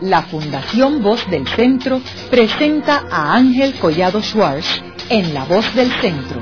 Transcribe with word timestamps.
la 0.00 0.22
Fundación 0.22 1.02
Voz 1.02 1.28
del 1.30 1.46
Centro 1.48 2.00
presenta 2.30 3.04
a 3.10 3.34
Ángel 3.34 3.74
Collado 3.74 4.22
Schwartz 4.22 4.82
en 5.08 5.34
La 5.34 5.44
Voz 5.44 5.74
del 5.74 5.90
Centro, 6.00 6.40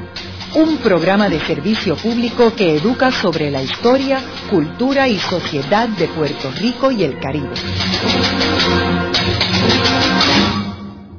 un 0.55 0.79
programa 0.79 1.29
de 1.29 1.41
servicio 1.41 1.97
público 1.97 2.53
que 2.55 2.77
educa 2.77 3.11
sobre 3.11 3.51
la 3.51 3.63
historia, 3.63 4.21
cultura 4.51 5.09
y 5.09 5.19
sociedad 5.19 5.89
de 5.89 6.07
Puerto 6.09 6.51
Rico 6.61 6.91
y 6.91 7.03
el 7.03 7.19
Caribe. 7.19 7.55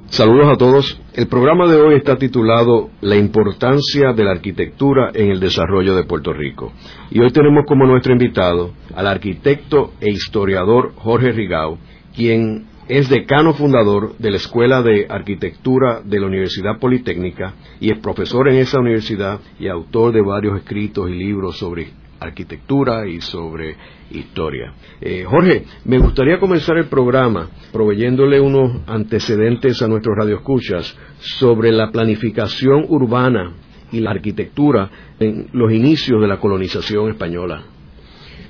Saludos 0.08 0.52
a 0.52 0.58
todos. 0.58 1.00
El 1.14 1.28
programa 1.28 1.68
de 1.68 1.80
hoy 1.80 1.96
está 1.96 2.18
titulado 2.18 2.90
La 3.00 3.16
importancia 3.16 4.12
de 4.12 4.24
la 4.24 4.32
arquitectura 4.32 5.12
en 5.14 5.32
el 5.32 5.40
desarrollo 5.40 5.96
de 5.96 6.04
Puerto 6.04 6.34
Rico. 6.34 6.74
Y 7.12 7.22
hoy 7.22 7.32
tenemos 7.32 7.66
como 7.68 7.86
nuestro 7.86 8.12
invitado 8.12 8.72
al 8.96 9.08
arquitecto 9.08 9.94
e 10.02 10.12
historiador 10.12 10.94
Jorge 10.96 11.32
Rigao, 11.32 11.78
quien 12.20 12.66
es 12.90 13.08
decano 13.08 13.54
fundador 13.54 14.18
de 14.18 14.30
la 14.30 14.36
Escuela 14.36 14.82
de 14.82 15.08
Arquitectura 15.10 16.02
de 16.04 16.20
la 16.20 16.28
Universidad 16.28 16.78
Politécnica 16.78 17.54
y 17.80 17.94
es 17.94 18.00
profesor 18.00 18.50
en 18.50 18.56
esa 18.56 18.82
universidad 18.82 19.40
y 19.58 19.70
autor 19.70 20.12
de 20.12 20.22
varios 20.22 20.58
escritos 20.58 21.10
y 21.10 21.14
libros 21.14 21.58
sobre 21.58 21.88
arquitectura 22.20 23.08
y 23.08 23.22
sobre 23.22 23.78
historia. 24.12 24.74
Eh, 25.00 25.24
Jorge, 25.26 25.64
me 25.86 25.98
gustaría 25.98 26.42
comenzar 26.42 26.78
el 26.78 26.88
programa 26.88 27.48
proveyéndole 27.72 28.42
unos 28.42 28.82
antecedentes 28.86 29.82
a 29.82 29.88
nuestros 29.88 30.18
radioescuchas 30.18 30.98
sobre 31.20 31.72
la 31.72 31.90
planificación 31.90 32.84
urbana 32.90 33.54
y 33.94 34.02
la 34.02 34.12
arquitectura 34.12 34.90
en 35.22 35.48
los 35.54 35.72
inicios 35.72 36.20
de 36.20 36.28
la 36.28 36.38
colonización 36.38 37.12
española. 37.12 37.64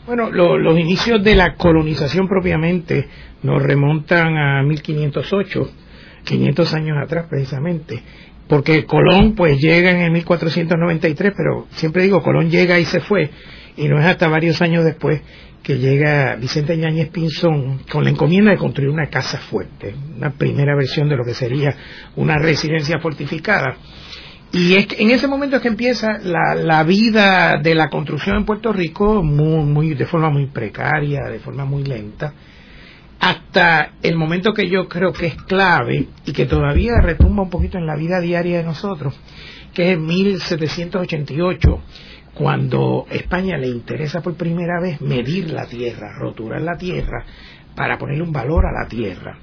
Bueno, 0.10 0.32
los 0.32 0.80
inicios 0.80 1.24
de 1.24 1.36
la 1.36 1.54
colonización 1.54 2.28
propiamente 2.28 3.08
nos 3.44 3.62
remontan 3.62 4.38
a 4.38 4.64
1508, 4.64 5.72
500 6.24 6.74
años 6.74 6.98
atrás 7.02 7.28
precisamente, 7.30 8.02
porque 8.48 8.86
Colón 8.86 9.36
pues 9.36 9.60
llega 9.60 9.92
en 9.92 10.02
el 10.02 10.12
1493, 10.12 11.34
pero 11.36 11.68
siempre 11.72 12.04
digo, 12.04 12.22
Colón 12.22 12.50
llega 12.50 12.80
y 12.80 12.86
se 12.86 13.00
fue, 13.00 13.30
y 13.78 13.88
no 13.88 14.00
es 14.00 14.06
hasta 14.06 14.28
varios 14.28 14.62
años 14.62 14.84
después 14.84 15.22
que 15.64 15.78
llega 15.78 16.36
Vicente 16.36 16.76
Ñáñez 16.78 17.10
Pinzón 17.10 17.82
con 17.92 18.04
la 18.04 18.10
encomienda 18.10 18.52
de 18.52 18.58
construir 18.58 18.90
una 18.90 19.08
casa 19.08 19.38
fuerte, 19.38 19.94
una 20.18 20.32
primera 20.32 20.76
versión 20.76 21.10
de 21.10 21.18
lo 21.18 21.24
que 21.24 21.34
sería 21.34 21.76
una 22.16 22.38
residencia 22.38 23.00
fortificada. 23.00 23.78
Y 24.52 24.74
es 24.76 24.88
en 24.98 25.12
ese 25.12 25.28
momento 25.28 25.58
es 25.58 25.62
que 25.62 25.68
empieza 25.68 26.18
la, 26.24 26.56
la, 26.56 26.84
vida 26.84 27.60
de 27.62 27.76
la 27.76 27.90
construcción 27.90 28.38
en 28.38 28.46
Puerto 28.46 28.74
Rico 28.74 29.22
muy, 29.22 29.64
muy, 29.64 29.94
de 29.94 30.08
forma 30.08 30.32
muy 30.32 30.48
precaria, 30.48 31.26
de 31.30 31.40
forma 31.40 31.66
muy 31.66 31.84
lenta, 31.84 32.34
hasta 33.20 33.92
el 34.02 34.16
momento 34.16 34.54
que 34.54 34.70
yo 34.70 34.88
creo 34.88 35.12
que 35.12 35.28
es 35.28 35.36
clave 35.44 36.08
y 36.26 36.32
que 36.32 36.46
todavía 36.46 37.02
retumba 37.02 37.44
un 37.44 37.50
poquito 37.50 37.78
en 37.78 37.86
la 37.86 37.96
vida 37.96 38.22
diaria 38.22 38.60
de 38.60 38.64
nosotros, 38.64 39.20
que 39.74 39.94
es 39.94 40.00
1788, 40.00 41.82
cuando 42.34 43.06
España 43.10 43.58
le 43.58 43.68
interesa 43.68 44.22
por 44.22 44.36
primera 44.36 44.80
vez 44.82 45.02
medir 45.02 45.52
la 45.52 45.66
tierra, 45.66 46.14
roturar 46.18 46.62
la 46.62 46.78
tierra, 46.78 47.26
para 47.76 47.98
ponerle 47.98 48.24
un 48.24 48.32
valor 48.32 48.66
a 48.66 48.84
la 48.84 48.88
tierra. 48.88 49.38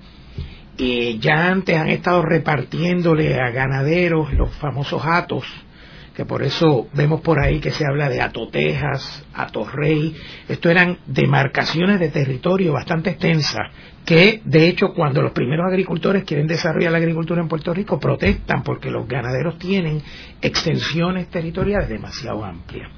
Y 0.78 1.18
ya 1.18 1.48
antes 1.48 1.76
han 1.76 1.88
estado 1.88 2.22
repartiéndole 2.22 3.40
a 3.40 3.50
ganaderos 3.50 4.32
los 4.32 4.54
famosos 4.56 5.02
atos, 5.04 5.44
que 6.16 6.24
por 6.24 6.42
eso 6.42 6.88
vemos 6.94 7.20
por 7.20 7.38
ahí 7.38 7.60
que 7.60 7.70
se 7.70 7.84
habla 7.86 8.08
de 8.08 8.22
atotejas, 8.22 9.22
atorrey, 9.34 10.16
esto 10.48 10.70
eran 10.70 10.96
demarcaciones 11.06 12.00
de 12.00 12.08
territorio 12.08 12.72
bastante 12.72 13.10
extensas, 13.10 13.70
que 14.06 14.40
de 14.42 14.66
hecho 14.66 14.94
cuando 14.94 15.20
los 15.20 15.32
primeros 15.32 15.66
agricultores 15.66 16.24
quieren 16.24 16.46
desarrollar 16.46 16.92
la 16.92 16.98
agricultura 16.98 17.42
en 17.42 17.48
Puerto 17.48 17.74
Rico 17.74 18.00
protestan 18.00 18.62
porque 18.62 18.90
los 18.90 19.06
ganaderos 19.06 19.58
tienen 19.58 20.00
extensiones 20.40 21.28
territoriales 21.28 21.90
demasiado 21.90 22.42
amplias. 22.42 22.90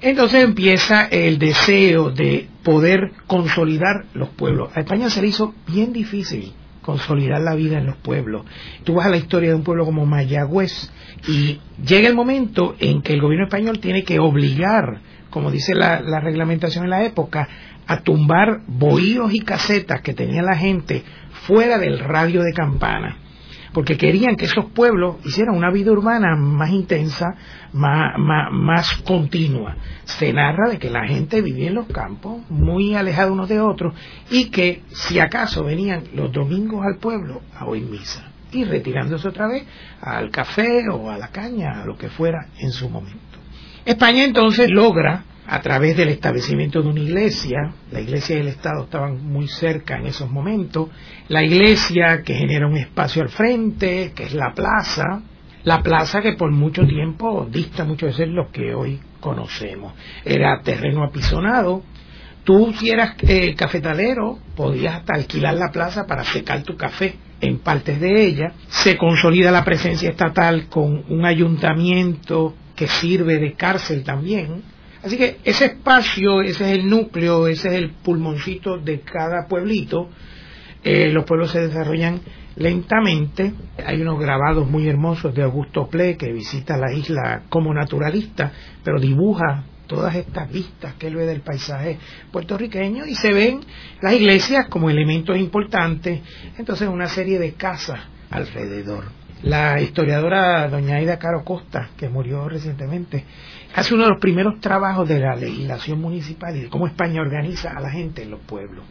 Entonces 0.00 0.44
empieza 0.44 1.06
el 1.06 1.38
deseo 1.38 2.10
de 2.10 2.48
poder 2.62 3.12
consolidar 3.26 4.04
los 4.12 4.28
pueblos. 4.28 4.68
A 4.76 4.80
España 4.80 5.08
se 5.08 5.22
le 5.22 5.28
hizo 5.28 5.54
bien 5.66 5.94
difícil 5.94 6.52
consolidar 6.88 7.42
la 7.42 7.54
vida 7.54 7.76
en 7.76 7.84
los 7.84 7.96
pueblos. 7.96 8.46
Tú 8.82 8.94
vas 8.94 9.04
a 9.04 9.10
la 9.10 9.18
historia 9.18 9.50
de 9.50 9.54
un 9.54 9.62
pueblo 9.62 9.84
como 9.84 10.06
Mayagüez 10.06 10.90
y 11.28 11.60
llega 11.86 12.08
el 12.08 12.14
momento 12.14 12.76
en 12.78 13.02
que 13.02 13.12
el 13.12 13.20
gobierno 13.20 13.44
español 13.44 13.78
tiene 13.78 14.04
que 14.04 14.18
obligar, 14.18 15.02
como 15.28 15.50
dice 15.50 15.74
la, 15.74 15.98
reglamentación 16.20 16.84
en 16.84 16.90
la 16.90 17.04
época, 17.04 17.46
a 17.86 18.00
tumbar 18.00 18.62
bohíos 18.66 19.34
y 19.34 19.40
casetas 19.40 20.00
que 20.00 20.14
tenía 20.14 20.40
la 20.40 20.56
gente 20.56 21.02
fuera 21.46 21.76
del 21.76 21.98
radio 21.98 22.42
de 22.42 22.54
campana 22.54 23.18
porque 23.72 23.96
querían 23.96 24.36
que 24.36 24.46
esos 24.46 24.66
pueblos 24.66 25.16
hicieran 25.24 25.54
una 25.54 25.70
vida 25.70 25.92
urbana 25.92 26.36
más 26.36 26.70
intensa, 26.70 27.34
más, 27.72 28.14
más, 28.18 28.94
continua. 29.02 29.76
Se 30.04 30.32
narra 30.32 30.70
de 30.70 30.78
que 30.78 30.90
la 30.90 31.06
gente 31.06 31.42
vivía 31.42 31.68
en 31.68 31.74
los 31.74 31.86
campos, 31.86 32.42
muy 32.48 32.94
alejados 32.94 33.32
unos 33.32 33.48
de 33.48 33.60
otros, 33.60 33.94
y 34.30 34.50
que 34.50 34.82
si 34.88 35.18
acaso 35.20 35.64
venían 35.64 36.04
los 36.14 36.32
domingos 36.32 36.84
al 36.84 36.98
pueblo 36.98 37.42
a 37.54 37.66
oír 37.66 37.84
misa, 37.84 38.30
y 38.52 38.64
retirándose 38.64 39.28
otra 39.28 39.48
vez 39.48 39.64
al 40.00 40.30
café 40.30 40.88
o 40.88 41.10
a 41.10 41.18
la 41.18 41.28
caña, 41.28 41.82
a 41.82 41.86
lo 41.86 41.96
que 41.96 42.08
fuera 42.08 42.48
en 42.58 42.72
su 42.72 42.88
momento. 42.88 43.18
España 43.84 44.24
entonces 44.24 44.70
logra 44.70 45.24
a 45.50 45.62
través 45.62 45.96
del 45.96 46.10
establecimiento 46.10 46.82
de 46.82 46.88
una 46.88 47.00
iglesia, 47.00 47.72
la 47.90 48.02
iglesia 48.02 48.36
y 48.36 48.40
el 48.40 48.48
Estado 48.48 48.84
estaban 48.84 49.24
muy 49.24 49.48
cerca 49.48 49.96
en 49.96 50.06
esos 50.06 50.30
momentos, 50.30 50.90
la 51.28 51.42
iglesia 51.42 52.22
que 52.22 52.34
genera 52.34 52.66
un 52.66 52.76
espacio 52.76 53.22
al 53.22 53.30
frente, 53.30 54.12
que 54.14 54.24
es 54.24 54.34
la 54.34 54.52
plaza, 54.54 55.22
la 55.64 55.82
plaza 55.82 56.20
que 56.20 56.34
por 56.34 56.52
mucho 56.52 56.86
tiempo 56.86 57.48
dista 57.50 57.84
mucho 57.84 58.04
de 58.04 58.12
ser 58.12 58.28
lo 58.28 58.50
que 58.50 58.74
hoy 58.74 59.00
conocemos. 59.20 59.94
Era 60.22 60.60
terreno 60.62 61.02
apisonado, 61.02 61.82
tú 62.44 62.74
si 62.78 62.90
eras 62.90 63.14
eh, 63.22 63.54
cafetalero 63.54 64.38
podías 64.54 64.96
hasta 64.96 65.14
alquilar 65.14 65.54
la 65.54 65.72
plaza 65.72 66.06
para 66.06 66.24
secar 66.24 66.62
tu 66.62 66.76
café 66.76 67.16
en 67.40 67.60
partes 67.60 67.98
de 67.98 68.22
ella, 68.22 68.52
se 68.68 68.98
consolida 68.98 69.50
la 69.50 69.64
presencia 69.64 70.10
estatal 70.10 70.66
con 70.68 71.04
un 71.08 71.24
ayuntamiento 71.24 72.54
que 72.76 72.86
sirve 72.86 73.38
de 73.38 73.54
cárcel 73.54 74.04
también, 74.04 74.62
Así 75.02 75.16
que 75.16 75.38
ese 75.44 75.66
espacio, 75.66 76.42
ese 76.42 76.72
es 76.72 76.78
el 76.78 76.88
núcleo, 76.88 77.46
ese 77.46 77.68
es 77.68 77.74
el 77.74 77.90
pulmoncito 77.90 78.78
de 78.78 79.00
cada 79.00 79.46
pueblito. 79.48 80.08
Eh, 80.82 81.10
los 81.12 81.24
pueblos 81.24 81.50
se 81.50 81.60
desarrollan 81.60 82.20
lentamente. 82.56 83.54
Hay 83.84 84.00
unos 84.00 84.18
grabados 84.18 84.68
muy 84.68 84.88
hermosos 84.88 85.34
de 85.34 85.42
Augusto 85.42 85.88
Ple 85.88 86.16
que 86.16 86.32
visita 86.32 86.76
la 86.76 86.92
isla 86.92 87.44
como 87.48 87.72
naturalista, 87.72 88.52
pero 88.82 89.00
dibuja 89.00 89.64
todas 89.86 90.14
estas 90.14 90.50
vistas 90.52 90.94
que 90.94 91.06
él 91.06 91.16
ve 91.16 91.26
del 91.26 91.40
paisaje 91.40 91.98
puertorriqueño 92.30 93.06
y 93.06 93.14
se 93.14 93.32
ven 93.32 93.60
las 94.02 94.12
iglesias 94.12 94.66
como 94.68 94.90
elementos 94.90 95.36
importantes, 95.36 96.20
entonces 96.58 96.88
una 96.88 97.08
serie 97.08 97.38
de 97.38 97.54
casas 97.54 97.98
alrededor. 98.30 99.04
La 99.42 99.80
historiadora 99.80 100.68
doña 100.68 100.96
Aida 100.96 101.18
Caro 101.18 101.44
Costa, 101.44 101.90
que 101.96 102.08
murió 102.08 102.48
recientemente, 102.48 103.24
hace 103.74 103.94
uno 103.94 104.04
de 104.04 104.10
los 104.10 104.20
primeros 104.20 104.60
trabajos 104.60 105.08
de 105.08 105.20
la 105.20 105.36
legislación 105.36 106.00
municipal 106.00 106.56
y 106.56 106.62
de 106.62 106.68
cómo 106.68 106.88
España 106.88 107.20
organiza 107.20 107.70
a 107.70 107.80
la 107.80 107.90
gente 107.90 108.22
en 108.22 108.32
los 108.32 108.40
pueblos. 108.40 108.84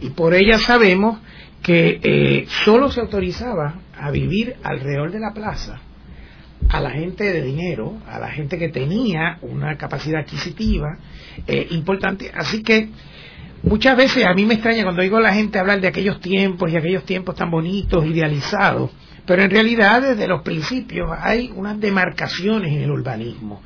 Y 0.00 0.10
por 0.10 0.32
ella 0.32 0.58
sabemos 0.58 1.18
que 1.62 2.00
eh, 2.02 2.46
solo 2.64 2.90
se 2.90 3.00
autorizaba 3.00 3.74
a 3.98 4.10
vivir 4.10 4.56
alrededor 4.62 5.12
de 5.12 5.20
la 5.20 5.34
plaza 5.34 5.80
a 6.68 6.80
la 6.80 6.90
gente 6.90 7.24
de 7.24 7.42
dinero, 7.42 7.98
a 8.06 8.18
la 8.18 8.28
gente 8.28 8.58
que 8.58 8.68
tenía 8.68 9.38
una 9.42 9.76
capacidad 9.76 10.20
adquisitiva 10.20 10.98
eh, 11.46 11.66
importante. 11.70 12.30
Así 12.34 12.62
que 12.62 12.88
muchas 13.62 13.96
veces 13.96 14.24
a 14.26 14.34
mí 14.34 14.44
me 14.44 14.54
extraña 14.54 14.84
cuando 14.84 15.02
oigo 15.02 15.18
a 15.18 15.20
la 15.22 15.34
gente 15.34 15.58
hablar 15.58 15.80
de 15.80 15.88
aquellos 15.88 16.20
tiempos 16.20 16.70
y 16.70 16.76
aquellos 16.76 17.04
tiempos 17.04 17.34
tan 17.34 17.50
bonitos, 17.50 18.04
idealizados, 18.06 18.90
pero 19.26 19.42
en 19.42 19.50
realidad 19.50 20.02
desde 20.02 20.26
los 20.26 20.42
principios 20.42 21.10
hay 21.18 21.52
unas 21.54 21.78
demarcaciones 21.78 22.72
en 22.72 22.82
el 22.82 22.90
urbanismo. 22.90 23.62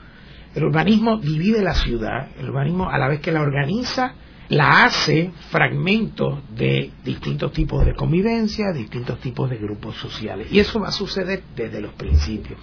El 0.54 0.64
urbanismo 0.64 1.16
divide 1.16 1.62
la 1.62 1.74
ciudad, 1.74 2.28
el 2.38 2.50
urbanismo 2.50 2.88
a 2.88 2.98
la 2.98 3.08
vez 3.08 3.20
que 3.20 3.32
la 3.32 3.40
organiza, 3.40 4.14
la 4.48 4.84
hace 4.84 5.32
fragmentos 5.50 6.40
de 6.54 6.92
distintos 7.04 7.52
tipos 7.52 7.84
de 7.84 7.94
convivencia, 7.94 8.72
distintos 8.72 9.18
tipos 9.20 9.50
de 9.50 9.56
grupos 9.56 9.96
sociales. 9.96 10.48
Y 10.50 10.60
eso 10.60 10.80
va 10.80 10.88
a 10.88 10.92
suceder 10.92 11.42
desde 11.56 11.80
los 11.80 11.92
principios. 11.94 12.58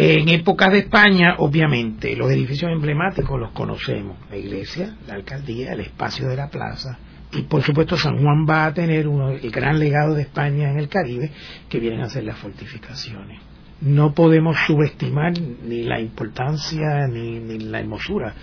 En 0.00 0.28
épocas 0.28 0.70
de 0.70 0.78
España, 0.78 1.34
obviamente, 1.38 2.14
los 2.14 2.30
edificios 2.30 2.70
emblemáticos 2.70 3.38
los 3.38 3.50
conocemos. 3.50 4.16
La 4.30 4.36
iglesia, 4.36 4.96
la 5.06 5.14
alcaldía, 5.14 5.72
el 5.72 5.80
espacio 5.80 6.28
de 6.28 6.36
la 6.36 6.48
plaza. 6.48 6.98
Y 7.32 7.42
por 7.42 7.62
supuesto 7.62 7.96
San 7.96 8.16
Juan 8.22 8.46
va 8.48 8.66
a 8.66 8.72
tener 8.72 9.08
uno, 9.08 9.30
el 9.30 9.50
gran 9.50 9.78
legado 9.78 10.14
de 10.14 10.22
España 10.22 10.70
en 10.70 10.78
el 10.78 10.88
Caribe, 10.88 11.30
que 11.68 11.80
vienen 11.80 12.02
a 12.02 12.08
ser 12.08 12.24
las 12.24 12.38
fortificaciones 12.38 13.40
no 13.80 14.12
podemos 14.12 14.56
subestimar 14.66 15.34
ni 15.38 15.82
la 15.84 16.00
importancia 16.00 17.06
ni, 17.06 17.58
la 17.60 17.80
hermosura 17.80 18.34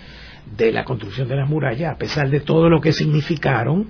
de 0.56 0.72
la 0.72 0.84
construcción 0.84 1.28
de 1.28 1.36
las 1.36 1.48
murallas, 1.48 1.94
a 1.94 1.98
pesar 1.98 2.30
de 2.30 2.40
todo 2.40 2.70
lo 2.70 2.80
que 2.80 2.92
significaron, 2.92 3.88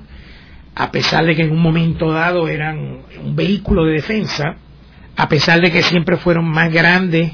a 0.74 0.90
pesar 0.90 1.24
de 1.24 1.36
que 1.36 1.42
en 1.42 1.52
un 1.52 1.60
momento 1.60 2.10
dado 2.10 2.48
eran 2.48 3.02
un 3.22 3.36
vehículo 3.36 3.84
de 3.84 3.92
defensa, 3.92 4.56
a 5.16 5.28
pesar 5.28 5.60
de 5.60 5.70
que 5.70 5.82
siempre 5.82 6.16
fueron 6.16 6.46
más 6.46 6.72
grandes 6.72 7.32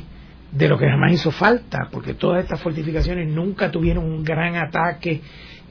de 0.52 0.68
lo 0.68 0.78
que 0.78 0.86
jamás 0.86 1.12
hizo 1.12 1.30
falta, 1.30 1.88
porque 1.90 2.14
todas 2.14 2.44
estas 2.44 2.60
fortificaciones 2.60 3.26
nunca 3.26 3.70
tuvieron 3.70 4.04
un 4.04 4.22
gran 4.22 4.56
ataque 4.56 5.22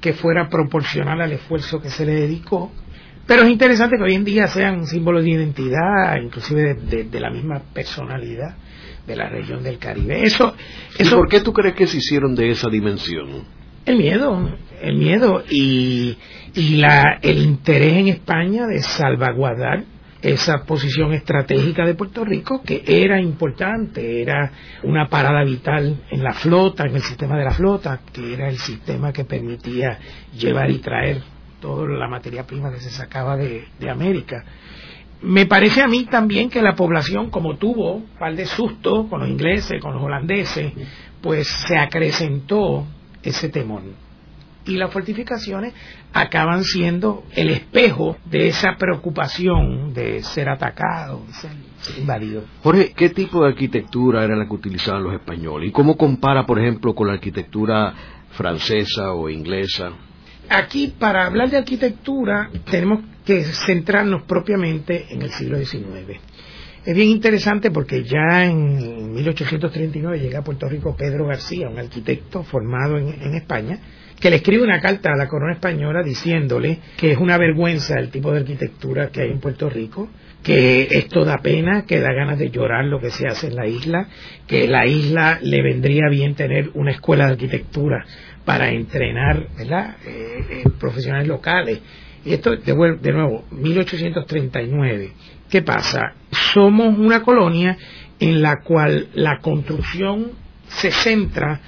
que 0.01 0.13
fuera 0.13 0.49
proporcional 0.49 1.21
al 1.21 1.31
esfuerzo 1.31 1.79
que 1.79 1.91
se 1.91 2.05
le 2.05 2.13
dedicó. 2.13 2.71
Pero 3.27 3.43
es 3.43 3.51
interesante 3.51 3.95
que 3.97 4.03
hoy 4.03 4.15
en 4.15 4.25
día 4.25 4.47
sean 4.47 4.87
símbolos 4.87 5.23
de 5.23 5.29
identidad, 5.29 6.17
inclusive 6.21 6.73
de, 6.73 7.19
la 7.19 7.29
misma 7.29 7.61
personalidad 7.73 8.55
de 9.05 9.15
la 9.15 9.29
región 9.29 9.61
del 9.61 9.77
Caribe. 9.77 10.23
Eso, 10.23 10.55
eso, 10.97 11.15
¿Y 11.15 11.19
por 11.19 11.29
qué 11.29 11.41
tú 11.41 11.53
crees 11.53 11.75
que 11.75 11.85
se 11.85 11.97
hicieron 11.97 12.33
de 12.33 12.49
esa 12.49 12.67
dimensión? 12.69 13.43
El 13.85 13.97
miedo, 13.97 14.57
el 14.81 14.97
miedo 14.97 15.43
y, 15.47 16.17
y 16.55 16.77
la, 16.77 17.19
el 17.21 17.37
interés 17.37 17.93
en 17.93 18.07
España 18.07 18.65
de 18.65 18.81
salvaguardar 18.81 19.83
esa 20.21 20.63
posición 20.65 21.13
estratégica 21.13 21.85
de 21.85 21.95
Puerto 21.95 22.23
Rico 22.23 22.61
que 22.61 22.83
era 22.85 23.19
importante, 23.19 24.21
era 24.21 24.51
una 24.83 25.07
parada 25.07 25.43
vital 25.43 26.03
en 26.09 26.23
la 26.23 26.33
flota, 26.33 26.85
en 26.85 26.95
el 26.95 27.01
sistema 27.01 27.37
de 27.37 27.45
la 27.45 27.51
flota, 27.51 28.01
que 28.11 28.33
era 28.33 28.47
el 28.49 28.57
sistema 28.57 29.11
que 29.11 29.25
permitía 29.25 29.97
llevar 30.37 30.69
y 30.69 30.79
traer 30.79 31.21
toda 31.59 31.87
la 31.87 32.07
materia 32.07 32.45
prima 32.45 32.71
que 32.71 32.79
se 32.79 32.89
sacaba 32.89 33.35
de, 33.35 33.67
América. 33.89 34.43
Me 35.21 35.45
parece 35.45 35.81
a 35.81 35.87
mí 35.87 36.05
también 36.05 36.49
que 36.49 36.61
la 36.61 36.75
población, 36.75 37.29
como 37.29 37.57
tuvo 37.57 37.93
un 37.93 38.07
par 38.17 38.35
de 38.35 38.45
susto 38.45 39.07
con 39.07 39.21
los 39.21 39.29
ingleses, 39.29 39.79
con 39.79 39.93
los 39.93 40.03
holandeses, 40.03 40.73
pues 41.21 41.47
se 41.47 41.77
acrecentó 41.77 42.87
ese 43.21 43.49
temor 43.49 43.83
y 44.65 44.77
las 44.77 44.91
fortificaciones 44.91 45.73
acaban 46.13 46.63
siendo 46.63 47.23
el 47.35 47.49
espejo 47.49 48.17
de 48.25 48.47
esa 48.47 48.75
preocupación 48.77 49.93
de 49.93 50.21
ser 50.23 50.49
atacado, 50.49 51.23
de 51.27 51.33
ser, 51.33 51.51
invadido. 51.97 52.43
Jorge, 52.61 52.93
¿qué 52.95 53.09
tipo 53.09 53.43
de 53.43 53.49
arquitectura 53.49 54.23
era 54.23 54.35
la 54.35 54.45
que 54.45 54.53
utilizaban 54.53 55.03
los 55.03 55.13
españoles? 55.13 55.69
¿Y 55.69 55.71
cómo 55.71 55.97
compara, 55.97 56.45
por 56.45 56.59
ejemplo, 56.59 56.93
con 56.93 57.07
la 57.07 57.13
arquitectura 57.13 57.93
francesa 58.31 59.13
o 59.13 59.29
inglesa? 59.29 59.91
Aquí, 60.49 60.93
para 60.99 61.25
hablar 61.25 61.49
de 61.49 61.57
arquitectura, 61.57 62.49
tenemos 62.69 63.03
que 63.25 63.43
centrarnos 63.43 64.23
propiamente 64.23 65.07
en 65.09 65.21
el 65.21 65.31
siglo 65.31 65.57
XIX. 65.57 66.19
Es 66.83 66.95
bien 66.95 67.09
interesante 67.09 67.69
porque 67.71 68.03
ya 68.03 68.45
en 68.45 69.13
1839 69.13 70.19
llega 70.19 70.39
a 70.39 70.43
Puerto 70.43 70.67
Rico 70.67 70.95
Pedro 70.95 71.27
García, 71.27 71.69
un 71.69 71.77
arquitecto 71.77 72.43
formado 72.43 72.97
en 72.97 73.35
España, 73.35 73.79
que 74.21 74.29
le 74.29 74.37
escribe 74.37 74.63
una 74.63 74.79
carta 74.79 75.11
a 75.11 75.17
la 75.17 75.27
corona 75.27 75.53
española 75.53 76.03
diciéndole 76.03 76.77
que 76.95 77.11
es 77.11 77.17
una 77.17 77.37
vergüenza 77.37 77.99
el 77.99 78.11
tipo 78.11 78.31
de 78.31 78.39
arquitectura 78.39 79.09
que 79.09 79.21
hay 79.21 79.31
en 79.31 79.39
Puerto 79.39 79.67
Rico, 79.67 80.09
que 80.43 80.87
esto 80.91 81.25
da 81.25 81.39
pena, 81.39 81.85
que 81.87 81.99
da 81.99 82.13
ganas 82.13 82.37
de 82.37 82.51
llorar 82.51 82.85
lo 82.85 82.99
que 82.99 83.09
se 83.09 83.27
hace 83.27 83.47
en 83.47 83.55
la 83.55 83.65
isla, 83.65 84.07
que 84.47 84.67
la 84.67 84.85
isla 84.85 85.39
le 85.41 85.63
vendría 85.63 86.07
bien 86.09 86.35
tener 86.35 86.69
una 86.75 86.91
escuela 86.91 87.25
de 87.25 87.31
arquitectura 87.31 88.05
para 88.45 88.69
entrenar. 88.69 89.47
Eh, 89.59 89.95
eh, 90.05 90.63
profesionales 90.79 91.27
locales. 91.27 91.79
Y 92.23 92.33
esto, 92.33 92.55
de, 92.55 92.97
de 93.01 93.11
nuevo, 93.11 93.45
1839. 93.51 95.13
¿Qué 95.49 95.63
pasa? 95.63 96.13
Somos 96.53 96.97
una 96.97 97.23
colonia 97.23 97.75
en 98.19 98.41
la 98.41 98.61
cual 98.61 99.07
la 99.15 99.39
construcción 99.39 100.31
se 100.67 100.91
centra 100.91 101.59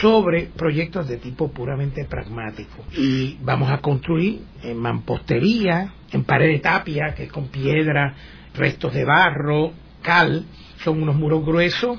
sobre 0.00 0.44
proyectos 0.56 1.08
de 1.08 1.16
tipo 1.16 1.50
puramente 1.50 2.04
pragmático. 2.04 2.84
Y 2.96 3.38
vamos 3.42 3.70
a 3.70 3.78
construir 3.78 4.42
en 4.62 4.76
mampostería, 4.78 5.92
en 6.12 6.24
pared 6.24 6.52
de 6.52 6.58
tapia, 6.60 7.14
que 7.14 7.24
es 7.24 7.32
con 7.32 7.48
piedra, 7.48 8.14
restos 8.54 8.94
de 8.94 9.04
barro, 9.04 9.72
cal, 10.02 10.44
son 10.84 11.02
unos 11.02 11.16
muros 11.16 11.44
gruesos, 11.44 11.98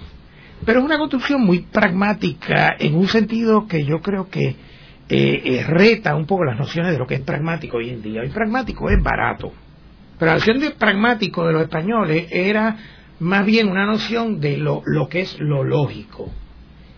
pero 0.65 0.79
es 0.79 0.85
una 0.85 0.97
construcción 0.97 1.41
muy 1.41 1.59
pragmática 1.59 2.75
en 2.79 2.95
un 2.95 3.07
sentido 3.07 3.67
que 3.67 3.83
yo 3.83 4.01
creo 4.01 4.29
que 4.29 4.47
eh, 4.47 4.55
eh, 5.09 5.63
reta 5.67 6.15
un 6.15 6.25
poco 6.25 6.45
las 6.45 6.57
nociones 6.57 6.93
de 6.93 6.97
lo 6.97 7.05
que 7.05 7.15
es 7.15 7.21
pragmático 7.21 7.77
hoy 7.77 7.89
en 7.89 8.01
día. 8.01 8.21
Hoy 8.21 8.29
pragmático 8.29 8.89
es 8.89 9.01
barato, 9.03 9.51
pero 10.17 10.31
la 10.31 10.37
noción 10.37 10.59
de 10.59 10.71
pragmático 10.71 11.45
de 11.45 11.53
los 11.53 11.63
españoles 11.63 12.27
era 12.31 12.77
más 13.19 13.45
bien 13.45 13.69
una 13.69 13.85
noción 13.85 14.39
de 14.39 14.57
lo, 14.57 14.81
lo 14.85 15.09
que 15.09 15.21
es 15.21 15.37
lo 15.39 15.63
lógico 15.63 16.31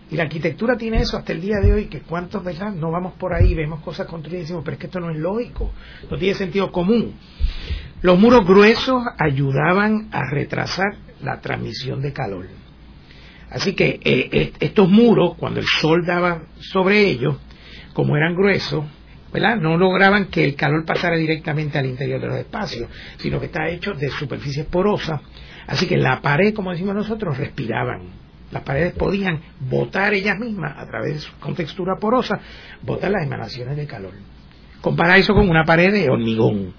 y 0.10 0.16
la 0.16 0.24
arquitectura 0.24 0.78
tiene 0.78 0.98
eso 0.98 1.18
hasta 1.18 1.34
el 1.34 1.42
día 1.42 1.58
de 1.60 1.74
hoy, 1.74 1.86
que 1.86 2.02
cuántos, 2.02 2.44
¿verdad? 2.44 2.72
No 2.74 2.92
vamos 2.92 3.14
por 3.14 3.34
ahí, 3.34 3.56
vemos 3.56 3.82
cosas 3.82 4.06
construidas 4.08 4.42
y 4.42 4.44
decimos, 4.44 4.64
pero 4.64 4.76
es 4.76 4.80
que 4.80 4.86
esto 4.88 5.00
no 5.00 5.10
es 5.10 5.18
lógico, 5.18 5.72
no 6.10 6.18
tiene 6.18 6.36
sentido 6.36 6.72
común. 6.72 7.16
Los 8.02 8.20
muros 8.20 8.46
gruesos 8.46 9.04
ayudaban 9.18 10.10
a 10.12 10.30
retrasar 10.30 10.96
la 11.22 11.42
transmisión 11.42 12.02
de 12.02 12.14
calor. 12.14 12.48
Así 13.50 13.74
que 13.74 14.00
eh, 14.04 14.30
eh, 14.32 14.54
estos 14.60 14.90
muros, 14.90 15.36
cuando 15.38 15.60
el 15.60 15.66
sol 15.66 16.06
daba 16.06 16.44
sobre 16.60 17.02
ellos, 17.08 17.38
como 17.94 18.16
eran 18.16 18.36
gruesos, 18.36 18.86
¿verdad? 19.34 19.58
no 19.58 19.76
lograban 19.78 20.28
que 20.28 20.44
el 20.44 20.56
calor 20.56 20.86
pasara 20.86 21.16
directamente 21.16 21.80
al 21.80 21.88
interior 21.88 22.22
de 22.22 22.28
los 22.28 22.38
espacios, 22.38 22.90
sino 23.18 23.40
que 23.40 23.48
está 23.48 23.68
hecho 23.70 23.94
de 23.94 24.10
superficies 24.10 24.68
porosas. 24.68 25.22
Así 25.66 25.88
que 25.88 25.98
la 25.98 26.22
pared, 26.22 26.54
como 26.54 26.72
decimos 26.72 26.94
nosotros, 26.94 27.38
respiraban 27.38 28.25
las 28.52 28.64
paredes 28.64 28.94
podían 28.94 29.42
botar 29.60 30.14
ellas 30.14 30.38
mismas, 30.40 30.78
a 30.78 30.86
través 30.86 31.14
de 31.16 31.20
su 31.20 31.40
contextura 31.40 31.96
porosa, 32.00 32.40
botar 32.82 33.12
las 33.12 33.24
emanaciones 33.26 33.76
de 33.76 33.88
calor. 33.88 34.14
Compara 34.82 35.18
eso 35.18 35.34
con 35.34 35.50
una 35.50 35.64
pared 35.64 35.92
de 35.92 36.10
hormigón. 36.10 36.74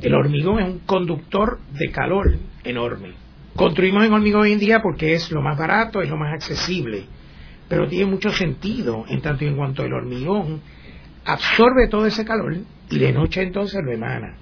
El 0.00 0.14
hormigón 0.14 0.60
es 0.60 0.68
un 0.68 0.78
conductor 0.80 1.60
de 1.72 1.90
calor 1.90 2.36
enorme. 2.62 3.14
Construimos 3.56 4.04
en 4.04 4.12
hormigón 4.12 4.42
hoy 4.42 4.52
en 4.52 4.58
día 4.58 4.80
porque 4.80 5.14
es 5.14 5.32
lo 5.32 5.42
más 5.42 5.58
barato, 5.58 6.00
es 6.00 6.08
lo 6.08 6.16
más 6.16 6.32
accesible, 6.34 7.06
pero 7.68 7.88
tiene 7.88 8.06
mucho 8.06 8.30
sentido 8.30 9.04
en 9.08 9.20
tanto 9.20 9.44
y 9.44 9.48
en 9.48 9.56
cuanto 9.56 9.82
el 9.82 9.92
hormigón 9.92 10.60
absorbe 11.24 11.88
todo 11.88 12.06
ese 12.06 12.24
calor 12.24 12.56
y 12.90 12.98
de 12.98 13.12
noche 13.12 13.42
entonces 13.42 13.80
lo 13.84 13.92
emana. 13.92 14.36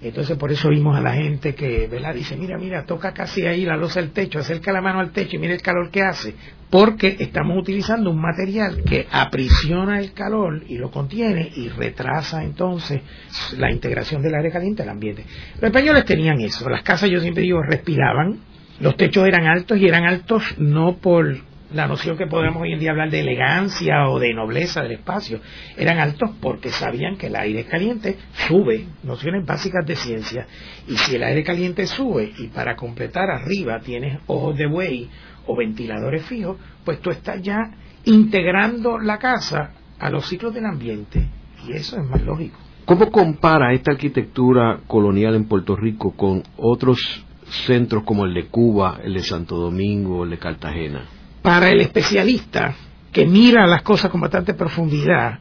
Entonces 0.00 0.36
por 0.36 0.52
eso 0.52 0.68
vimos 0.68 0.96
a 0.96 1.00
la 1.00 1.12
gente 1.12 1.54
que, 1.54 1.88
¿verdad? 1.88 2.14
Dice, 2.14 2.36
mira, 2.36 2.56
mira, 2.56 2.84
toca 2.84 3.12
casi 3.12 3.46
ahí 3.46 3.64
la 3.64 3.76
losa 3.76 4.00
del 4.00 4.12
techo, 4.12 4.38
acerca 4.38 4.72
la 4.72 4.80
mano 4.80 5.00
al 5.00 5.10
techo 5.10 5.36
y 5.36 5.38
mira 5.40 5.54
el 5.54 5.62
calor 5.62 5.90
que 5.90 6.02
hace. 6.02 6.34
Porque 6.70 7.16
estamos 7.18 7.58
utilizando 7.58 8.10
un 8.10 8.20
material 8.20 8.84
que 8.84 9.08
aprisiona 9.10 9.98
el 9.98 10.12
calor 10.12 10.62
y 10.68 10.76
lo 10.76 10.90
contiene 10.90 11.50
y 11.56 11.68
retrasa 11.68 12.44
entonces 12.44 13.00
la 13.56 13.72
integración 13.72 14.22
del 14.22 14.34
aire 14.34 14.52
caliente 14.52 14.82
al 14.82 14.90
ambiente. 14.90 15.24
Los 15.54 15.64
españoles 15.64 16.04
tenían 16.04 16.40
eso. 16.40 16.68
Las 16.68 16.82
casas, 16.82 17.10
yo 17.10 17.20
siempre 17.20 17.42
digo, 17.42 17.60
respiraban. 17.62 18.38
Los 18.80 18.96
techos 18.96 19.26
eran 19.26 19.46
altos 19.46 19.78
y 19.78 19.88
eran 19.88 20.04
altos 20.04 20.44
no 20.58 20.98
por 20.98 21.38
la 21.72 21.86
noción 21.86 22.16
que 22.16 22.26
podemos 22.26 22.62
hoy 22.62 22.72
en 22.72 22.80
día 22.80 22.90
hablar 22.90 23.10
de 23.10 23.20
elegancia 23.20 24.08
o 24.08 24.18
de 24.18 24.32
nobleza 24.32 24.82
del 24.82 24.92
espacio, 24.92 25.40
eran 25.76 25.98
altos 25.98 26.30
porque 26.40 26.70
sabían 26.70 27.16
que 27.16 27.26
el 27.26 27.36
aire 27.36 27.64
caliente 27.64 28.16
sube, 28.46 28.86
nociones 29.02 29.44
básicas 29.44 29.84
de 29.86 29.96
ciencia, 29.96 30.46
y 30.86 30.96
si 30.96 31.16
el 31.16 31.22
aire 31.22 31.44
caliente 31.44 31.86
sube 31.86 32.32
y 32.38 32.48
para 32.48 32.74
completar 32.74 33.30
arriba 33.30 33.80
tienes 33.80 34.18
ojos 34.26 34.56
de 34.56 34.66
buey 34.66 35.08
o 35.46 35.56
ventiladores 35.56 36.24
fijos, 36.24 36.56
pues 36.84 37.00
tú 37.00 37.10
estás 37.10 37.42
ya 37.42 37.58
integrando 38.04 38.98
la 38.98 39.18
casa 39.18 39.72
a 39.98 40.10
los 40.10 40.26
ciclos 40.26 40.54
del 40.54 40.64
ambiente, 40.64 41.28
y 41.66 41.72
eso 41.72 41.98
es 41.98 42.04
más 42.08 42.22
lógico. 42.22 42.58
¿Cómo 42.86 43.10
compara 43.10 43.74
esta 43.74 43.92
arquitectura 43.92 44.80
colonial 44.86 45.34
en 45.34 45.44
Puerto 45.44 45.76
Rico 45.76 46.12
con 46.16 46.42
otros 46.56 46.98
centros 47.66 48.04
como 48.04 48.24
el 48.24 48.32
de 48.32 48.46
Cuba, 48.46 49.00
el 49.04 49.12
de 49.12 49.20
Santo 49.20 49.56
Domingo, 49.56 50.24
el 50.24 50.30
de 50.30 50.38
Cartagena? 50.38 51.17
Para 51.42 51.70
el 51.70 51.80
especialista 51.80 52.74
que 53.12 53.26
mira 53.26 53.66
las 53.66 53.82
cosas 53.82 54.10
con 54.10 54.20
bastante 54.20 54.54
profundidad, 54.54 55.38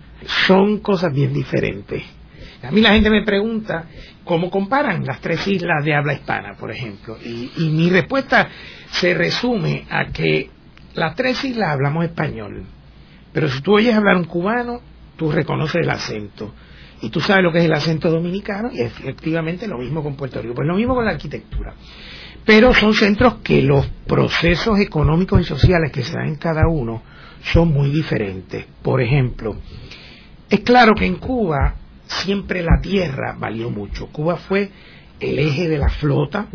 son 0.47 0.79
cosas 0.79 1.13
bien 1.13 1.33
diferentes. 1.33 2.03
A 2.63 2.71
mí 2.71 2.81
la 2.81 2.93
gente 2.93 3.09
me 3.09 3.23
pregunta 3.23 3.85
cómo 4.23 4.49
comparan 4.49 5.05
las 5.05 5.21
tres 5.21 5.47
islas 5.47 5.83
de 5.85 5.93
habla 5.93 6.13
hispana, 6.13 6.55
por 6.55 6.71
ejemplo, 6.71 7.17
y, 7.23 7.69
mi 7.69 7.89
respuesta 7.89 8.49
se 8.89 9.13
resume 9.13 9.85
a 9.89 10.05
que 10.07 10.49
las 10.95 11.15
tres 11.15 11.43
islas 11.43 11.69
hablamos 11.69 12.05
español, 12.05 12.65
pero 13.31 13.47
si 13.47 13.61
tú 13.61 13.75
oyes 13.75 13.93
hablar 13.93 14.17
un 14.17 14.25
cubano, 14.25 14.81
tú 15.15 15.31
reconoces 15.31 15.83
el 15.83 15.89
acento. 15.89 16.53
Y 16.99 17.11
tú 17.11 17.21
sabes 17.21 17.43
lo 17.43 17.51
que 17.51 17.59
es 17.59 17.65
el 17.65 17.73
acento 17.73 18.09
dominicano 18.09 18.71
y 18.73 18.81
efectivamente 18.81 19.67
lo 19.67 19.77
mismo 19.77 20.01
con 20.01 20.15
Puerto 20.15 20.41
Rico. 20.41 20.55
Pues 20.55 20.67
lo 20.67 20.75
mismo 20.75 20.95
con 20.95 21.05
la 21.05 21.11
arquitectura 21.11 21.75
pero 22.47 22.73
son 22.73 22.93
centros 22.93 23.39
que 23.43 23.61
los 23.61 23.85
procesos 24.07 24.79
económicos 24.79 25.41
y 25.41 25.43
sociales 25.43 25.91
que 25.91 26.01
se 26.01 26.13
dan 26.13 26.29
en 26.29 26.35
cada 26.37 26.65
uno 26.65 27.03
son 27.43 27.73
muy 27.73 27.91
diferentes. 27.91 28.65
Por 28.81 29.01
ejemplo, 29.01 29.57
es 30.49 30.61
claro 30.61 30.93
que 30.95 31.05
en 31.05 31.15
Cuba 31.15 31.75
siempre 32.05 32.63
la 32.63 32.79
tierra 32.81 33.35
valió 33.37 33.69
mucho. 33.69 34.07
Cuba 34.07 34.37
fue 34.37 34.71
el 35.19 35.39
eje 35.39 35.67
de 35.67 35.77
la 35.77 35.89
flota, 35.89 36.47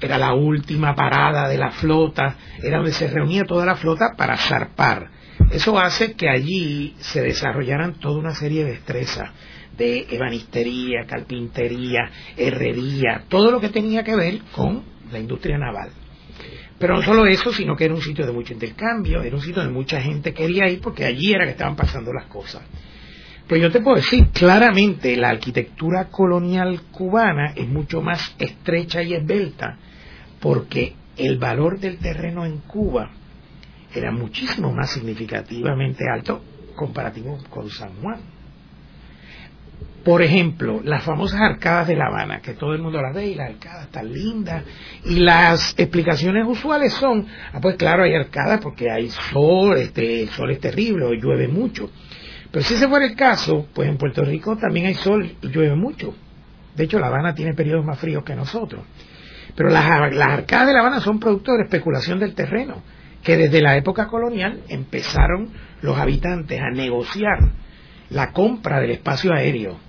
era 0.00 0.18
la 0.18 0.34
última 0.34 0.96
parada 0.96 1.48
de 1.48 1.56
la 1.56 1.70
flota, 1.70 2.36
era 2.60 2.78
donde 2.78 2.92
se 2.92 3.06
reunía 3.06 3.44
toda 3.44 3.64
la 3.64 3.76
flota 3.76 4.14
para 4.16 4.36
zarpar. 4.36 5.10
Eso 5.52 5.78
hace 5.78 6.14
que 6.14 6.28
allí 6.28 6.96
se 6.98 7.22
desarrollaran 7.22 8.00
toda 8.00 8.18
una 8.18 8.34
serie 8.34 8.64
de 8.64 8.72
destrezas 8.72 9.30
de 9.78 10.06
ebanistería, 10.10 11.04
carpintería, 11.06 12.10
herrería, 12.36 13.22
todo 13.28 13.52
lo 13.52 13.60
que 13.60 13.68
tenía 13.68 14.02
que 14.02 14.16
ver 14.16 14.40
con 14.50 14.95
la 15.10 15.18
industria 15.18 15.58
naval. 15.58 15.90
Pero 16.78 16.96
no 16.96 17.02
solo 17.02 17.26
eso, 17.26 17.52
sino 17.52 17.74
que 17.74 17.86
era 17.86 17.94
un 17.94 18.02
sitio 18.02 18.26
de 18.26 18.32
mucho 18.32 18.52
intercambio, 18.52 19.22
era 19.22 19.34
un 19.34 19.40
sitio 19.40 19.62
donde 19.62 19.72
mucha 19.72 20.00
gente 20.00 20.34
quería 20.34 20.68
ir 20.68 20.80
porque 20.80 21.04
allí 21.04 21.32
era 21.32 21.44
que 21.44 21.52
estaban 21.52 21.76
pasando 21.76 22.12
las 22.12 22.26
cosas. 22.26 22.62
Pues 23.48 23.62
yo 23.62 23.70
te 23.70 23.80
puedo 23.80 23.96
decir 23.96 24.28
claramente, 24.30 25.16
la 25.16 25.30
arquitectura 25.30 26.08
colonial 26.08 26.82
cubana 26.90 27.52
es 27.54 27.66
mucho 27.66 28.02
más 28.02 28.34
estrecha 28.38 29.02
y 29.02 29.14
esbelta 29.14 29.78
porque 30.40 30.94
el 31.16 31.38
valor 31.38 31.78
del 31.78 31.98
terreno 31.98 32.44
en 32.44 32.58
Cuba 32.58 33.10
era 33.94 34.10
muchísimo 34.10 34.72
más 34.72 34.90
significativamente 34.90 36.04
alto 36.12 36.42
comparativo 36.74 37.38
con 37.48 37.70
San 37.70 37.94
Juan. 38.02 38.35
Por 40.06 40.22
ejemplo, 40.22 40.82
las 40.84 41.02
famosas 41.02 41.40
arcadas 41.40 41.88
de 41.88 41.96
La 41.96 42.06
Habana, 42.06 42.38
que 42.38 42.52
todo 42.52 42.74
el 42.74 42.80
mundo 42.80 43.02
las 43.02 43.12
ve 43.12 43.26
y 43.26 43.34
las 43.34 43.50
arcadas 43.50 43.86
están 43.86 44.12
lindas. 44.12 44.62
Y 45.04 45.16
las 45.16 45.74
explicaciones 45.76 46.46
usuales 46.46 46.92
son, 46.92 47.26
ah, 47.52 47.58
pues 47.60 47.74
claro, 47.74 48.04
hay 48.04 48.14
arcadas 48.14 48.60
porque 48.62 48.88
hay 48.88 49.08
sol, 49.08 49.76
este, 49.76 50.22
el 50.22 50.28
sol 50.28 50.52
es 50.52 50.60
terrible 50.60 51.06
o 51.06 51.12
llueve 51.12 51.48
mucho. 51.48 51.90
Pero 52.52 52.64
si 52.64 52.74
ese 52.74 52.86
fuera 52.86 53.04
el 53.04 53.16
caso, 53.16 53.66
pues 53.74 53.88
en 53.88 53.96
Puerto 53.96 54.22
Rico 54.22 54.56
también 54.56 54.86
hay 54.86 54.94
sol 54.94 55.28
y 55.42 55.48
llueve 55.48 55.74
mucho. 55.74 56.14
De 56.76 56.84
hecho, 56.84 57.00
La 57.00 57.08
Habana 57.08 57.34
tiene 57.34 57.54
periodos 57.54 57.84
más 57.84 57.98
fríos 57.98 58.22
que 58.22 58.36
nosotros. 58.36 58.84
Pero 59.56 59.70
las, 59.70 60.14
las 60.14 60.28
arcadas 60.28 60.68
de 60.68 60.72
La 60.72 60.80
Habana 60.82 61.00
son 61.00 61.18
producto 61.18 61.50
de 61.50 61.58
la 61.58 61.64
especulación 61.64 62.20
del 62.20 62.36
terreno, 62.36 62.80
que 63.24 63.36
desde 63.36 63.60
la 63.60 63.76
época 63.76 64.06
colonial 64.06 64.60
empezaron 64.68 65.48
los 65.82 65.98
habitantes 65.98 66.60
a 66.60 66.70
negociar 66.70 67.40
la 68.10 68.30
compra 68.30 68.78
del 68.78 68.92
espacio 68.92 69.32
aéreo. 69.32 69.84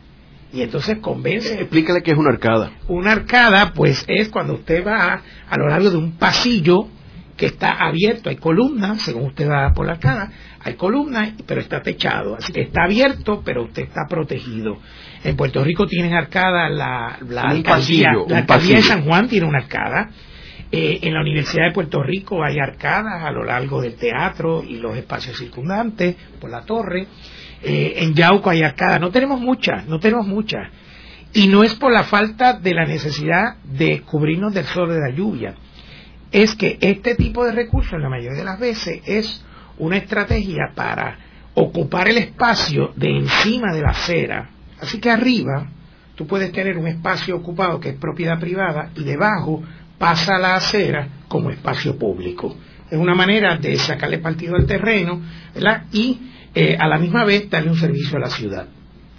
Y 0.53 0.61
entonces 0.61 0.99
convence. 0.99 1.53
Explícale 1.53 2.01
qué 2.01 2.11
es 2.11 2.17
una 2.17 2.29
arcada. 2.29 2.71
Una 2.87 3.11
arcada, 3.11 3.73
pues, 3.73 4.05
es 4.07 4.29
cuando 4.29 4.53
usted 4.53 4.85
va 4.85 5.21
a 5.49 5.57
lo 5.57 5.67
largo 5.67 5.89
de 5.89 5.97
un 5.97 6.17
pasillo 6.17 6.87
que 7.37 7.45
está 7.45 7.73
abierto, 7.73 8.29
hay 8.29 8.37
columnas, 8.37 9.03
según 9.03 9.27
usted 9.27 9.47
va 9.47 9.71
por 9.73 9.85
la 9.85 9.93
arcada, 9.93 10.31
hay 10.59 10.73
columnas, 10.73 11.33
pero 11.45 11.61
está 11.61 11.81
techado, 11.81 12.35
así 12.35 12.51
que 12.51 12.61
está 12.61 12.85
abierto, 12.85 13.43
pero 13.45 13.63
usted 13.65 13.83
está 13.83 14.07
protegido. 14.09 14.79
En 15.23 15.37
Puerto 15.37 15.63
Rico 15.63 15.85
tienen 15.85 16.13
arcada 16.13 16.67
la, 16.67 17.19
la 17.29 17.41
alcaldía, 17.43 18.09
la 18.27 18.39
alcaldía 18.39 18.77
de 18.77 18.81
San 18.81 19.03
Juan 19.03 19.27
tiene 19.27 19.45
una 19.45 19.59
arcada. 19.59 20.09
Eh, 20.69 20.99
en 21.03 21.13
la 21.13 21.21
Universidad 21.21 21.67
de 21.67 21.71
Puerto 21.71 22.03
Rico 22.03 22.43
hay 22.43 22.59
arcadas 22.59 23.23
a 23.23 23.31
lo 23.31 23.45
largo 23.45 23.81
del 23.81 23.95
teatro 23.95 24.63
y 24.67 24.77
los 24.77 24.97
espacios 24.97 25.37
circundantes 25.37 26.15
por 26.41 26.49
la 26.49 26.63
torre. 26.63 27.07
Eh, 27.63 27.95
en 27.97 28.13
Yauco 28.13 28.49
hay 28.49 28.63
arcadas. 28.63 28.99
No 29.01 29.09
tenemos 29.09 29.39
muchas, 29.39 29.85
no 29.87 29.99
tenemos 29.99 30.27
muchas. 30.27 30.69
Y 31.33 31.47
no 31.47 31.63
es 31.63 31.75
por 31.75 31.91
la 31.91 32.03
falta 32.03 32.53
de 32.53 32.73
la 32.73 32.85
necesidad 32.85 33.57
de 33.63 34.01
cubrirnos 34.01 34.53
del 34.53 34.65
sol 34.65 34.89
de 34.89 34.99
la 34.99 35.09
lluvia. 35.09 35.55
Es 36.31 36.55
que 36.55 36.77
este 36.81 37.15
tipo 37.15 37.45
de 37.45 37.51
recursos, 37.51 37.99
la 37.99 38.09
mayoría 38.09 38.37
de 38.37 38.43
las 38.43 38.59
veces, 38.59 39.01
es 39.05 39.43
una 39.77 39.97
estrategia 39.97 40.71
para 40.75 41.17
ocupar 41.53 42.07
el 42.07 42.17
espacio 42.17 42.93
de 42.95 43.09
encima 43.09 43.73
de 43.73 43.81
la 43.81 43.89
acera. 43.89 44.49
Así 44.79 44.99
que 44.99 45.09
arriba 45.09 45.67
tú 46.15 46.27
puedes 46.27 46.51
tener 46.51 46.77
un 46.77 46.87
espacio 46.87 47.35
ocupado 47.35 47.79
que 47.79 47.89
es 47.89 47.95
propiedad 47.95 48.39
privada 48.39 48.91
y 48.95 49.03
debajo 49.03 49.63
pasa 49.97 50.37
la 50.37 50.55
acera 50.55 51.07
como 51.27 51.49
espacio 51.49 51.97
público. 51.97 52.55
Es 52.89 52.97
una 52.97 53.15
manera 53.15 53.57
de 53.57 53.75
sacarle 53.75 54.19
partido 54.19 54.55
al 54.55 54.65
terreno 54.65 55.21
y 55.91 56.19
eh, 56.59 56.75
a 56.79 56.87
la 56.87 56.97
misma 56.97 57.23
vez 57.23 57.47
darle 57.51 57.69
un 57.69 57.77
servicio 57.77 58.17
a 58.17 58.21
la 58.21 58.29
ciudad. 58.31 58.67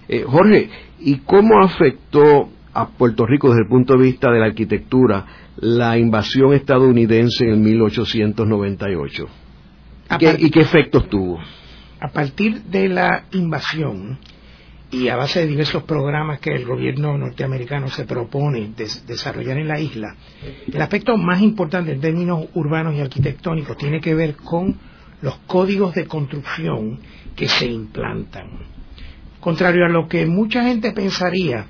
Eh, 0.09 0.25
Jorge, 0.27 0.69
¿y 0.99 1.19
cómo 1.19 1.63
afectó 1.63 2.49
a 2.75 2.89
Puerto 2.89 3.27
Rico 3.27 3.51
desde 3.51 3.63
el 3.63 3.69
punto 3.69 3.97
de 3.97 4.03
vista 4.03 4.29
de 4.33 4.41
la 4.41 4.47
arquitectura 4.47 5.25
la 5.57 5.97
invasión 5.97 6.53
estadounidense 6.53 7.45
en 7.45 7.63
1898? 7.63 9.29
¿Y 10.39 10.51
qué 10.51 10.61
efectos 10.61 11.09
tuvo? 11.09 11.39
A 12.01 12.09
partir 12.09 12.63
de 12.63 12.89
la 12.89 13.27
invasión, 13.31 14.19
y 14.91 15.07
a 15.07 15.17
base 15.17 15.41
de 15.41 15.47
diversos 15.47 15.85
programas 15.85 16.41
que 16.41 16.51
el 16.51 16.65
gobierno 16.65 17.17
norteamericano 17.17 17.87
se 17.87 18.05
propone 18.05 18.73
desarrollar 19.07 19.59
en 19.59 19.69
la 19.69 19.79
isla, 19.79 20.17
el 20.67 20.83
aspecto 20.83 21.17
más 21.17 21.41
importante 21.41 21.93
en 21.93 22.01
términos 22.01 22.47
urbanos 22.55 22.97
y 22.97 23.01
arquitectónicos 23.01 23.77
tiene 23.77 24.01
que 24.01 24.15
ver 24.15 24.35
con 24.35 24.77
los 25.21 25.37
códigos 25.47 25.95
de 25.95 26.07
construcción 26.07 26.99
que 27.39 27.49
se 27.49 27.67
implantan. 27.67 28.51
Contrario 29.41 29.87
a 29.87 29.89
lo 29.89 30.09
que 30.09 30.27
mucha 30.27 30.65
gente 30.65 30.93
pensaría, 30.93 31.67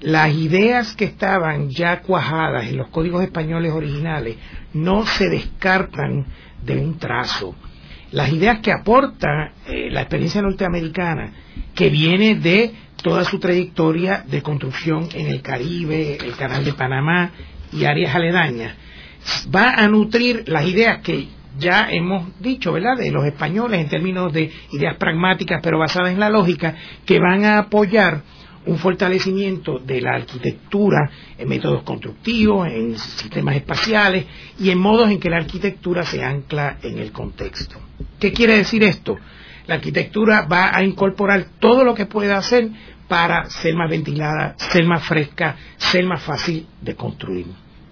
las 0.00 0.34
ideas 0.34 0.96
que 0.96 1.04
estaban 1.04 1.70
ya 1.70 2.00
cuajadas 2.00 2.66
en 2.66 2.78
los 2.78 2.88
códigos 2.88 3.22
españoles 3.22 3.72
originales 3.72 4.36
no 4.72 5.06
se 5.06 5.28
descartan 5.28 6.26
de 6.64 6.78
un 6.78 6.98
trazo 6.98 7.54
las 8.12 8.30
ideas 8.30 8.60
que 8.60 8.70
aporta 8.70 9.52
eh, 9.66 9.90
la 9.90 10.02
experiencia 10.02 10.42
norteamericana, 10.42 11.32
que 11.74 11.88
viene 11.88 12.36
de 12.36 12.72
toda 13.02 13.24
su 13.24 13.40
trayectoria 13.40 14.22
de 14.28 14.42
construcción 14.42 15.08
en 15.14 15.26
el 15.26 15.42
Caribe, 15.42 16.18
el 16.22 16.36
Canal 16.36 16.64
de 16.64 16.74
Panamá 16.74 17.32
y 17.72 17.84
áreas 17.84 18.14
aledañas, 18.14 18.76
va 19.52 19.72
a 19.74 19.88
nutrir 19.88 20.44
las 20.46 20.66
ideas 20.66 21.00
que 21.00 21.26
ya 21.58 21.88
hemos 21.90 22.40
dicho, 22.40 22.72
¿verdad?, 22.72 22.96
de 22.96 23.10
los 23.10 23.24
españoles 23.24 23.80
en 23.80 23.88
términos 23.88 24.32
de 24.32 24.50
ideas 24.72 24.96
pragmáticas 24.96 25.60
pero 25.62 25.78
basadas 25.78 26.12
en 26.12 26.20
la 26.20 26.30
lógica, 26.30 26.74
que 27.04 27.18
van 27.18 27.44
a 27.44 27.58
apoyar 27.58 28.22
un 28.64 28.78
fortalecimiento 28.78 29.78
de 29.78 30.00
la 30.00 30.14
arquitectura 30.14 31.10
en 31.36 31.48
métodos 31.48 31.82
constructivos, 31.82 32.68
en 32.68 32.96
sistemas 32.96 33.56
espaciales 33.56 34.26
y 34.58 34.70
en 34.70 34.78
modos 34.78 35.10
en 35.10 35.18
que 35.18 35.30
la 35.30 35.38
arquitectura 35.38 36.04
se 36.04 36.22
ancla 36.22 36.78
en 36.82 36.98
el 36.98 37.10
contexto. 37.10 37.80
¿Qué 38.20 38.32
quiere 38.32 38.56
decir 38.56 38.84
esto? 38.84 39.16
La 39.66 39.76
arquitectura 39.76 40.42
va 40.42 40.76
a 40.76 40.82
incorporar 40.84 41.46
todo 41.58 41.84
lo 41.84 41.94
que 41.94 42.06
pueda 42.06 42.36
hacer 42.36 42.68
para 43.08 43.50
ser 43.50 43.74
más 43.74 43.90
ventilada, 43.90 44.54
ser 44.56 44.84
más 44.84 45.04
fresca, 45.04 45.56
ser 45.76 46.04
más 46.04 46.22
fácil 46.22 46.66
de 46.80 46.94
construir. 46.94 47.46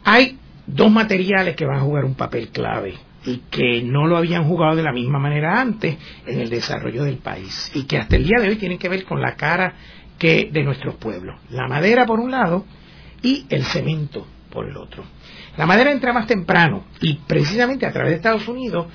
Hay 0.05 0.39
dos 0.67 0.91
materiales 0.91 1.57
que 1.57 1.67
van 1.67 1.79
a 1.79 1.83
jugar 1.83 2.05
un 2.05 2.15
papel 2.15 2.49
clave 2.49 3.10
y 3.25 3.43
que 3.51 3.83
no 3.83 4.07
lo 4.07 4.17
habían 4.17 4.45
jugado 4.45 4.77
de 4.77 4.83
la 4.83 4.93
misma 4.93 5.19
manera 5.19 5.61
antes 5.61 5.97
en 6.27 6.41
el 6.41 6.49
desarrollo 6.49 7.05
del 7.05 7.19
país 7.19 7.71
y 7.75 7.85
que 7.85 7.99
hasta 7.99 8.17
el 8.17 8.25
día 8.25 8.41
de 8.41 8.49
hoy 8.49 8.57
tienen 8.57 8.79
que 8.79 8.89
ver 8.89 9.05
con 9.05 9.21
la 9.21 9.35
cara 9.37 9.75
que 10.19 10.51
de 10.53 10.63
nuestros 10.63 10.97
pueblos. 10.97 11.41
La 11.51 11.67
madera 11.69 12.07
por 12.07 12.21
un 12.21 12.31
lado 12.31 12.65
y 13.23 13.47
el 13.51 13.65
cemento 13.65 14.27
por 14.51 14.69
el 14.69 14.77
otro. 14.77 15.05
La 15.57 15.67
madera 15.67 15.93
entra 15.93 16.13
más 16.13 16.27
temprano 16.27 16.85
y 17.01 17.15
precisamente 17.27 17.87
a 17.87 17.93
través 17.93 18.11
de 18.11 18.17
Estados 18.17 18.49
Unidos, 18.49 18.87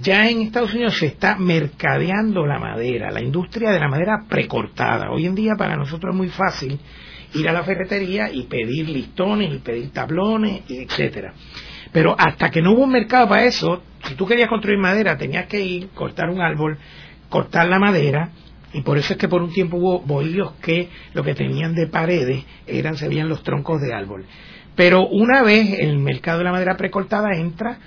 ya 0.00 0.28
en 0.28 0.42
Estados 0.42 0.72
Unidos 0.74 0.96
se 0.98 1.06
está 1.06 1.36
mercadeando 1.36 2.46
la 2.46 2.58
madera, 2.58 3.10
la 3.10 3.22
industria 3.22 3.70
de 3.70 3.80
la 3.80 3.88
madera 3.88 4.24
precortada. 4.28 5.10
Hoy 5.10 5.26
en 5.26 5.34
día 5.34 5.54
para 5.56 5.76
nosotros 5.76 6.12
es 6.12 6.16
muy 6.16 6.28
fácil 6.28 6.78
ir 7.34 7.48
a 7.48 7.52
la 7.52 7.62
ferretería 7.62 8.30
y 8.32 8.44
pedir 8.44 8.88
listones 8.88 9.52
y 9.52 9.58
pedir 9.58 9.90
tablones, 9.90 10.62
etcétera. 10.68 11.34
Pero 11.92 12.14
hasta 12.18 12.50
que 12.50 12.62
no 12.62 12.72
hubo 12.72 12.84
un 12.84 12.92
mercado 12.92 13.28
para 13.28 13.44
eso, 13.44 13.82
si 14.04 14.14
tú 14.14 14.26
querías 14.26 14.48
construir 14.48 14.78
madera, 14.78 15.18
tenías 15.18 15.46
que 15.46 15.60
ir, 15.60 15.88
cortar 15.88 16.30
un 16.30 16.40
árbol, 16.40 16.78
cortar 17.28 17.68
la 17.68 17.78
madera, 17.78 18.30
y 18.72 18.82
por 18.82 18.98
eso 18.98 19.14
es 19.14 19.18
que 19.18 19.28
por 19.28 19.42
un 19.42 19.52
tiempo 19.52 19.76
hubo 19.76 20.00
bohíos 20.00 20.52
que 20.62 20.88
lo 21.14 21.24
que 21.24 21.34
tenían 21.34 21.74
de 21.74 21.88
paredes 21.88 22.44
eran, 22.66 22.96
se 22.96 23.08
veían 23.08 23.28
los 23.28 23.42
troncos 23.42 23.80
de 23.80 23.92
árbol. 23.92 24.24
Pero 24.76 25.08
una 25.08 25.42
vez 25.42 25.80
el 25.80 25.98
mercado 25.98 26.38
de 26.38 26.44
la 26.44 26.52
madera 26.52 26.76
precortada 26.76 27.34
entra, 27.34 27.78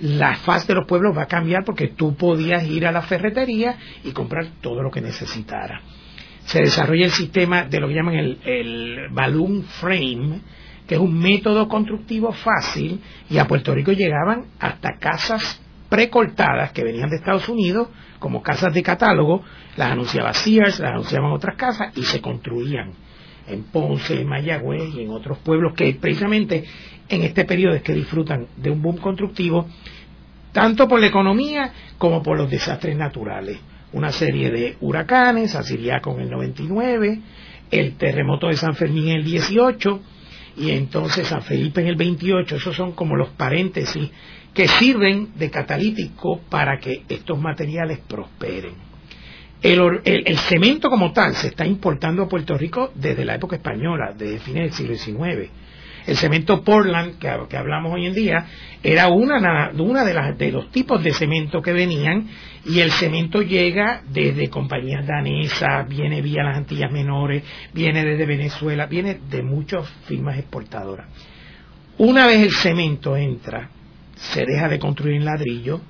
la 0.00 0.34
faz 0.36 0.66
de 0.66 0.74
los 0.74 0.86
pueblos 0.86 1.16
va 1.16 1.22
a 1.22 1.26
cambiar 1.26 1.64
porque 1.64 1.88
tú 1.88 2.14
podías 2.16 2.64
ir 2.64 2.86
a 2.86 2.92
la 2.92 3.02
ferretería 3.02 3.76
y 4.04 4.12
comprar 4.12 4.46
todo 4.60 4.82
lo 4.82 4.90
que 4.90 5.00
necesitara. 5.00 5.80
Se 6.44 6.60
desarrolla 6.60 7.06
el 7.06 7.12
sistema 7.12 7.64
de 7.64 7.80
lo 7.80 7.88
que 7.88 7.94
llaman 7.94 8.14
el, 8.14 8.38
el 8.44 9.08
balloon 9.10 9.62
frame, 9.64 10.40
que 10.90 10.96
es 10.96 11.00
un 11.00 11.20
método 11.20 11.68
constructivo 11.68 12.32
fácil, 12.32 13.00
y 13.30 13.38
a 13.38 13.46
Puerto 13.46 13.72
Rico 13.72 13.92
llegaban 13.92 14.46
hasta 14.58 14.98
casas 14.98 15.62
precortadas 15.88 16.72
que 16.72 16.82
venían 16.82 17.08
de 17.08 17.14
Estados 17.14 17.48
Unidos 17.48 17.90
como 18.18 18.42
casas 18.42 18.74
de 18.74 18.82
catálogo, 18.82 19.44
las 19.76 19.92
anunciaba 19.92 20.34
Sears, 20.34 20.80
las 20.80 20.90
anunciaban 20.90 21.30
otras 21.30 21.54
casas 21.54 21.96
y 21.96 22.02
se 22.02 22.20
construían 22.20 22.90
en 23.46 23.62
Ponce, 23.70 24.20
en 24.20 24.26
Mayagüez 24.26 24.92
y 24.96 25.02
en 25.02 25.10
otros 25.10 25.38
pueblos 25.38 25.74
que 25.76 25.94
precisamente 25.94 26.64
en 27.08 27.22
este 27.22 27.44
periodo 27.44 27.76
es 27.76 27.82
que 27.82 27.94
disfrutan 27.94 28.48
de 28.56 28.70
un 28.72 28.82
boom 28.82 28.96
constructivo 28.96 29.68
tanto 30.50 30.88
por 30.88 30.98
la 30.98 31.06
economía 31.06 31.72
como 31.98 32.20
por 32.20 32.36
los 32.36 32.50
desastres 32.50 32.96
naturales. 32.96 33.60
Una 33.92 34.10
serie 34.10 34.50
de 34.50 34.76
huracanes, 34.80 35.54
Asiriaco 35.54 36.14
en 36.14 36.22
el 36.22 36.30
99, 36.30 37.20
el 37.70 37.94
terremoto 37.94 38.48
de 38.48 38.56
San 38.56 38.74
Fermín 38.74 39.10
en 39.10 39.18
el 39.18 39.24
18 39.24 40.00
y 40.56 40.70
entonces 40.70 41.28
San 41.28 41.42
Felipe 41.42 41.80
en 41.80 41.88
el 41.88 41.96
28, 41.96 42.56
esos 42.56 42.76
son 42.76 42.92
como 42.92 43.16
los 43.16 43.30
paréntesis 43.30 44.10
que 44.52 44.68
sirven 44.68 45.30
de 45.36 45.50
catalítico 45.50 46.40
para 46.48 46.78
que 46.78 47.04
estos 47.08 47.38
materiales 47.38 48.00
prosperen. 48.00 48.74
El, 49.62 50.00
el, 50.04 50.38
cemento 50.38 50.88
como 50.88 51.12
tal 51.12 51.34
se 51.34 51.48
está 51.48 51.66
importando 51.66 52.22
a 52.22 52.28
Puerto 52.28 52.56
Rico 52.56 52.92
desde 52.94 53.26
la 53.26 53.34
época 53.34 53.56
española, 53.56 54.14
desde 54.16 54.38
fines 54.38 54.76
del 54.76 54.98
siglo 54.98 55.18
XIX. 55.18 55.50
El 56.06 56.16
cemento 56.16 56.62
Portland, 56.62 57.18
que, 57.18 57.56
hablamos 57.56 57.92
hoy 57.92 58.06
en 58.06 58.14
día, 58.14 58.46
era 58.82 59.08
una, 59.08 59.70
de, 60.04 60.14
las, 60.14 60.38
de 60.38 60.50
los 60.50 60.70
tipos 60.70 61.02
de 61.02 61.12
cemento 61.12 61.60
que 61.60 61.72
venían 61.72 62.28
y 62.64 62.80
el 62.80 62.90
cemento 62.90 63.42
llega 63.42 64.02
desde 64.08 64.48
compañías 64.48 65.06
danesas, 65.06 65.88
viene 65.88 66.22
vía 66.22 66.42
las 66.42 66.56
Antillas 66.56 66.90
Menores, 66.90 67.42
viene 67.72 68.04
desde 68.04 68.26
Venezuela, 68.26 68.86
viene 68.86 69.20
de 69.30 69.42
muchas 69.42 69.88
firmas 70.06 70.38
exportadoras. 70.38 71.06
Una 71.98 72.26
vez 72.26 72.40
el 72.40 72.52
cemento 72.52 73.16
entra, 73.16 73.70
se 74.14 74.44
deja 74.46 74.68
de 74.68 74.78
construir 74.78 75.16
en 75.16 75.24
ladrillo, 75.24 75.80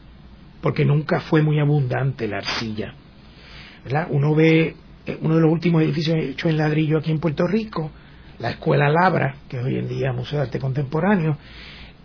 porque 0.60 0.84
nunca 0.84 1.20
fue 1.20 1.42
muy 1.42 1.58
abundante 1.58 2.28
la 2.28 2.38
arcilla. 2.38 2.94
Uno 4.10 4.34
ve 4.34 4.74
eh, 5.06 5.18
uno 5.22 5.36
de 5.36 5.40
los 5.40 5.50
últimos 5.50 5.82
edificios 5.82 6.18
hechos 6.18 6.50
en 6.50 6.58
ladrillo 6.58 6.98
aquí 6.98 7.10
en 7.10 7.18
Puerto 7.18 7.46
Rico, 7.46 7.90
la 8.40 8.50
Escuela 8.50 8.88
Labra, 8.88 9.36
que 9.48 9.58
es 9.58 9.64
hoy 9.64 9.78
en 9.78 9.88
día 9.88 10.12
Museo 10.12 10.38
de 10.38 10.46
Arte 10.46 10.58
Contemporáneo, 10.58 11.36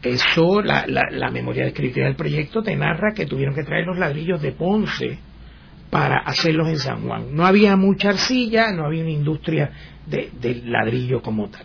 eso, 0.04 0.62
la, 0.62 0.86
la, 0.86 1.32
memoria 1.32 1.64
descriptiva 1.64 2.06
del 2.06 2.16
proyecto 2.16 2.62
te 2.62 2.76
narra 2.76 3.14
que 3.16 3.26
tuvieron 3.26 3.56
que 3.56 3.64
traer 3.64 3.86
los 3.88 3.98
ladrillos 3.98 4.40
de 4.42 4.52
Ponce 4.52 5.18
para 5.90 6.20
hacerlos 6.20 6.68
en 6.68 6.78
San 6.78 7.08
Juan. 7.08 7.34
No 7.36 7.46
había 7.46 7.76
mucha 7.76 8.10
arcilla, 8.10 8.72
no 8.72 8.86
había 8.86 9.02
una 9.02 9.12
industria 9.12 9.72
de, 10.06 10.30
del 10.40 10.72
ladrillo 10.72 11.22
como 11.22 11.50
tal. 11.50 11.64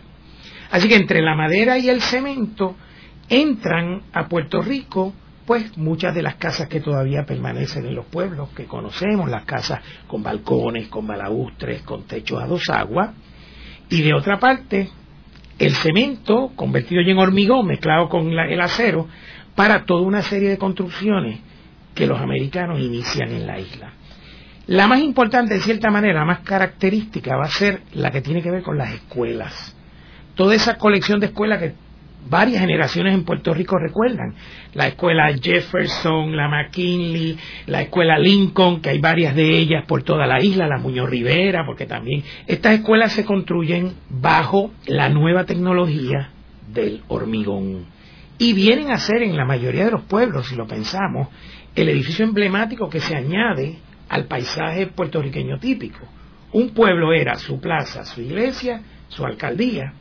Así 0.71 0.87
que 0.87 0.95
entre 0.95 1.21
la 1.21 1.35
madera 1.35 1.77
y 1.77 1.89
el 1.89 2.01
cemento 2.01 2.75
entran 3.29 4.03
a 4.13 4.27
Puerto 4.27 4.61
Rico 4.61 5.13
pues 5.45 5.77
muchas 5.77 6.15
de 6.15 6.21
las 6.21 6.35
casas 6.35 6.69
que 6.69 6.79
todavía 6.79 7.25
permanecen 7.25 7.85
en 7.85 7.95
los 7.95 8.05
pueblos 8.05 8.49
que 8.55 8.65
conocemos, 8.65 9.29
las 9.29 9.43
casas 9.43 9.81
con 10.07 10.23
balcones, 10.23 10.87
con 10.87 11.05
balaustres, 11.05 11.81
con 11.81 12.03
techos 12.03 12.41
a 12.41 12.47
dos 12.47 12.69
aguas, 12.69 13.11
y 13.91 14.01
de 14.01 14.13
otra 14.13 14.39
parte 14.39 14.89
el 15.59 15.75
cemento 15.75 16.53
convertido 16.55 17.03
ya 17.03 17.11
en 17.11 17.19
hormigón 17.19 17.67
mezclado 17.67 18.09
con 18.09 18.31
el 18.31 18.61
acero 18.61 19.07
para 19.53 19.85
toda 19.85 20.01
una 20.01 20.23
serie 20.23 20.49
de 20.49 20.57
construcciones 20.57 21.39
que 21.93 22.07
los 22.07 22.19
americanos 22.19 22.79
inician 22.79 23.29
en 23.29 23.45
la 23.45 23.59
isla. 23.59 23.93
La 24.67 24.87
más 24.87 25.01
importante, 25.01 25.55
de 25.55 25.59
cierta 25.59 25.91
manera, 25.91 26.19
la 26.19 26.25
más 26.25 26.39
característica 26.39 27.35
va 27.35 27.43
a 27.43 27.49
ser 27.49 27.81
la 27.93 28.09
que 28.11 28.21
tiene 28.21 28.41
que 28.41 28.49
ver 28.49 28.63
con 28.63 28.77
las 28.77 28.93
escuelas. 28.93 29.75
Toda 30.35 30.55
esa 30.55 30.77
colección 30.77 31.19
de 31.19 31.27
escuelas 31.27 31.59
que 31.59 31.73
varias 32.29 32.61
generaciones 32.61 33.13
en 33.13 33.23
Puerto 33.23 33.53
Rico 33.53 33.77
recuerdan. 33.77 34.33
La 34.73 34.87
escuela 34.87 35.33
Jefferson, 35.33 36.35
la 36.35 36.47
McKinley, 36.47 37.37
la 37.67 37.81
escuela 37.81 38.17
Lincoln, 38.17 38.81
que 38.81 38.89
hay 38.89 38.99
varias 38.99 39.35
de 39.35 39.57
ellas 39.57 39.85
por 39.87 40.03
toda 40.03 40.25
la 40.27 40.41
isla, 40.41 40.67
la 40.67 40.77
Muñoz 40.77 41.09
Rivera, 41.09 41.65
porque 41.65 41.85
también 41.85 42.23
estas 42.47 42.73
escuelas 42.75 43.13
se 43.13 43.25
construyen 43.25 43.93
bajo 44.09 44.71
la 44.85 45.09
nueva 45.09 45.45
tecnología 45.45 46.29
del 46.73 47.01
hormigón. 47.07 47.85
Y 48.37 48.53
vienen 48.53 48.91
a 48.91 48.97
ser 48.97 49.21
en 49.21 49.37
la 49.37 49.45
mayoría 49.45 49.85
de 49.85 49.91
los 49.91 50.03
pueblos, 50.03 50.47
si 50.47 50.55
lo 50.55 50.65
pensamos, 50.65 51.27
el 51.75 51.89
edificio 51.89 52.25
emblemático 52.25 52.89
que 52.89 52.99
se 52.99 53.15
añade 53.15 53.77
al 54.09 54.25
paisaje 54.25 54.87
puertorriqueño 54.87 55.59
típico. 55.59 55.99
Un 56.53 56.71
pueblo 56.73 57.13
era 57.13 57.35
su 57.35 57.61
plaza, 57.61 58.03
su 58.03 58.21
iglesia, 58.21 58.81
su 59.07 59.25
alcaldía, 59.25 59.93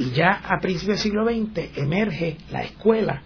y 0.00 0.12
ya 0.12 0.40
a 0.48 0.58
principios 0.60 0.98
del 1.02 1.12
siglo 1.12 1.24
XX 1.26 1.76
emerge 1.76 2.38
la 2.50 2.62
escuela 2.62 3.22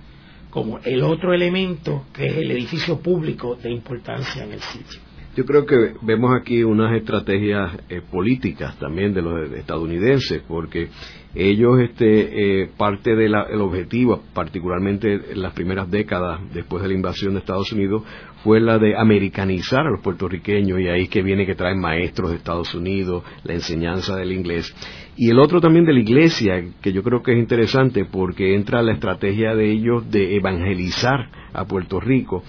como 0.50 0.78
el 0.81 1.02
otro 1.02 1.33
elemento 1.33 2.07
que 2.12 2.26
es 2.26 2.37
el 2.37 2.50
edificio 2.50 2.99
público 2.99 3.54
de 3.54 3.71
importancia 3.71 4.45
en 4.45 4.52
el 4.52 4.61
sitio. 4.61 5.00
Yo 5.36 5.44
creo 5.44 5.66
que 5.66 5.94
vemos 6.02 6.32
aquí 6.32 6.62
unas 6.62 6.94
estrategias 6.96 7.76
eh, 7.88 8.00
políticas 8.08 8.78
también 8.78 9.12
de 9.12 9.22
los 9.22 9.50
estadounidenses, 9.50 10.42
porque 10.46 10.90
ellos, 11.34 11.80
este, 11.80 12.62
eh, 12.62 12.70
parte 12.76 13.16
del 13.16 13.34
objetivo, 13.34 14.23
particularmente 14.32 15.32
en 15.32 15.42
las 15.42 15.52
primeras 15.52 15.90
décadas 15.90 16.40
después 16.52 16.82
de 16.82 16.88
la 16.88 16.94
invasión 16.94 17.32
de 17.32 17.40
Estados 17.40 17.73
Unidos, 17.73 18.04
fue 18.44 18.60
la 18.60 18.78
de 18.78 18.97
americanizar 18.97 19.80
a 19.80 19.90
los 19.90 20.02
puertorriqueños, 20.02 20.78
y 20.78 20.86
ahí 20.86 21.08
que 21.08 21.23
viene 21.23 21.47
que 21.47 21.56
traen 21.56 21.80
maestros 21.80 22.30
de 22.30 22.36
Estados 22.36 22.73
Unidos, 22.73 23.25
la 23.42 23.54
enseñanza 23.54 24.14
del 24.14 24.30
inglés. 24.30 24.73
Y 25.16 25.30
el 25.30 25.40
otro 25.40 25.60
también 25.60 25.84
de 25.84 25.94
la 25.94 26.00
iglesia, 26.00 26.62
que 26.80 26.92
yo 26.92 27.02
creo 27.02 27.25
que 27.25 27.32
es 27.32 27.38
interesante 27.38 28.04
porque 28.04 28.54
entra 28.54 28.82
la 28.82 28.92
estrategia 28.92 29.56
de 29.56 29.73
ellos 29.73 30.08
de 30.12 30.36
evangelizar 30.36 31.28
a 31.52 31.64
Puerto 31.64 31.99
Rico 31.99 32.44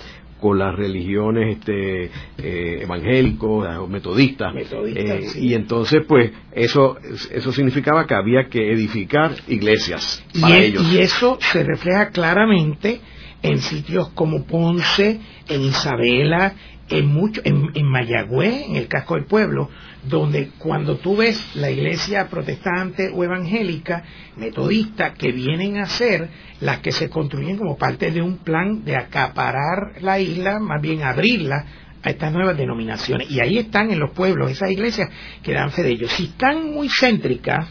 con 0.45 0.59
las 0.59 0.75
religiones 0.75 1.57
este, 1.57 2.11
eh, 2.37 2.83
evangélicos 2.83 3.67
o 3.79 3.87
metodistas, 3.87 4.53
eh, 4.55 5.25
y 5.37 5.55
entonces 5.55 6.03
pues 6.07 6.33
eso 6.51 6.97
eso 7.31 7.51
significaba 7.51 8.05
que 8.05 8.13
había 8.13 8.47
que 8.47 8.71
edificar 8.71 9.31
iglesias 9.47 10.23
para 10.39 10.59
y, 10.59 10.65
ellos. 10.65 10.83
y 10.93 10.99
eso 10.99 11.39
se 11.41 11.63
refleja 11.63 12.09
claramente 12.09 13.01
en 13.41 13.57
sitios 13.57 14.09
como 14.09 14.45
Ponce, 14.45 15.19
en 15.49 15.61
Isabela, 15.63 16.53
en, 16.89 17.07
mucho, 17.07 17.41
en, 17.43 17.71
en, 17.73 17.89
Mayagüez, 17.89 18.67
en 18.69 18.75
el 18.75 18.87
casco 18.87 19.15
del 19.15 19.25
pueblo, 19.25 19.71
donde 20.07 20.51
cuando 20.57 20.97
tú 20.97 21.15
ves 21.17 21.55
la 21.55 21.71
iglesia 21.71 22.27
protestante 22.29 23.09
o 23.13 23.23
evangélica, 23.23 24.03
metodista, 24.35 25.13
que 25.13 25.31
vienen 25.31 25.77
a 25.77 25.85
ser 25.85 26.29
las 26.61 26.79
que 26.79 26.91
se 26.91 27.09
construyen 27.09 27.57
como 27.57 27.77
parte 27.77 28.11
de 28.11 28.21
un 28.21 28.37
plan 28.37 28.83
de 28.83 28.95
acaparar 28.95 30.01
la 30.01 30.19
isla, 30.19 30.59
más 30.59 30.81
bien 30.81 31.03
abrirla 31.03 31.65
a 32.03 32.09
estas 32.09 32.31
nuevas 32.31 32.57
denominaciones. 32.57 33.29
Y 33.31 33.39
ahí 33.39 33.57
están 33.57 33.91
en 33.91 33.99
los 33.99 34.11
pueblos 34.11 34.51
esas 34.51 34.71
iglesias 34.71 35.09
que 35.41 35.53
dan 35.53 35.71
fe 35.71 35.83
de 35.83 35.91
ellos. 35.91 36.11
Si 36.11 36.25
están 36.25 36.71
muy 36.71 36.87
céntricas, 36.89 37.67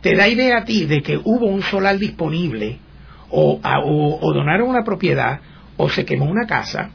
te 0.00 0.14
da 0.14 0.28
idea 0.28 0.58
a 0.58 0.64
ti 0.64 0.86
de 0.86 1.02
que 1.02 1.16
hubo 1.16 1.46
un 1.46 1.62
solar 1.62 1.98
disponible, 1.98 2.78
o, 3.30 3.60
o 3.62 4.32
donaron 4.32 4.68
una 4.68 4.84
propiedad, 4.84 5.40
o 5.76 5.88
se 5.88 6.04
quemó 6.04 6.26
una 6.26 6.46
casa, 6.46 6.90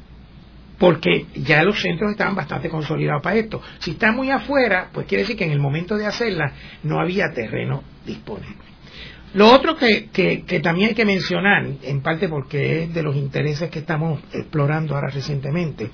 porque 0.79 1.25
ya 1.35 1.63
los 1.63 1.81
centros 1.81 2.11
estaban 2.11 2.35
bastante 2.35 2.69
consolidados 2.69 3.21
para 3.21 3.35
esto. 3.35 3.61
Si 3.79 3.91
está 3.91 4.11
muy 4.13 4.31
afuera, 4.31 4.89
pues 4.93 5.05
quiere 5.05 5.23
decir 5.23 5.35
que 5.35 5.43
en 5.43 5.51
el 5.51 5.59
momento 5.59 5.97
de 5.97 6.05
hacerla 6.05 6.53
no 6.83 6.99
había 6.99 7.31
terreno 7.31 7.83
disponible. 8.05 8.69
Lo 9.33 9.51
otro 9.51 9.75
que, 9.75 10.09
que, 10.11 10.59
también 10.59 10.89
hay 10.89 10.95
que 10.95 11.05
mencionar, 11.05 11.67
en 11.83 12.01
parte 12.01 12.27
porque 12.27 12.83
es 12.83 12.93
de 12.93 13.03
los 13.03 13.15
intereses 13.15 13.69
que 13.69 13.79
estamos 13.79 14.21
explorando 14.33 14.95
ahora 14.95 15.09
recientemente, 15.09 15.91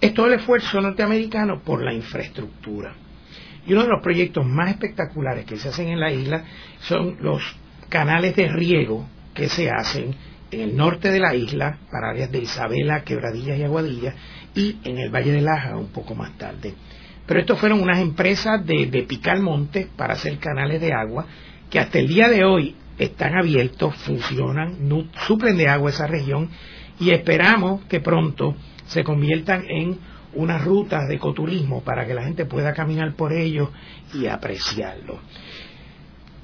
es 0.00 0.12
todo 0.12 0.26
el 0.26 0.34
esfuerzo 0.34 0.80
norteamericano 0.80 1.62
por 1.62 1.82
la 1.82 1.94
infraestructura. 1.94 2.92
Y 3.66 3.72
uno 3.72 3.84
de 3.84 3.88
los 3.88 4.02
proyectos 4.02 4.44
más 4.44 4.70
espectaculares 4.70 5.46
que 5.46 5.56
se 5.56 5.68
hacen 5.68 5.88
en 5.88 6.00
la 6.00 6.12
isla 6.12 6.44
son 6.80 7.16
los 7.20 7.42
canales 7.88 8.36
de 8.36 8.48
riego 8.48 9.08
que 9.34 9.48
se 9.48 9.70
hacen 9.70 10.14
en 10.50 10.60
el 10.60 10.76
norte 10.76 11.10
de 11.10 11.20
la 11.20 11.34
isla, 11.34 11.78
para 11.90 12.10
áreas 12.10 12.30
de 12.30 12.40
Isabela, 12.40 13.02
Quebradillas 13.04 13.58
y 13.58 13.62
Aguadilla, 13.62 14.14
y 14.54 14.76
en 14.84 14.98
el 14.98 15.10
Valle 15.10 15.32
de 15.32 15.40
Laja 15.40 15.76
un 15.76 15.88
poco 15.88 16.14
más 16.14 16.36
tarde. 16.36 16.74
Pero 17.26 17.40
estos 17.40 17.58
fueron 17.58 17.80
unas 17.80 17.98
empresas 17.98 18.64
de, 18.66 18.86
de 18.86 19.02
picar 19.04 19.38
monte 19.40 19.88
para 19.96 20.14
hacer 20.14 20.38
canales 20.38 20.80
de 20.80 20.92
agua 20.92 21.26
que 21.70 21.78
hasta 21.78 21.98
el 21.98 22.08
día 22.08 22.28
de 22.28 22.44
hoy 22.44 22.74
están 22.98 23.34
abiertos, 23.36 23.94
funcionan, 23.96 24.76
suplen 25.26 25.56
de 25.56 25.68
agua 25.68 25.90
esa 25.90 26.06
región 26.06 26.50
y 26.98 27.10
esperamos 27.10 27.84
que 27.86 28.00
pronto 28.00 28.54
se 28.86 29.04
conviertan 29.04 29.64
en 29.68 29.98
unas 30.34 30.62
rutas 30.64 31.08
de 31.08 31.14
ecoturismo 31.14 31.82
para 31.82 32.06
que 32.06 32.14
la 32.14 32.24
gente 32.24 32.44
pueda 32.44 32.74
caminar 32.74 33.14
por 33.14 33.32
ellos 33.32 33.70
y 34.12 34.26
apreciarlo. 34.26 35.18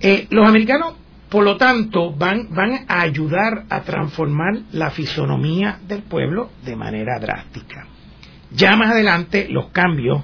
Eh, 0.01 0.27
los 0.31 0.49
americanos 0.49 0.95
por 1.29 1.45
lo 1.45 1.57
tanto, 1.57 2.13
van, 2.13 2.55
van 2.55 2.85
a 2.89 3.01
ayudar 3.01 3.65
a 3.69 3.83
transformar 3.83 4.59
la 4.73 4.91
fisonomía 4.91 5.81
del 5.87 6.03
pueblo 6.03 6.51
de 6.65 6.77
manera 6.77 7.19
drástica. 7.19 7.87
Ya 8.53 8.77
más 8.77 8.91
adelante 8.93 9.49
los 9.51 9.71
cambios 9.71 10.23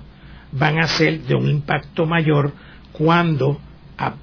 van 0.53 0.79
a 0.79 0.87
ser 0.87 1.23
de 1.23 1.35
un 1.35 1.49
impacto 1.49 2.07
mayor 2.07 2.53
cuando 2.93 3.61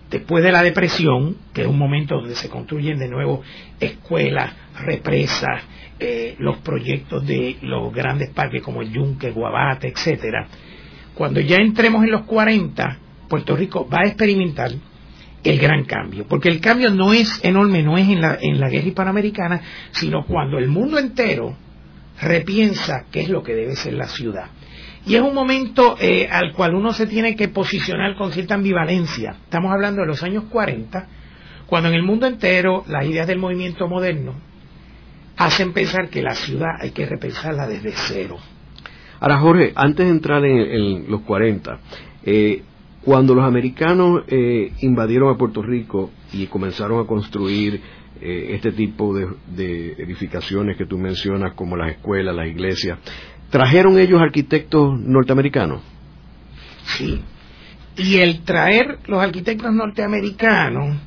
después 0.10 0.44
de 0.44 0.52
la 0.52 0.62
depresión, 0.62 1.38
que 1.54 1.62
es 1.62 1.68
un 1.68 1.78
momento 1.78 2.16
donde 2.16 2.36
se 2.36 2.50
construyen 2.50 2.98
de 2.98 3.08
nuevo 3.08 3.42
escuelas, 3.80 4.54
represas, 4.80 5.64
eh, 6.00 6.36
los 6.40 6.58
proyectos 6.58 7.26
de 7.26 7.58
los 7.62 7.94
grandes 7.94 8.30
parques 8.30 8.62
como 8.62 8.82
el 8.82 8.92
Yunque, 8.92 9.32
Guabate, 9.32 9.88
etcétera, 9.88 10.48
cuando 11.14 11.40
ya 11.42 11.58
entremos 11.58 12.04
en 12.04 12.12
los 12.12 12.24
40, 12.24 12.98
Puerto 13.28 13.56
Rico 13.56 13.88
va 13.88 14.02
a 14.02 14.08
experimentar 14.08 14.72
el 15.44 15.60
gran 15.60 15.86
cambio, 15.86 16.26
porque 16.28 16.50
el 16.50 16.60
cambio 16.60 16.90
no 16.90 17.14
es 17.14 17.44
enorme, 17.44 17.82
no 17.84 17.98
es 17.98 18.08
en 18.10 18.22
la, 18.22 18.38
en 18.42 18.60
la 18.60 18.70
guerra 18.70 18.88
hispanoamericana, 18.88 19.62
sino 19.92 20.26
cuando 20.26 20.58
el 20.58 20.68
mundo 20.68 20.98
entero 20.98 21.56
repiensa 22.22 23.06
qué 23.12 23.22
es 23.22 23.30
lo 23.30 23.44
que 23.44 23.54
debe 23.54 23.76
ser 23.76 23.94
la 23.94 24.08
ciudad. 24.08 24.48
Y 25.06 25.16
es 25.16 25.22
un 25.22 25.34
momento 25.34 25.96
eh, 26.00 26.28
al 26.30 26.54
cual 26.54 26.76
uno 26.76 26.92
se 26.92 27.08
tiene 27.08 27.36
que 27.36 27.48
posicionar 27.48 28.16
con 28.16 28.32
cierta 28.32 28.56
ambivalencia. 28.56 29.38
Estamos 29.44 29.72
hablando 29.72 30.02
de 30.02 30.08
los 30.08 30.22
años 30.24 30.44
40, 30.50 31.08
cuando 31.66 31.90
en 31.90 31.96
el 31.96 32.04
mundo 32.04 32.28
entero 32.28 32.84
las 32.88 33.06
ideas 33.06 33.28
del 33.28 33.40
movimiento 33.40 33.88
moderno 33.88 34.36
hacen 35.38 35.72
pensar 35.72 36.10
que 36.10 36.22
la 36.22 36.36
ciudad 36.36 36.72
hay 36.82 36.92
que 36.92 37.06
repensarla 37.06 37.66
desde 37.66 37.94
cero. 37.94 38.38
Ahora, 39.22 39.38
Jorge, 39.38 39.72
antes 39.76 40.06
de 40.06 40.12
entrar 40.12 40.44
en, 40.46 41.10
los 41.10 41.22
40, 41.22 41.80
eh, 42.24 42.64
cuando 43.04 43.34
los 43.34 43.46
americanos 43.46 44.24
eh, 44.28 44.74
invadieron 44.82 45.34
a 45.34 45.38
Puerto 45.38 45.62
Rico 45.62 46.12
y 46.34 46.48
comenzaron 46.48 47.02
a 47.02 47.08
construir 47.08 47.82
eh, 48.22 48.48
este 48.56 48.74
tipo 48.74 49.16
de, 49.16 49.94
edificaciones 49.98 50.78
que 50.78 50.86
tú 50.86 50.98
mencionas, 50.98 51.54
como 51.54 51.78
las 51.78 51.92
escuelas, 51.92 52.36
las 52.36 52.48
iglesias, 52.48 53.00
¿trajeron 53.50 53.98
ellos 53.98 54.22
arquitectos 54.22 55.00
norteamericanos? 55.00 55.82
Sí. 56.84 57.22
Y 57.96 58.18
el 58.18 58.42
traer 58.44 59.00
los 59.08 59.22
arquitectos 59.22 59.74
norteamericanos, 59.74 60.98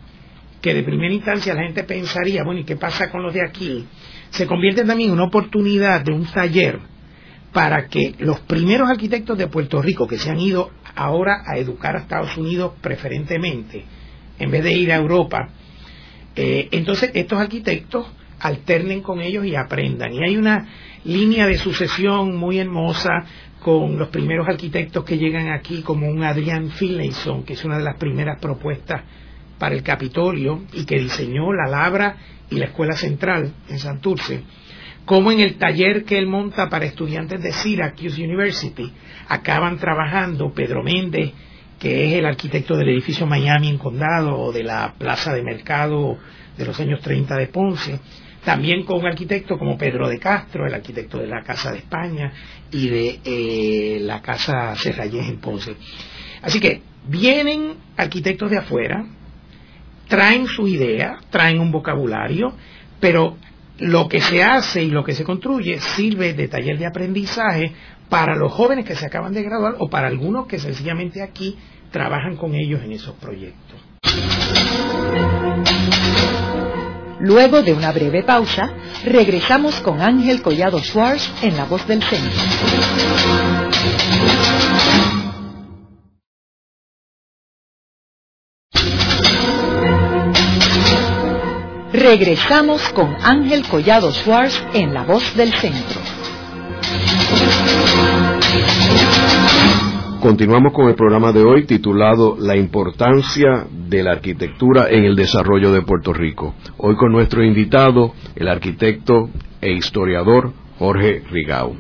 que 0.63 0.75
de 0.75 0.83
primera 0.83 1.13
instancia 1.13 1.55
la 1.55 1.65
gente 1.65 1.85
pensaría, 1.85 2.45
bueno, 2.45 2.61
¿y 2.61 2.65
qué 2.65 2.77
pasa 2.77 3.11
con 3.11 3.23
los 3.23 3.35
de 3.35 3.47
aquí? 3.47 3.87
Se 4.31 4.47
convierte 4.47 4.85
también 4.85 5.11
en 5.11 5.15
una 5.17 5.25
oportunidad 5.25 6.03
de 6.03 6.13
un 6.13 6.25
taller 6.25 6.79
para 7.53 7.89
que 7.89 8.15
los 8.19 8.41
primeros 8.41 8.89
arquitectos 8.89 9.37
de 9.37 9.49
Puerto 9.49 9.83
Rico 9.83 10.07
que 10.07 10.19
se 10.19 10.31
han 10.31 10.41
ido 10.41 10.71
ahora 10.95 11.43
a 11.47 11.57
educar 11.57 11.97
a 11.97 12.01
Estados 12.01 12.37
Unidos 12.37 12.73
preferentemente, 12.81 13.85
en 14.39 14.51
vez 14.51 14.65
de 14.65 14.73
ir 14.73 14.93
a 14.93 14.97
Europa, 14.97 15.51
eh, 16.35 16.69
entonces 16.73 17.11
estos 17.15 17.39
arquitectos 17.39 18.07
alternen 18.41 19.03
con 19.03 19.21
ellos 19.21 19.45
y 19.47 19.55
aprendan. 19.55 20.13
Y 20.15 20.25
hay 20.25 20.37
una 20.37 20.67
línea 21.05 21.47
de 21.47 21.59
sucesión 21.59 22.37
muy 22.37 22.59
hermosa 22.59 23.25
con 23.61 23.97
los 23.99 24.09
primeros 24.09 24.49
arquitectos 24.49 25.05
que 25.05 25.19
llegan 25.19 25.51
aquí, 25.51 25.83
como 25.83 26.09
un 26.09 26.25
Adrián 26.25 26.71
Finlayson, 26.71 27.45
que 27.45 27.53
es 27.53 27.65
una 27.65 27.79
de 27.79 27.85
las 27.85 27.97
primeras 27.97 28.41
propuestas 28.41 29.03
para 29.59 29.75
el 29.75 29.83
Capitolio 29.83 30.65
y 30.73 30.85
que 30.85 30.99
diseñó 30.99 31.53
la 31.53 31.71
Labra 31.71 32.17
y 32.51 32.57
la 32.57 32.67
Escuela 32.67 32.97
Central 32.97 33.53
en 33.69 33.79
Santurce 33.79 34.43
como 35.05 35.33
en 35.33 35.41
el 35.41 35.57
taller 35.57 36.05
que 36.05 36.19
él 36.19 36.27
monta 36.27 36.69
para 36.69 36.85
estudiantes 36.85 37.43
de 37.43 37.53
Syracuse 37.53 38.23
University 38.23 38.93
acaban 39.29 39.79
trabajando 39.79 40.53
Pedro 40.53 40.83
Méndez, 40.83 41.33
que 41.79 42.07
es 42.07 42.15
el 42.15 42.27
arquitecto 42.27 42.77
del 42.77 42.91
edificio 42.91 43.27
Miami 43.27 43.69
en 43.69 43.79
Condado 43.79 44.39
o 44.39 44.53
de 44.53 44.63
la 44.63 44.95
plaza 44.97 45.33
de 45.33 45.43
mercado 45.43 46.19
de 46.57 46.65
los 46.65 46.79
años 46.79 47.01
30 47.01 47.37
de 47.37 47.47
Ponce, 47.49 47.99
también 48.45 48.85
con 48.85 49.01
un 49.01 49.07
arquitecto 49.07 49.59
como 49.59 49.77
Pedro 49.77 50.09
de 50.09 50.19
Castro, 50.19 50.67
el 50.67 50.75
arquitecto 50.75 51.19
de 51.19 51.27
la 51.27 51.43
Casa 51.43 51.73
de 51.73 51.79
España 51.79 52.33
y 52.71 52.89
de 52.89 53.21
eh, 53.25 54.01
la 54.01 54.21
Casa 54.21 54.75
Serrayes 54.77 55.29
en 55.29 55.39
Ponce. 55.39 55.77
Así 56.43 56.61
que 56.61 56.83
vienen 57.09 57.75
arquitectos 57.97 58.51
de 58.51 58.59
afuera, 58.59 59.05
traen 60.09 60.47
su 60.47 60.69
idea, 60.69 61.19
traen 61.31 61.61
un 61.61 61.73
vocabulario, 61.73 62.55
pero 63.01 63.37
lo 63.83 64.09
que 64.09 64.21
se 64.21 64.43
hace 64.45 64.85
y 64.85 64.91
lo 64.91 65.03
que 65.03 65.13
se 65.13 65.25
construye 65.25 65.81
sirve 65.81 66.35
de 66.35 66.47
taller 66.47 66.79
de 66.79 66.87
aprendizaje 66.87 67.73
para 68.09 68.37
los 68.37 68.53
jóvenes 68.53 68.85
que 68.85 68.95
se 68.95 69.07
acaban 69.07 69.33
de 69.33 69.43
graduar 69.43 69.75
o 69.79 69.91
para 69.91 70.07
algunos 70.07 70.47
que 70.47 70.61
sencillamente 70.61 71.21
aquí 71.21 71.59
trabajan 71.91 72.37
con 72.37 72.55
ellos 72.55 72.81
en 72.85 72.93
esos 72.93 73.17
proyectos. 73.17 73.81
Luego 77.19 77.63
de 77.63 77.73
una 77.73 77.91
breve 77.93 78.23
pausa, 78.23 78.73
regresamos 79.05 79.81
con 79.81 80.01
Ángel 80.01 80.43
Collado 80.43 80.79
Schwartz 80.79 81.33
en 81.43 81.57
La 81.57 81.65
Voz 81.65 81.87
del 81.87 82.03
Centro. 82.03 82.31
Regresamos 92.13 92.91
con 92.91 93.17
Ángel 93.23 93.63
Collado 93.67 94.13
Schwartz 94.13 94.63
en 94.75 94.93
La 94.93 95.03
Voz 95.03 95.35
del 95.35 95.51
Centro. 95.55 95.99
Continuamos 100.21 100.75
con 100.75 100.91
el 100.91 100.95
programa 100.95 101.33
de 101.33 101.43
hoy 101.43 101.65
titulado 101.65 102.37
La 102.39 102.55
importancia 102.55 103.67
de 103.71 104.03
la 104.03 104.13
arquitectura 104.13 104.91
en 104.91 105.05
el 105.05 105.17
desarrollo 105.17 105.73
de 105.73 105.81
Puerto 105.81 106.13
Rico. 106.13 106.55
Hoy 106.77 106.97
con 106.97 107.13
nuestro 107.13 107.43
invitado, 107.43 108.13
el 108.37 108.49
arquitecto 108.49 109.31
e 109.63 109.73
historiador 109.73 110.53
Jorge 110.79 111.23
Rigau. 111.31 111.75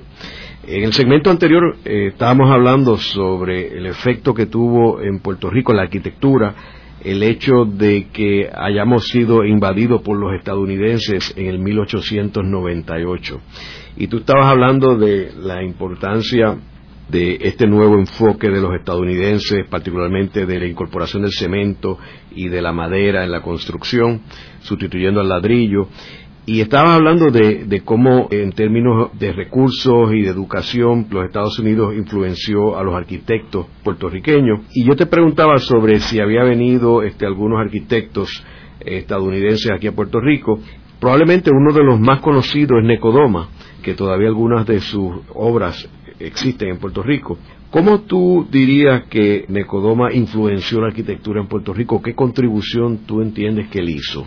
En 0.66 0.84
el 0.84 0.94
segmento 0.94 1.28
anterior 1.28 1.76
eh, 1.84 2.06
estábamos 2.06 2.50
hablando 2.50 2.96
sobre 2.96 3.76
el 3.76 3.84
efecto 3.84 4.32
que 4.32 4.46
tuvo 4.46 5.02
en 5.02 5.18
Puerto 5.18 5.50
Rico 5.50 5.74
la 5.74 5.82
arquitectura 5.82 6.54
el 7.04 7.22
hecho 7.22 7.64
de 7.64 8.08
que 8.12 8.48
hayamos 8.52 9.08
sido 9.08 9.44
invadidos 9.44 10.02
por 10.02 10.18
los 10.18 10.34
estadounidenses 10.34 11.34
en 11.36 11.46
el 11.46 11.58
1898. 11.58 13.40
Y 13.96 14.06
tú 14.06 14.18
estabas 14.18 14.46
hablando 14.46 14.96
de 14.96 15.32
la 15.36 15.62
importancia 15.62 16.58
de 17.08 17.38
este 17.42 17.66
nuevo 17.66 17.98
enfoque 17.98 18.48
de 18.48 18.60
los 18.60 18.74
estadounidenses, 18.74 19.66
particularmente 19.68 20.46
de 20.46 20.58
la 20.58 20.66
incorporación 20.66 21.22
del 21.22 21.32
cemento 21.32 21.98
y 22.34 22.48
de 22.48 22.62
la 22.62 22.72
madera 22.72 23.24
en 23.24 23.32
la 23.32 23.42
construcción, 23.42 24.22
sustituyendo 24.60 25.20
al 25.20 25.28
ladrillo, 25.28 25.88
y 26.44 26.60
estaba 26.60 26.94
hablando 26.96 27.30
de, 27.30 27.82
cómo 27.84 28.26
en 28.32 28.50
términos 28.50 29.16
de 29.18 29.32
recursos 29.32 30.12
y 30.12 30.22
de 30.22 30.30
educación 30.30 31.06
los 31.10 31.24
Estados 31.24 31.58
Unidos 31.60 31.94
influenció 31.94 32.76
a 32.76 32.82
los 32.82 32.94
arquitectos 32.96 33.66
puertorriqueños. 33.84 34.60
Y 34.74 34.84
yo 34.84 34.96
te 34.96 35.06
preguntaba 35.06 35.58
sobre 35.58 36.00
si 36.00 36.18
había 36.18 36.42
venido 36.42 37.02
este, 37.04 37.26
algunos 37.26 37.60
arquitectos 37.60 38.44
estadounidenses 38.80 39.70
aquí 39.70 39.86
a 39.86 39.92
Puerto 39.92 40.18
Rico. 40.20 40.58
Probablemente 40.98 41.50
uno 41.52 41.72
de 41.72 41.84
los 41.84 42.00
más 42.00 42.20
conocidos 42.20 42.80
es 42.80 42.88
Necodoma, 42.88 43.48
que 43.80 43.94
todavía 43.94 44.28
algunas 44.28 44.66
de 44.66 44.80
sus 44.80 45.14
obras 45.34 45.88
existen 46.18 46.70
en 46.70 46.78
Puerto 46.78 47.04
Rico. 47.04 47.38
¿Cómo 47.70 48.00
tú 48.00 48.48
dirías 48.50 49.04
que 49.04 49.44
Necodoma 49.48 50.12
influenció 50.12 50.80
la 50.80 50.88
arquitectura 50.88 51.40
en 51.40 51.46
Puerto 51.46 51.72
Rico? 51.72 52.02
¿Qué 52.02 52.14
contribución 52.14 53.06
tú 53.06 53.22
entiendes 53.22 53.68
que 53.68 53.78
él 53.78 53.90
hizo? 53.90 54.26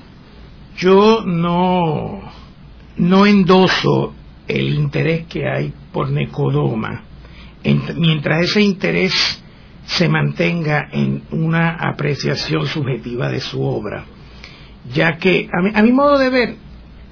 Yo 0.78 1.24
no, 1.26 2.22
no 2.98 3.26
endoso 3.26 4.14
el 4.48 4.74
interés 4.74 5.26
que 5.28 5.48
hay 5.48 5.74
por 5.92 6.10
Necodoma, 6.10 7.04
mientras 7.96 8.44
ese 8.44 8.62
interés 8.62 9.42
se 9.86 10.10
mantenga 10.10 10.90
en 10.92 11.24
una 11.32 11.78
apreciación 11.80 12.66
subjetiva 12.68 13.30
de 13.30 13.40
su 13.40 13.62
obra, 13.64 14.06
ya 14.94 15.18
que 15.18 15.48
a 15.52 15.82
mi, 15.82 15.92
modo 15.92 16.18
de 16.18 16.30
ver, 16.30 16.56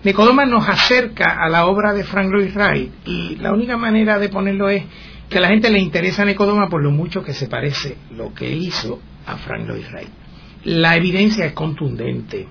Necodoma 0.04 0.46
nos 0.46 0.68
acerca 0.68 1.38
a 1.42 1.48
la 1.48 1.66
obra 1.66 1.94
de 1.94 2.04
Frank 2.04 2.32
Lloyd 2.32 2.54
Wright 2.56 2.92
y 3.06 3.36
la 3.38 3.54
única 3.54 3.78
manera 3.78 4.20
de 4.20 4.28
ponerlo 4.28 4.70
es 4.70 4.84
que 5.30 5.38
a 5.38 5.42
la 5.42 5.48
gente 5.48 5.70
le 5.70 5.80
interesa 5.80 6.26
Necodoma 6.26 6.68
por 6.68 6.84
lo 6.84 6.92
mucho 6.92 7.24
que 7.24 7.34
se 7.34 7.48
parece 7.48 7.98
lo 8.12 8.34
que 8.34 8.52
hizo 8.52 9.00
a 9.26 9.38
Frank 9.38 9.68
Lloyd 9.68 9.86
Wright. 9.92 10.10
La 10.66 10.98
evidencia 10.98 11.46
es 11.46 11.54
contundente 11.54 12.48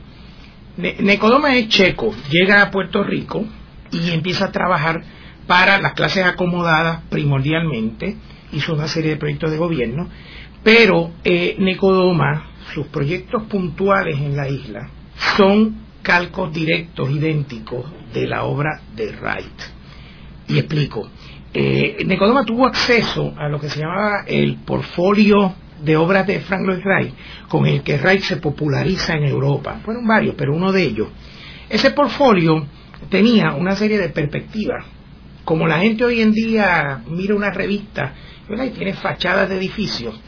Necodoma 0.77 1.55
es 1.57 1.69
checo, 1.69 2.15
llega 2.31 2.63
a 2.63 2.71
Puerto 2.71 3.05
Rico 3.05 3.45
y 3.91 4.11
empieza 4.11 4.47
a 4.47 4.53
trabajar 4.53 5.03
para 5.47 5.79
las 5.79 5.93
clases 5.93 6.25
acomodadas 6.25 7.03
primordialmente, 7.11 8.17
hizo 8.53 8.75
una 8.75 8.89
serie 8.89 9.11
de 9.11 9.17
proyectos 9.17 9.51
de 9.51 9.59
gobierno, 9.59 10.09
pero 10.63 11.11
eh, 11.25 11.57
Necodoma, 11.59 12.47
sus 12.73 12.87
proyectos 12.87 13.43
puntuales 13.45 14.19
en 14.19 14.37
la 14.37 14.49
isla, 14.49 14.89
son 15.37 15.77
calcos 16.03 16.53
directos, 16.53 17.11
idénticos 17.11 17.85
de 18.15 18.27
la 18.27 18.45
obra 18.45 18.81
de 18.95 19.13
Wright. 19.13 19.63
Y 20.49 20.59
explico. 20.59 21.09
Eh, 21.55 22.03
Necodoma 22.07 22.45
tuvo 22.45 22.67
acceso 22.67 23.35
a 23.37 23.49
lo 23.49 23.61
que 23.61 23.69
se 23.69 23.81
llamaba 23.81 24.25
el 24.27 24.57
portfolio 24.65 25.55
de 25.83 25.97
obras 25.97 26.27
de 26.27 26.41
Frank 26.41 26.63
Lloyd 26.67 26.83
Wright, 26.85 27.15
con 27.49 27.67
el 27.67 27.83
que 27.83 27.97
Wright 27.97 28.23
se 28.23 28.37
populariza 28.37 29.15
en 29.15 29.25
Europa. 29.25 29.81
Fueron 29.85 30.07
varios, 30.07 30.35
pero 30.37 30.55
uno 30.55 30.73
de 30.73 30.83
ellos. 30.83 31.09
Ese 31.69 31.91
portfolio 31.91 32.67
tenía 33.09 33.55
una 33.55 33.77
serie 33.77 33.99
de 33.99 34.09
perspectivas. 34.11 34.85
Como 35.45 35.67
la 35.67 35.81
gente 35.81 36.05
hoy 36.05 36.21
en 36.21 36.33
día 36.33 37.03
mira 37.09 37.35
una 37.35 37.51
revista 37.51 38.15
y 38.49 38.71
tiene 38.71 38.95
fachadas 38.95 39.49
de 39.49 39.57
edificios, 39.57 40.21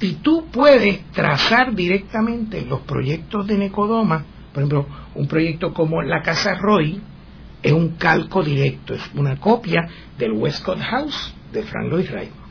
y 0.00 0.14
tú 0.14 0.46
puedes 0.50 1.10
trazar 1.12 1.74
directamente 1.74 2.64
los 2.66 2.80
proyectos 2.80 3.46
de 3.46 3.58
Necodoma, 3.58 4.24
por 4.52 4.62
ejemplo, 4.62 4.86
un 5.14 5.28
proyecto 5.28 5.72
como 5.72 6.02
la 6.02 6.22
Casa 6.22 6.54
Roy, 6.54 7.00
es 7.62 7.72
un 7.72 7.96
calco 7.96 8.42
directo, 8.42 8.94
es 8.94 9.02
una 9.14 9.36
copia 9.36 9.88
del 10.18 10.32
Westcott 10.32 10.78
House 10.78 11.34
de 11.52 11.62
Frank 11.62 11.90
Lloyd 11.90 12.10
Wright. 12.10 12.45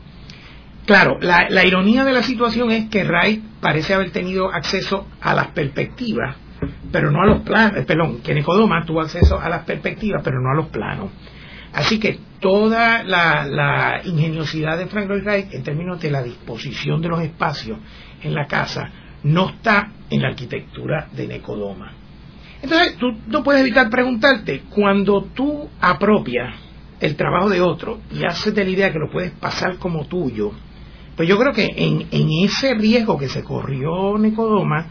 Claro, 0.86 1.18
la, 1.20 1.64
ironía 1.64 2.04
de 2.04 2.12
la 2.12 2.22
situación 2.22 2.70
es 2.70 2.88
que 2.88 3.02
Wright 3.02 3.42
parece 3.60 3.92
haber 3.92 4.12
tenido 4.12 4.52
acceso 4.52 5.08
a 5.20 5.34
las 5.34 5.48
perspectivas, 5.48 6.36
pero 6.92 7.10
no 7.10 7.22
a 7.22 7.26
los 7.26 7.42
planos, 7.42 7.84
perdón, 7.84 8.20
que 8.22 8.32
Nicodoma 8.32 8.84
tuvo 8.86 9.00
acceso 9.00 9.40
a 9.40 9.48
las 9.48 9.64
perspectivas, 9.64 10.22
pero 10.22 10.40
no 10.40 10.50
a 10.52 10.54
los 10.54 10.68
planos. 10.68 11.10
Así 11.72 11.98
que 11.98 12.20
toda 12.38 13.02
la, 13.02 14.00
ingeniosidad 14.04 14.78
de 14.78 14.86
Frank 14.86 15.08
Lloyd 15.08 15.24
Wright 15.24 15.54
en 15.54 15.64
términos 15.64 16.00
de 16.00 16.10
la 16.12 16.22
disposición 16.22 17.02
de 17.02 17.08
los 17.08 17.20
espacios 17.20 17.78
en 18.22 18.32
la 18.32 18.46
casa 18.46 18.88
no 19.24 19.48
está 19.48 19.90
en 20.08 20.22
la 20.22 20.28
arquitectura 20.28 21.08
de 21.12 21.26
Necodoma. 21.26 21.92
Entonces, 22.62 22.96
tú 22.96 23.08
no 23.26 23.42
puedes 23.42 23.60
evitar 23.62 23.90
preguntarte, 23.90 24.62
cuando 24.70 25.24
tú 25.34 25.68
apropias 25.80 26.54
el 27.00 27.16
trabajo 27.16 27.50
de 27.50 27.60
otro 27.60 28.00
y 28.12 28.24
haces 28.24 28.54
de 28.54 28.64
la 28.64 28.70
idea 28.70 28.92
que 28.92 29.00
lo 29.00 29.10
puedes 29.10 29.32
pasar 29.32 29.78
como 29.78 30.06
tuyo, 30.06 30.52
pues 31.16 31.28
yo 31.28 31.38
creo 31.38 31.52
que 31.52 31.66
en, 31.76 32.28
ese 32.44 32.74
riesgo 32.74 33.16
que 33.16 33.28
se 33.28 33.42
corrió 33.42 34.18
Necodoma 34.18 34.86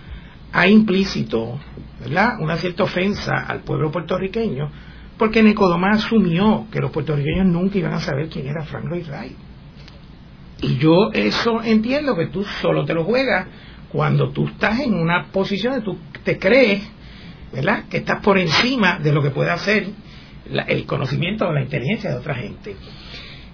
hay 0.52 0.72
implícito, 0.72 1.60
¿verdad?, 2.00 2.40
una 2.40 2.58
cierta 2.58 2.84
ofensa 2.84 3.46
al 3.48 3.60
pueblo 3.60 3.92
puertorriqueño, 3.92 4.72
porque 5.18 5.44
Necodoma 5.44 5.92
asumió 5.92 6.66
que 6.72 6.80
los 6.80 6.92
puertorriqueños 6.92 7.46
nunca 7.46 7.78
iban 7.78 7.94
a 7.94 8.00
saber 8.00 8.30
quién 8.30 8.48
era 8.48 8.64
Frank 8.64 8.86
Lloyd 8.86 9.08
Wright. 9.08 9.38
Y 10.62 10.78
yo 10.78 11.12
eso 11.14 11.62
entiendo 11.62 12.16
que 12.16 12.28
tú 12.28 12.44
solo 12.44 12.86
te 12.86 12.94
lo 12.94 13.04
juegas 13.04 13.48
cuando 13.92 14.32
tú 14.32 14.48
estás 14.48 14.80
en 14.80 14.96
una 14.96 15.28
posición 15.28 15.76
de 15.76 15.82
tú 15.82 15.98
te 16.24 16.40
crees, 16.40 16.82
¿verdad?, 17.54 17.84
que 17.88 17.98
estás 17.98 18.22
por 18.22 18.40
encima 18.40 18.98
de 18.98 19.12
lo 19.12 19.22
que 19.22 19.30
puede 19.30 19.52
hacer 19.52 19.90
el 20.68 20.86
conocimiento 20.86 21.48
o 21.48 21.54
la 21.54 21.62
inteligencia 21.62 22.10
de 22.12 22.18
otra 22.18 22.36
gente. 22.36 22.76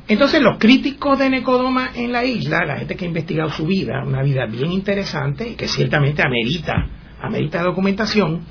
Entonces 0.08 0.42
los 0.42 0.58
críticos 0.58 1.20
de 1.20 1.30
Necodoma 1.30 1.92
en 1.96 2.12
la 2.12 2.26
isla, 2.26 2.66
la 2.66 2.78
gente 2.78 2.96
que 2.96 3.06
ha 3.06 3.08
investigado 3.08 3.50
su 3.52 3.66
vida, 3.66 4.04
una 4.06 4.24
vida 4.24 4.46
bien 4.46 4.72
interesante 4.72 5.50
y 5.50 5.56
que 5.56 5.68
ciertamente 5.68 6.22
amerita, 6.22 6.74
amerita 7.22 7.64
documentación, 7.64 8.42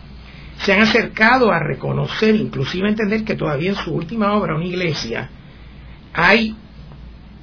se 0.57 0.73
han 0.73 0.83
acercado 0.83 1.53
a 1.53 1.59
reconocer, 1.59 2.35
inclusive 2.35 2.87
a 2.87 2.91
entender 2.91 3.25
que 3.25 3.35
todavía 3.35 3.71
en 3.71 3.77
su 3.77 3.93
última 3.93 4.35
obra, 4.35 4.55
una 4.55 4.67
iglesia, 4.67 5.31
hay 6.13 6.55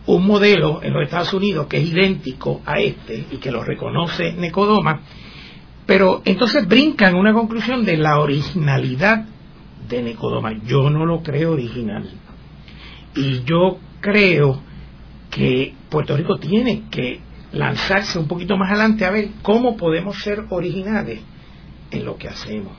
un 0.05 0.25
modelo 0.25 0.81
en 0.83 0.93
los 0.93 1.03
Estados 1.03 1.33
Unidos 1.33 1.67
que 1.67 1.77
es 1.77 1.91
idéntico 1.91 2.61
a 2.65 2.79
este 2.79 3.25
y 3.31 3.37
que 3.37 3.51
lo 3.51 3.63
reconoce 3.63 4.33
Necodoma, 4.33 5.01
pero 5.85 6.21
entonces 6.25 6.67
brincan 6.67 7.15
una 7.15 7.33
conclusión 7.33 7.85
de 7.85 7.97
la 7.97 8.19
originalidad 8.19 9.25
de 9.87 10.01
Necodoma. 10.01 10.53
Yo 10.65 10.89
no 10.89 11.05
lo 11.05 11.21
creo 11.23 11.53
original. 11.53 12.09
Y 13.15 13.43
yo 13.43 13.79
creo 14.01 14.61
que 15.31 15.73
Puerto 15.89 16.15
Rico 16.15 16.37
tiene 16.37 16.83
que 16.89 17.19
lanzarse 17.51 18.19
un 18.19 18.27
poquito 18.27 18.57
más 18.57 18.69
adelante 18.71 19.05
a 19.05 19.11
ver 19.11 19.29
cómo 19.41 19.77
podemos 19.77 20.21
ser 20.21 20.45
originales 20.49 21.19
en 21.91 22.05
lo 22.05 22.17
que 22.17 22.27
hacemos. 22.27 22.73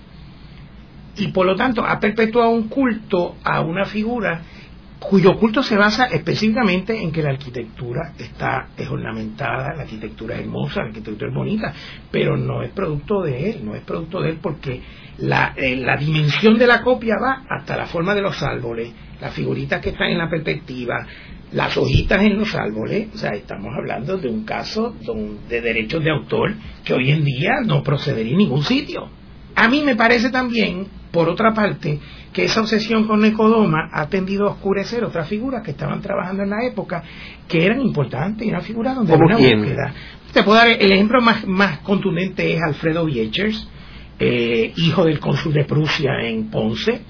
Y 1.17 1.29
por 1.29 1.47
lo 1.47 1.57
tanto 1.57 1.85
ha 1.85 1.99
perpetuado 1.99 2.51
un 2.51 2.69
culto 2.69 3.37
a 3.43 3.61
una 3.61 3.85
figura 3.87 4.43
cuyo 4.99 5.39
culto 5.39 5.63
se 5.63 5.77
basa 5.77 6.07
específicamente 6.07 7.01
en 7.01 7.13
que 7.13 7.23
la 7.23 7.31
arquitectura 7.31 8.13
está 8.19 8.69
es 8.77 8.89
ornamentada, 8.89 9.75
la 9.75 9.83
arquitectura 9.83 10.35
es 10.35 10.41
hermosa, 10.41 10.81
la 10.81 10.89
arquitectura 10.89 11.29
es 11.29 11.35
bonita, 11.35 11.73
pero 12.11 12.37
no 12.37 12.63
es 12.63 12.71
producto 12.71 13.23
de 13.23 13.51
él, 13.51 13.65
no 13.65 13.75
es 13.75 13.83
producto 13.83 14.21
de 14.21 14.31
él 14.31 14.39
porque 14.43 14.83
la, 15.19 15.55
eh, 15.57 15.77
la 15.77 15.97
dimensión 15.97 16.59
de 16.59 16.67
la 16.67 16.83
copia 16.83 17.15
va 17.23 17.45
hasta 17.49 17.77
la 17.77 17.87
forma 17.87 18.15
de 18.15 18.23
los 18.23 18.43
árboles, 18.43 18.93
las 19.21 19.33
figuritas 19.33 19.81
que 19.81 19.91
están 19.91 20.11
en 20.11 20.19
la 20.19 20.29
perspectiva, 20.29 21.07
las 21.53 21.77
hojitas 21.77 22.23
en 22.23 22.39
los 22.39 22.55
árboles, 22.55 23.09
o 23.15 23.19
sea, 23.19 23.31
estamos 23.31 23.73
hablando 23.77 24.19
de 24.19 24.29
un 24.29 24.45
caso 24.45 24.95
de 25.49 25.61
derechos 25.61 26.03
de 26.05 26.11
autor 26.11 26.55
que 26.85 26.95
hoy 26.95 27.11
en 27.11 27.25
día 27.25 27.51
no 27.65 27.83
procedería 27.83 28.33
en 28.33 28.39
ningún 28.39 28.63
sitio. 28.63 29.18
A 29.59 29.67
mí 29.67 29.83
me 29.83 29.97
parece 29.97 30.31
también, 30.31 30.87
por 31.11 31.29
otra 31.29 31.53
parte, 31.53 31.99
que 32.33 32.45
esa 32.45 32.61
obsesión 32.61 33.09
con 33.09 33.21
Necodoma 33.21 33.91
ha 33.93 34.09
tendido 34.09 34.47
a 34.47 34.53
oscurecer 34.53 35.03
otras 35.03 35.29
figuras 35.29 35.65
que 35.65 35.73
estaban 35.73 36.01
trabajando 36.01 36.45
en 36.45 36.51
la 36.51 36.65
época 36.65 37.03
que 37.49 37.67
eran 37.67 37.81
importantes 37.81 38.47
y 38.47 38.51
una 38.51 38.61
figura 38.61 38.95
donde 38.95 39.13
había 39.13 39.37
una 39.37 39.37
búsqueda. 39.37 39.95
Te 40.33 40.45
puedo 40.45 40.59
dar 40.59 40.69
el 40.69 40.93
ejemplo 40.93 41.21
más, 41.21 41.45
más 41.45 41.79
contundente 41.79 42.55
es 42.55 42.63
Alfredo 42.63 43.05
Viechers, 43.05 43.69
eh, 44.21 44.73
hijo 44.77 45.05
del 45.05 45.19
cónsul 45.19 45.53
de 45.53 45.65
Prusia 45.65 46.13
en 46.23 46.51
Ponce, 46.51 47.01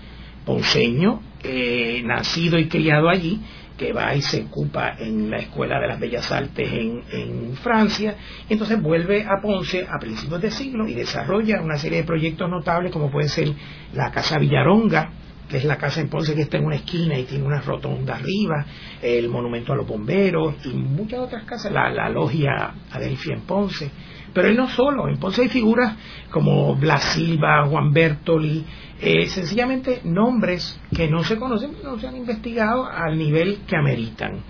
ponceño, 0.47 1.21
eh, 1.45 2.01
nacido 2.03 2.59
y 2.59 2.67
criado 2.69 3.11
allí, 3.11 3.43
que 3.79 3.93
va 3.93 4.14
y 4.14 4.21
se 4.21 4.43
ocupa 4.43 4.97
en 4.99 5.31
la 5.31 5.38
Escuela 5.38 5.81
de 5.81 5.87
las 5.87 6.01
Bellas 6.01 6.31
Artes 6.31 6.71
en, 6.71 7.03
en, 7.12 7.57
Francia, 7.57 8.17
y 8.49 8.53
entonces 8.53 8.83
vuelve 8.83 9.25
a 9.25 9.41
Ponce 9.41 9.87
a 9.88 9.99
principios 9.99 10.43
de 10.43 10.51
siglo 10.51 10.87
y 10.87 10.95
desarrolla 10.95 11.62
una 11.62 11.79
serie 11.79 11.99
de 11.99 12.05
proyectos 12.05 12.51
notables 12.51 12.93
como 12.93 13.11
puede 13.11 13.29
ser 13.29 13.53
la 13.95 14.11
Casa 14.11 14.38
Villaronga, 14.38 15.12
que 15.49 15.57
es 15.57 15.64
la 15.64 15.77
casa 15.77 16.01
en 16.01 16.09
Ponce 16.09 16.35
que 16.35 16.43
está 16.43 16.59
en 16.59 16.67
una 16.67 16.77
esquina 16.77 17.19
y 17.19 17.25
tiene 17.25 17.47
una 17.47 17.61
rotonda 17.61 18.17
arriba, 18.17 18.67
el 19.01 19.29
monumento 19.29 19.73
a 19.73 19.77
los 19.77 19.87
bomberos 19.87 20.55
y 20.67 20.71
muchas 20.71 21.21
otras 21.21 21.45
casas, 21.45 21.73
la, 21.73 21.88
la 21.88 22.11
logia 22.11 22.75
Adelfia 22.91 23.35
en 23.35 23.43
Ponce. 23.43 23.91
Pero 24.38 24.51
él 24.51 24.57
no 24.57 24.68
solo, 24.68 25.09
en 25.09 25.16
Ponce 25.16 25.42
hay 25.42 25.48
figuras 25.48 25.96
como 26.31 26.77
Blas 26.77 27.03
Silva, 27.14 27.66
Juan 27.66 27.92
Bertoli, 27.92 28.64
eh, 29.01 29.27
sencillamente 29.27 30.03
nombres 30.05 30.81
que 30.94 31.09
no 31.09 31.24
se 31.24 31.37
conocen, 31.37 31.72
no 31.83 31.98
se 31.98 32.07
han 32.07 32.16
investigado 32.16 32.87
al 32.87 33.18
nivel 33.18 33.62
que 33.66 33.74
ameritan. 33.74 34.44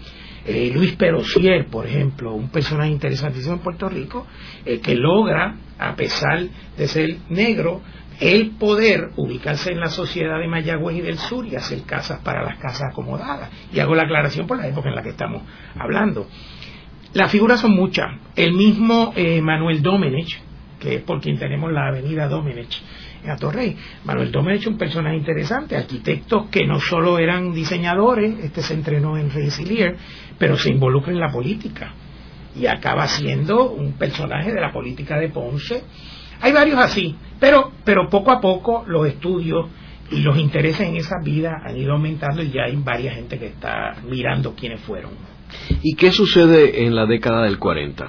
Eh, 0.44 0.70
Luis 0.74 0.94
Perocier, 0.96 1.68
por 1.70 1.86
ejemplo, 1.86 2.34
un 2.34 2.50
personaje 2.50 2.90
interesantísimo 2.90 3.54
en 3.54 3.60
Puerto 3.60 3.88
Rico, 3.88 4.26
eh, 4.66 4.78
que 4.80 4.94
logra, 4.94 5.56
a 5.78 5.96
pesar 5.96 6.46
de 6.76 6.86
ser 6.86 7.16
negro, 7.30 7.80
el 8.20 8.50
poder 8.58 9.12
ubicarse 9.16 9.72
en 9.72 9.80
la 9.80 9.88
sociedad 9.88 10.38
de 10.38 10.48
Mayagüez 10.48 10.98
y 10.98 11.00
del 11.00 11.16
sur 11.16 11.46
y 11.46 11.56
hacer 11.56 11.80
casas 11.84 12.20
para 12.20 12.42
las 12.42 12.58
casas 12.58 12.88
acomodadas. 12.90 13.48
Y 13.72 13.80
hago 13.80 13.94
la 13.94 14.02
aclaración 14.02 14.46
por 14.46 14.58
la 14.58 14.68
época 14.68 14.90
en 14.90 14.96
la 14.96 15.02
que 15.02 15.10
estamos 15.10 15.44
hablando. 15.78 16.28
Las 17.14 17.30
figuras 17.30 17.60
son 17.60 17.74
muchas. 17.74 18.06
El 18.36 18.52
mismo 18.52 19.12
eh, 19.16 19.40
Manuel 19.40 19.82
Domenech, 19.82 20.40
que 20.78 20.96
es 20.96 21.02
por 21.02 21.20
quien 21.20 21.38
tenemos 21.38 21.72
la 21.72 21.88
avenida 21.88 22.28
Domenech 22.28 22.82
en 23.24 23.30
Atorrey. 23.30 23.76
Manuel 24.04 24.30
Domenech 24.30 24.60
es 24.60 24.66
un 24.66 24.78
personaje 24.78 25.16
interesante, 25.16 25.76
arquitectos 25.76 26.48
que 26.50 26.66
no 26.66 26.78
solo 26.80 27.18
eran 27.18 27.52
diseñadores, 27.52 28.38
este 28.44 28.62
se 28.62 28.74
entrenó 28.74 29.16
en 29.16 29.30
Rensselaer, 29.30 29.96
pero 30.38 30.56
se 30.56 30.70
involucra 30.70 31.12
en 31.12 31.20
la 31.20 31.30
política 31.30 31.94
y 32.54 32.66
acaba 32.66 33.06
siendo 33.06 33.70
un 33.70 33.92
personaje 33.92 34.52
de 34.52 34.60
la 34.60 34.72
política 34.72 35.18
de 35.18 35.28
Ponce. 35.28 35.84
Hay 36.40 36.52
varios 36.52 36.78
así, 36.78 37.16
pero, 37.40 37.72
pero 37.84 38.08
poco 38.08 38.30
a 38.30 38.40
poco 38.40 38.84
los 38.86 39.06
estudios 39.06 39.68
y 40.10 40.20
los 40.20 40.38
intereses 40.38 40.88
en 40.88 40.96
esa 40.96 41.16
vida 41.22 41.62
han 41.64 41.76
ido 41.76 41.92
aumentando 41.92 42.42
y 42.42 42.50
ya 42.50 42.64
hay 42.64 42.76
varias 42.76 43.14
gente 43.14 43.38
que 43.38 43.46
está 43.46 43.96
mirando 44.08 44.54
quiénes 44.54 44.80
fueron. 44.80 45.37
¿Y 45.82 45.94
qué 45.94 46.12
sucede 46.12 46.84
en 46.84 46.94
la 46.94 47.06
década 47.06 47.42
del 47.42 47.58
40? 47.58 48.08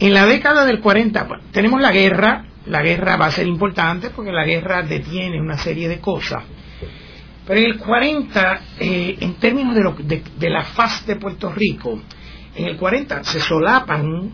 En 0.00 0.14
la 0.14 0.26
década 0.26 0.64
del 0.64 0.80
40 0.80 1.28
tenemos 1.52 1.80
la 1.80 1.92
guerra, 1.92 2.46
la 2.66 2.82
guerra 2.82 3.16
va 3.16 3.26
a 3.26 3.30
ser 3.30 3.46
importante 3.46 4.10
porque 4.10 4.32
la 4.32 4.44
guerra 4.44 4.82
detiene 4.82 5.40
una 5.40 5.58
serie 5.58 5.88
de 5.88 6.00
cosas. 6.00 6.44
Pero 7.46 7.60
en 7.60 7.66
el 7.66 7.78
40, 7.78 8.60
eh, 8.78 9.16
en 9.20 9.34
términos 9.34 9.74
de, 9.74 9.82
lo, 9.82 9.92
de, 9.92 10.50
la 10.50 10.64
faz 10.64 11.06
de 11.06 11.16
Puerto 11.16 11.50
Rico, 11.52 12.00
en 12.54 12.66
el 12.66 12.76
40 12.76 13.24
se 13.24 13.40
solapan 13.40 14.30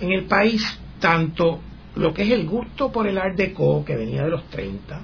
en 0.00 0.12
el 0.12 0.24
país 0.26 0.78
tanto 0.98 1.60
lo 1.96 2.12
que 2.12 2.22
es 2.22 2.30
el 2.30 2.46
gusto 2.46 2.92
por 2.92 3.06
el 3.06 3.18
Art 3.18 3.36
Deco, 3.36 3.84
que 3.84 3.96
venía 3.96 4.22
de 4.24 4.30
los 4.30 4.48
30. 4.50 5.00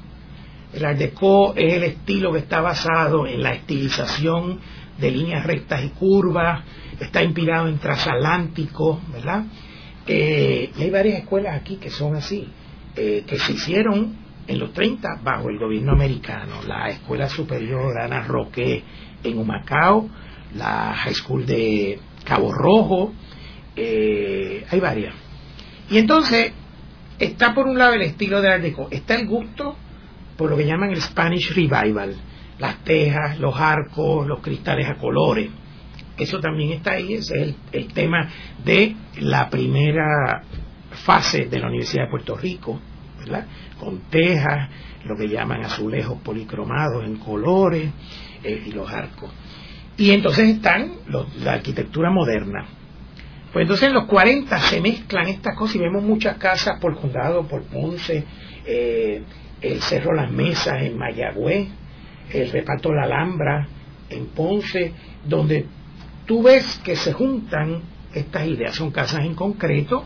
El 0.75 0.85
Art 0.85 0.99
Deco 0.99 1.55
es 1.57 1.75
el 1.75 1.85
estilo 1.85 2.33
que 2.33 2.41
está 2.41 2.61
basado 2.61 3.27
en 3.27 3.43
la 3.43 3.53
estilización 3.53 4.61
de 4.99 5.11
líneas 5.11 5.45
rectas 5.45 5.85
y 5.85 5.91
curvas, 5.91 6.65
está 6.99 7.23
inspirado 7.23 7.69
en 7.69 7.79
transatlántico, 7.79 9.01
¿verdad? 9.13 9.45
Y 10.07 10.83
hay 10.83 10.91
varias 10.91 11.21
escuelas 11.21 11.61
aquí 11.61 11.77
que 11.77 11.91
son 11.91 12.15
así, 12.15 12.49
eh, 12.95 13.25
que 13.27 13.39
se 13.39 13.53
hicieron 13.53 14.17
en 14.47 14.59
los 14.59 14.73
30 14.73 15.21
bajo 15.23 15.49
el 15.49 15.59
gobierno 15.59 15.93
americano. 15.93 16.63
La 16.67 16.89
Escuela 16.89 17.29
Superior 17.29 17.99
Ana 17.99 18.23
Roque 18.23 18.85
en 19.23 19.39
Humacao, 19.39 20.09
la 20.55 20.95
High 20.95 21.15
School 21.15 21.47
de 21.47 21.99
Cabo 22.25 22.53
Rojo, 22.53 23.13
eh, 23.75 24.65
hay 24.71 24.81
varias. 24.81 25.15
Y 25.91 25.99
entonces 25.99 26.53
está 27.19 27.55
por 27.55 27.67
un 27.67 27.79
lado 27.79 27.95
el 27.95 28.03
estilo 28.03 28.41
de 28.41 28.49
Art 28.49 28.63
Deco, 28.63 28.89
está 28.91 29.17
el 29.17 29.27
gusto 29.27 29.77
por 30.37 30.51
lo 30.51 30.57
que 30.57 30.67
llaman 30.67 30.91
el 30.91 31.01
Spanish 31.01 31.55
Revival, 31.55 32.15
las 32.59 32.83
tejas, 32.85 33.39
los 33.39 33.59
arcos, 33.59 34.27
los 34.27 34.41
cristales 34.41 34.89
a 34.89 34.97
colores. 34.97 35.51
Eso 36.17 36.41
también 36.41 36.73
está 36.73 36.93
ahí, 36.93 37.15
ese 37.15 37.35
es 37.35 37.43
el, 37.43 37.57
el 37.73 37.93
tema 37.93 38.29
de 38.65 38.97
la 39.21 39.51
primera 39.51 40.43
fase 41.05 41.47
de 41.47 41.59
la 41.59 41.69
Universidad 41.69 42.05
de 42.05 42.11
Puerto 42.11 42.37
Rico, 42.37 42.81
¿verdad? 43.19 43.47
Con 43.79 44.01
tejas, 44.09 44.71
lo 45.05 45.17
que 45.17 45.29
llaman 45.29 45.65
azulejos 45.65 46.21
policromados 46.23 47.05
en 47.05 47.17
colores 47.17 47.91
eh, 48.43 48.63
y 48.67 48.73
los 48.73 48.91
arcos. 48.91 49.31
Y 49.97 50.11
entonces 50.11 50.49
están 50.49 50.93
los, 51.07 51.35
la 51.37 51.55
arquitectura 51.55 52.11
moderna. 52.11 52.67
Pues 53.53 53.63
entonces 53.63 53.89
en 53.89 53.95
los 53.95 54.05
40 54.07 54.59
se 54.59 54.81
mezclan 54.81 55.29
estas 55.29 55.57
cosas 55.57 55.77
y 55.77 55.79
vemos 55.79 56.03
muchas 56.03 56.37
casas 56.37 56.79
por 56.81 56.99
condado, 57.01 57.47
por 57.47 57.63
Ponce, 57.65 58.25
eh, 58.67 59.23
el 59.63 59.81
Cerro 59.81 60.13
Las 60.13 60.31
Mesas 60.31 60.83
en 60.83 60.99
Mayagüez, 60.99 61.69
el 62.43 62.51
reparto 62.51 62.93
La 62.93 63.05
Alhambra 63.05 63.67
en 64.11 64.27
Ponce, 64.27 64.93
donde 65.25 65.67
tú 66.27 66.43
ves 66.43 66.81
que 66.85 66.97
se 66.97 67.13
juntan 67.13 67.83
estas 68.15 68.47
ideas, 68.47 68.75
son 68.75 68.91
casas 68.91 69.25
en 69.25 69.35
concreto, 69.35 70.05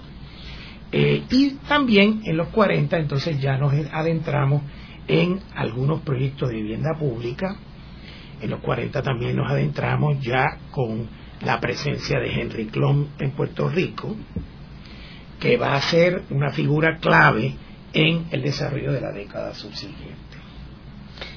eh, 0.92 1.22
y 1.30 1.50
también 1.68 2.22
en 2.24 2.36
los 2.36 2.48
40 2.48 2.98
entonces 2.98 3.40
ya 3.40 3.56
nos 3.56 3.72
adentramos 3.92 4.62
en 5.06 5.40
algunos 5.54 6.00
proyectos 6.02 6.48
de 6.48 6.56
vivienda 6.56 6.94
pública, 6.98 7.56
En 8.42 8.48
los 8.48 8.60
40 8.60 9.02
también 9.02 9.36
nos 9.36 9.50
adentramos 9.50 10.18
ya 10.20 10.46
con 10.70 11.08
la 11.42 11.60
presencia 11.60 12.18
de 12.18 12.40
Henry 12.40 12.66
Klum 12.66 13.08
en 13.18 13.32
Puerto 13.32 13.68
Rico, 13.68 14.16
que 15.38 15.58
va 15.58 15.74
a 15.74 15.80
ser 15.80 16.22
una 16.30 16.50
figura 16.50 16.98
clave 16.98 17.54
en 17.92 18.26
el 18.30 18.42
desarrollo 18.42 18.92
de 18.92 19.00
la 19.00 19.12
década 19.12 19.52
subsiguiente. 19.54 20.29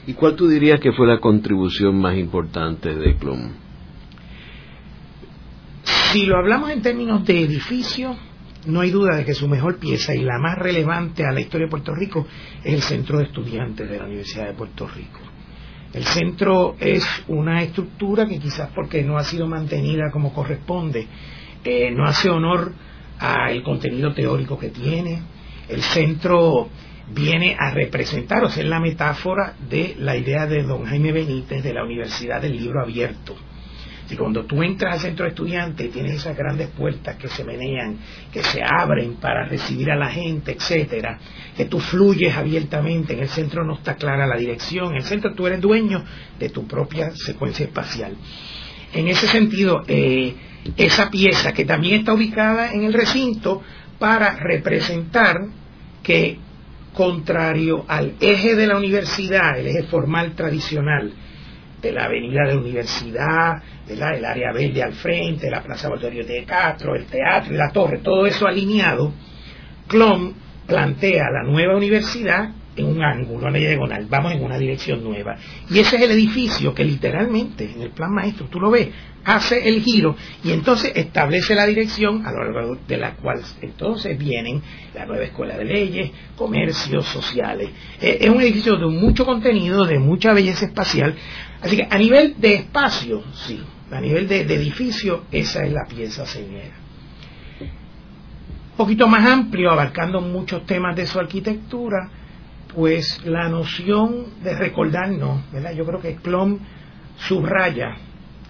¿Y 0.05 0.13
cuál 0.13 0.35
tú 0.35 0.47
dirías 0.47 0.79
que 0.79 0.91
fue 0.91 1.07
la 1.07 1.19
contribución 1.19 1.99
más 1.99 2.17
importante 2.17 2.93
de 2.93 3.15
Klum? 3.15 3.53
Si 5.83 6.25
lo 6.25 6.37
hablamos 6.37 6.71
en 6.71 6.81
términos 6.81 7.25
de 7.25 7.41
edificio, 7.41 8.15
no 8.65 8.81
hay 8.81 8.91
duda 8.91 9.15
de 9.15 9.25
que 9.25 9.33
su 9.33 9.47
mejor 9.47 9.77
pieza 9.79 10.13
y 10.13 10.21
la 10.21 10.39
más 10.39 10.57
relevante 10.57 11.25
a 11.25 11.31
la 11.31 11.39
historia 11.39 11.67
de 11.67 11.71
Puerto 11.71 11.93
Rico 11.95 12.27
es 12.63 12.73
el 12.73 12.81
Centro 12.81 13.17
de 13.17 13.25
Estudiantes 13.25 13.89
de 13.89 13.97
la 13.97 14.05
Universidad 14.05 14.47
de 14.47 14.53
Puerto 14.53 14.87
Rico. 14.87 15.19
El 15.93 16.03
centro 16.05 16.75
es 16.79 17.05
una 17.27 17.61
estructura 17.61 18.25
que 18.25 18.39
quizás 18.39 18.69
porque 18.73 19.03
no 19.03 19.17
ha 19.17 19.23
sido 19.23 19.47
mantenida 19.47 20.11
como 20.11 20.33
corresponde, 20.33 21.07
eh, 21.63 21.91
no 21.91 22.05
hace 22.05 22.29
honor 22.29 22.73
al 23.19 23.63
contenido 23.63 24.13
teórico 24.13 24.57
que 24.57 24.69
tiene. 24.69 25.21
El 25.69 25.81
centro 25.81 26.69
viene 27.07 27.55
a 27.59 27.71
representar, 27.71 28.43
o 28.43 28.49
sea, 28.49 28.63
es 28.63 28.69
la 28.69 28.79
metáfora 28.79 29.55
de 29.69 29.95
la 29.99 30.15
idea 30.15 30.47
de 30.47 30.63
don 30.63 30.85
Jaime 30.85 31.11
Benítez 31.11 31.63
de 31.63 31.73
la 31.73 31.83
Universidad 31.83 32.41
del 32.41 32.57
Libro 32.57 32.81
Abierto 32.81 33.35
y 34.13 34.15
cuando 34.15 34.45
tú 34.45 34.61
entras 34.61 34.93
al 34.93 34.99
centro 34.99 35.25
de 35.25 35.29
estudiantes, 35.29 35.91
tienes 35.91 36.13
esas 36.15 36.37
grandes 36.37 36.69
puertas 36.69 37.15
que 37.15 37.29
se 37.29 37.43
menean, 37.43 37.97
que 38.31 38.43
se 38.43 38.61
abren 38.63 39.15
para 39.15 39.45
recibir 39.45 39.89
a 39.89 39.95
la 39.95 40.09
gente, 40.09 40.51
etcétera, 40.51 41.17
que 41.57 41.65
tú 41.65 41.79
fluyes 41.79 42.35
abiertamente, 42.35 43.13
en 43.13 43.21
el 43.21 43.29
centro 43.29 43.63
no 43.63 43.75
está 43.75 43.95
clara 43.95 44.27
la 44.27 44.35
dirección, 44.35 44.91
en 44.91 44.97
el 44.97 45.03
centro 45.03 45.33
tú 45.33 45.47
eres 45.47 45.61
dueño 45.61 46.03
de 46.37 46.49
tu 46.49 46.67
propia 46.67 47.11
secuencia 47.15 47.65
espacial. 47.65 48.15
En 48.93 49.07
ese 49.07 49.25
sentido, 49.27 49.81
eh, 49.87 50.35
esa 50.77 51.09
pieza 51.09 51.53
que 51.53 51.65
también 51.65 52.01
está 52.01 52.13
ubicada 52.13 52.71
en 52.71 52.83
el 52.83 52.93
recinto 52.93 53.63
para 53.97 54.35
representar 54.35 55.37
que 56.03 56.37
contrario 56.93 57.86
al 57.88 58.15
eje 58.19 58.56
de 58.56 58.67
la 58.67 58.77
universidad, 58.77 59.58
el 59.58 59.67
eje 59.67 59.84
formal 59.84 60.34
tradicional, 60.36 61.12
de 61.82 61.91
la 61.91 62.06
avenida 62.06 62.43
de 62.47 62.56
la 62.56 62.62
universidad, 62.62 63.62
el 63.88 64.01
área 64.01 64.53
verde 64.53 64.82
al 64.82 64.93
frente, 64.93 65.49
la 65.49 65.62
plaza 65.62 65.89
Valdorio 65.89 66.25
de 66.25 66.45
Castro, 66.45 66.95
el 66.95 67.06
teatro 67.08 67.53
y 67.53 67.58
la 67.58 67.71
torre, 67.71 67.99
todo 67.99 68.25
eso 68.25 68.47
alineado, 68.47 69.12
Clon 69.88 70.34
plantea 70.65 71.25
la 71.29 71.43
nueva 71.43 71.75
universidad 71.75 72.49
en 72.75 72.86
un 72.86 73.03
ángulo, 73.03 73.47
una 73.47 73.57
diagonal, 73.57 74.07
vamos 74.09 74.33
en 74.33 74.43
una 74.43 74.57
dirección 74.57 75.03
nueva. 75.03 75.36
Y 75.69 75.79
ese 75.79 75.97
es 75.97 76.01
el 76.03 76.12
edificio 76.12 76.73
que 76.73 76.83
literalmente, 76.83 77.71
en 77.71 77.81
el 77.81 77.91
plan 77.91 78.12
maestro, 78.12 78.47
tú 78.47 78.59
lo 78.59 78.71
ves, 78.71 78.89
hace 79.25 79.67
el 79.67 79.81
giro 79.81 80.15
y 80.43 80.51
entonces 80.51 80.91
establece 80.95 81.55
la 81.55 81.65
dirección 81.65 82.25
a 82.25 82.31
lo 82.31 82.51
largo 82.51 82.77
de 82.88 82.97
la 82.97 83.15
cual 83.15 83.41
entonces 83.62 84.17
vienen 84.17 84.62
la 84.93 85.05
nueva 85.05 85.23
escuela 85.23 85.57
de 85.57 85.65
leyes, 85.65 86.12
comercios 86.36 87.05
sociales. 87.05 87.69
Eh, 88.01 88.17
es 88.21 88.29
un 88.29 88.41
edificio 88.41 88.75
de 88.75 88.88
mucho 88.88 89.25
contenido, 89.25 89.86
de 89.86 89.99
mucha 89.99 90.33
belleza 90.33 90.65
espacial. 90.65 91.15
Así 91.62 91.77
que 91.77 91.88
a 91.89 91.97
nivel 91.97 92.36
de 92.39 92.55
espacio, 92.55 93.23
sí, 93.33 93.62
a 93.91 94.01
nivel 94.01 94.27
de, 94.27 94.41
edificio, 94.41 95.23
esa 95.31 95.63
es 95.63 95.71
la 95.71 95.86
pieza 95.88 96.25
señera. 96.25 96.75
Un 97.62 98.77
poquito 98.77 99.07
más 99.07 99.25
amplio, 99.25 99.71
abarcando 99.71 100.19
muchos 100.19 100.65
temas 100.65 100.95
de 100.95 101.05
su 101.05 101.19
arquitectura, 101.19 102.09
pues 102.75 103.23
la 103.25 103.49
noción 103.49 104.41
de 104.43 104.55
recordarnos, 104.55 105.51
¿verdad? 105.51 105.73
Yo 105.73 105.86
creo 105.86 105.99
que 105.99 106.15
Klom 106.15 106.59
subraya 107.17 107.95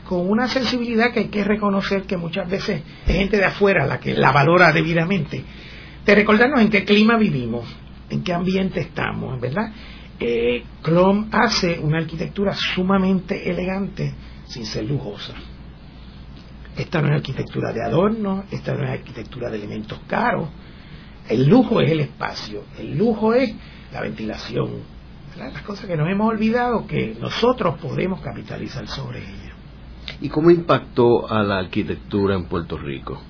con 0.08 0.30
una 0.30 0.48
sensibilidad 0.48 1.12
que 1.12 1.22
hay 1.22 1.28
que 1.28 1.44
reconocer 1.44 2.04
que 2.04 2.18
muchas 2.18 2.50
veces 2.50 2.82
es 3.08 3.16
gente 3.16 3.38
de 3.38 3.46
afuera 3.46 3.86
la 3.86 4.00
que 4.00 4.14
la 4.14 4.32
valora 4.32 4.72
debidamente, 4.72 5.44
de 6.06 6.16
recordarnos 6.16 6.62
en 6.62 6.70
qué 6.70 6.84
clima 6.84 7.18
vivimos, 7.18 7.66
en 8.10 8.24
qué 8.24 8.34
ambiente 8.34 8.82
estamos, 8.82 9.40
¿verdad? 9.40 9.72
Eh, 10.20 10.64
Klom 10.82 11.30
hace 11.32 11.80
una 11.80 12.00
arquitectura 12.00 12.54
sumamente 12.54 13.50
elegante 13.50 14.14
sin 14.46 14.66
ser 14.66 14.86
lujosa. 14.86 15.34
Esta 16.78 17.02
no 17.02 17.08
es 17.10 17.16
arquitectura 17.16 17.72
de 17.72 17.84
adorno, 17.84 18.46
esta 18.52 18.74
no 18.74 18.84
es 18.84 18.90
arquitectura 18.90 19.50
de 19.50 19.58
elementos 19.58 20.00
caros. 20.08 20.50
El 21.30 21.48
lujo 21.48 21.80
es 21.82 21.92
el 21.92 22.02
espacio, 22.02 22.64
el 22.78 22.98
lujo 22.98 23.34
es 23.34 23.54
la 23.92 24.02
ventilación, 24.02 24.82
las 25.38 25.62
cosas 25.64 25.86
que 25.86 25.96
nos 25.96 26.10
hemos 26.10 26.30
olvidado 26.30 26.86
que 26.86 27.16
nosotros 27.20 27.80
podemos 27.80 28.22
capitalizar 28.22 28.88
sobre 28.88 29.20
ellas. 29.20 29.54
¿Y 30.22 30.30
cómo 30.30 30.52
impactó 30.52 31.30
a 31.32 31.42
la 31.44 31.60
arquitectura 31.60 32.36
en 32.36 32.46
Puerto 32.46 32.78
Rico? 32.78 33.22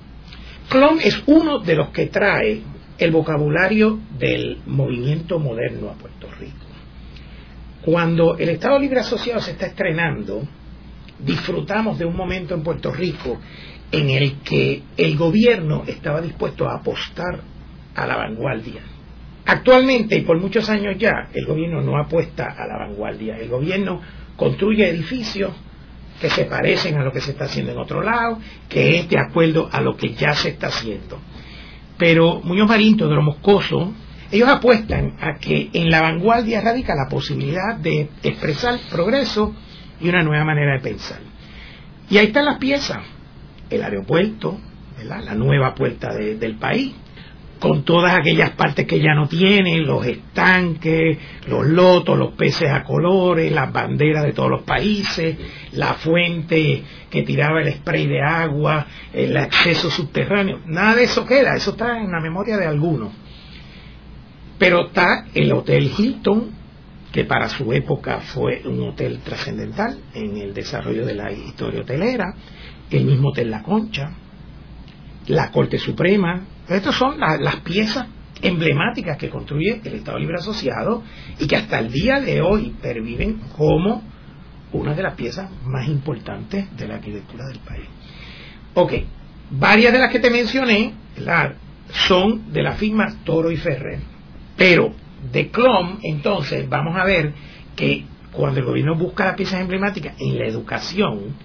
Clon 0.68 0.98
es 1.00 1.22
uno 1.26 1.60
de 1.60 1.76
los 1.76 1.90
que 1.90 2.06
trae 2.06 2.62
el 2.98 3.10
vocabulario 3.10 3.98
del 4.18 4.60
movimiento 4.66 5.38
moderno 5.38 5.90
a 5.90 5.94
Puerto 5.94 6.28
Rico. 6.38 6.66
Cuando 7.82 8.36
el 8.38 8.48
Estado 8.48 8.78
Libre 8.78 9.00
Asociado 9.00 9.40
se 9.40 9.52
está 9.52 9.66
estrenando, 9.66 10.42
disfrutamos 11.18 11.98
de 11.98 12.06
un 12.06 12.16
momento 12.16 12.54
en 12.54 12.62
Puerto 12.62 12.90
Rico 12.90 13.38
en 13.92 14.10
el 14.10 14.40
que 14.40 14.82
el 14.96 15.16
gobierno 15.16 15.84
estaba 15.86 16.20
dispuesto 16.20 16.68
a 16.68 16.78
apostar 16.78 17.53
a 17.94 18.06
la 18.06 18.16
vanguardia. 18.16 18.82
Actualmente 19.46 20.16
y 20.16 20.22
por 20.22 20.40
muchos 20.40 20.68
años 20.70 20.96
ya, 20.98 21.28
el 21.34 21.44
gobierno 21.44 21.82
no 21.82 21.98
apuesta 21.98 22.46
a 22.46 22.66
la 22.66 22.78
vanguardia. 22.78 23.36
El 23.38 23.48
gobierno 23.48 24.00
construye 24.36 24.88
edificios 24.88 25.52
que 26.20 26.30
se 26.30 26.44
parecen 26.44 26.96
a 26.96 27.04
lo 27.04 27.12
que 27.12 27.20
se 27.20 27.32
está 27.32 27.44
haciendo 27.44 27.72
en 27.72 27.78
otro 27.78 28.02
lado, 28.02 28.38
que 28.68 28.96
es 28.98 29.08
de 29.08 29.18
acuerdo 29.18 29.68
a 29.70 29.80
lo 29.80 29.96
que 29.96 30.14
ya 30.14 30.32
se 30.32 30.50
está 30.50 30.68
haciendo. 30.68 31.18
Pero 31.98 32.40
Muñoz 32.42 32.68
Marín, 32.68 32.96
los 32.96 33.24
Moscoso, 33.24 33.92
ellos 34.30 34.48
apuestan 34.48 35.16
a 35.20 35.34
que 35.38 35.70
en 35.72 35.90
la 35.90 36.00
vanguardia 36.00 36.60
radica 36.60 36.94
la 36.94 37.08
posibilidad 37.08 37.76
de 37.76 38.08
expresar 38.22 38.78
progreso 38.90 39.54
y 40.00 40.08
una 40.08 40.22
nueva 40.22 40.44
manera 40.44 40.74
de 40.74 40.80
pensar. 40.80 41.20
Y 42.08 42.18
ahí 42.18 42.26
están 42.26 42.46
las 42.46 42.58
piezas, 42.58 43.04
el 43.70 43.82
aeropuerto, 43.82 44.58
la 45.04 45.34
nueva 45.34 45.74
puerta 45.74 46.14
del 46.14 46.56
país, 46.56 46.94
con 47.64 47.82
todas 47.82 48.14
aquellas 48.14 48.50
partes 48.50 48.86
que 48.86 49.00
ya 49.00 49.14
no 49.14 49.26
tienen, 49.26 49.86
los 49.86 50.04
estanques, 50.04 51.16
los 51.48 51.64
lotos, 51.64 52.18
los 52.18 52.34
peces 52.34 52.70
a 52.70 52.84
colores, 52.84 53.50
las 53.50 53.72
banderas 53.72 54.22
de 54.22 54.34
todos 54.34 54.50
los 54.50 54.62
países, 54.64 55.38
la 55.72 55.94
fuente 55.94 56.82
que 57.08 57.22
tiraba 57.22 57.62
el 57.62 57.72
spray 57.72 58.06
de 58.06 58.20
agua, 58.20 58.86
el 59.14 59.34
acceso 59.38 59.90
subterráneo, 59.90 60.60
nada 60.66 60.96
de 60.96 61.04
eso 61.04 61.24
queda, 61.24 61.56
eso 61.56 61.70
está 61.70 61.98
en 61.98 62.12
la 62.12 62.20
memoria 62.20 62.58
de 62.58 62.66
algunos. 62.66 63.14
Pero 64.58 64.88
está 64.88 65.24
el 65.32 65.50
Hotel 65.50 65.90
Hilton, 65.96 66.50
que 67.12 67.24
para 67.24 67.48
su 67.48 67.72
época 67.72 68.20
fue 68.20 68.60
un 68.66 68.88
hotel 68.88 69.20
trascendental 69.24 70.00
en 70.12 70.36
el 70.36 70.52
desarrollo 70.52 71.06
de 71.06 71.14
la 71.14 71.32
historia 71.32 71.80
hotelera, 71.80 72.34
el 72.90 73.06
mismo 73.06 73.30
Hotel 73.30 73.50
La 73.50 73.62
Concha, 73.62 74.10
la 75.26 75.50
Corte 75.50 75.78
Suprema, 75.78 76.42
estas 76.68 76.94
son 76.94 77.18
las 77.18 77.56
piezas 77.56 78.06
emblemáticas 78.42 79.16
que 79.16 79.30
construye 79.30 79.80
el 79.84 79.94
Estado 79.94 80.18
Libre 80.18 80.36
Asociado 80.38 81.02
y 81.38 81.46
que 81.46 81.56
hasta 81.56 81.78
el 81.78 81.90
día 81.90 82.20
de 82.20 82.42
hoy 82.42 82.74
perviven 82.82 83.40
como 83.56 84.02
una 84.72 84.94
de 84.94 85.02
las 85.02 85.14
piezas 85.14 85.50
más 85.64 85.86
importantes 85.88 86.76
de 86.76 86.88
la 86.88 86.96
arquitectura 86.96 87.46
del 87.46 87.58
país. 87.60 87.86
Ok, 88.74 88.92
varias 89.50 89.92
de 89.92 89.98
las 89.98 90.10
que 90.10 90.18
te 90.18 90.30
mencioné 90.30 90.92
son 91.92 92.52
de 92.52 92.62
la 92.62 92.72
firma 92.72 93.18
Toro 93.24 93.50
y 93.50 93.56
Ferrer, 93.56 94.00
pero 94.56 94.92
de 95.32 95.48
Clom, 95.50 96.00
entonces 96.02 96.68
vamos 96.68 96.96
a 96.96 97.04
ver 97.04 97.32
que 97.76 98.04
cuando 98.32 98.60
el 98.60 98.66
gobierno 98.66 98.96
busca 98.96 99.24
las 99.26 99.36
piezas 99.36 99.60
emblemáticas 99.60 100.16
en 100.18 100.38
la 100.38 100.46
educación, 100.46 101.36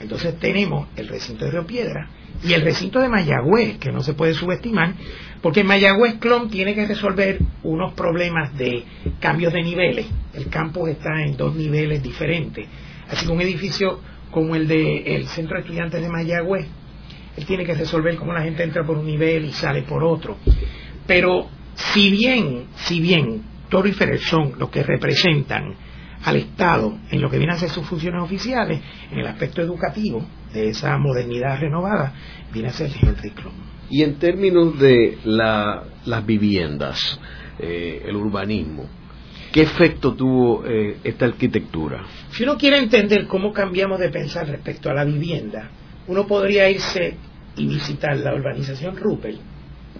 entonces 0.00 0.38
tenemos 0.38 0.88
el 0.96 1.08
recinto 1.08 1.44
de 1.44 1.52
Río 1.52 1.66
Piedra, 1.66 2.08
y 2.44 2.54
el 2.54 2.62
recinto 2.62 2.98
de 3.00 3.08
Mayagüez, 3.08 3.78
que 3.78 3.92
no 3.92 4.02
se 4.02 4.14
puede 4.14 4.34
subestimar, 4.34 4.94
porque 5.40 5.64
Mayagüez 5.64 6.14
Clon 6.14 6.50
tiene 6.50 6.74
que 6.74 6.86
resolver 6.86 7.38
unos 7.62 7.94
problemas 7.94 8.56
de 8.56 8.84
cambios 9.20 9.52
de 9.52 9.62
niveles. 9.62 10.06
El 10.34 10.48
campus 10.48 10.90
está 10.90 11.22
en 11.22 11.36
dos 11.36 11.54
niveles 11.54 12.02
diferentes. 12.02 12.66
Así 13.08 13.26
que 13.26 13.32
un 13.32 13.40
edificio 13.40 14.00
como 14.30 14.56
el 14.56 14.66
del 14.66 15.26
Centro 15.28 15.56
de 15.56 15.62
Estudiantes 15.62 16.00
de 16.00 16.08
Mayagüez, 16.08 16.66
él 17.36 17.46
tiene 17.46 17.64
que 17.64 17.74
resolver 17.74 18.16
cómo 18.16 18.32
la 18.32 18.42
gente 18.42 18.62
entra 18.62 18.84
por 18.84 18.98
un 18.98 19.06
nivel 19.06 19.46
y 19.46 19.52
sale 19.52 19.82
por 19.82 20.02
otro. 20.04 20.36
Pero 21.06 21.48
si 21.74 22.10
bien, 22.10 22.66
si 22.76 23.00
bien 23.00 23.42
Toro 23.68 23.88
y 23.88 23.92
Ferrer 23.92 24.20
son 24.20 24.54
los 24.58 24.70
que 24.70 24.82
representan 24.82 25.74
al 26.24 26.36
Estado 26.36 26.98
en 27.10 27.20
lo 27.20 27.30
que 27.30 27.38
vienen 27.38 27.56
a 27.56 27.58
ser 27.58 27.70
sus 27.70 27.86
funciones 27.86 28.22
oficiales, 28.22 28.80
en 29.10 29.18
el 29.18 29.26
aspecto 29.26 29.60
educativo 29.60 30.24
de 30.52 30.68
esa 30.68 30.96
modernidad 30.98 31.58
renovada, 31.58 32.12
viene 32.52 32.68
a 32.68 32.72
ser 32.72 32.90
Henry 33.00 33.30
Klum. 33.30 33.52
Y 33.90 34.02
en 34.02 34.18
términos 34.18 34.78
de 34.78 35.18
las 35.24 36.26
viviendas, 36.26 37.20
eh, 37.58 38.02
el 38.06 38.16
urbanismo, 38.16 38.86
¿Qué 39.52 39.60
efecto 39.60 40.14
tuvo 40.14 40.64
eh, 40.64 40.96
esta 41.04 41.26
arquitectura? 41.26 42.02
Si 42.30 42.42
uno 42.42 42.56
quiere 42.56 42.78
entender 42.78 43.26
cómo 43.26 43.52
cambiamos 43.52 44.00
de 44.00 44.08
pensar 44.08 44.48
respecto 44.48 44.88
a 44.88 44.94
la 44.94 45.04
vivienda, 45.04 45.68
uno 46.06 46.26
podría 46.26 46.70
irse 46.70 47.18
y 47.56 47.66
visitar 47.66 48.16
la 48.16 48.34
urbanización 48.34 48.96
Rupert, 48.96 49.38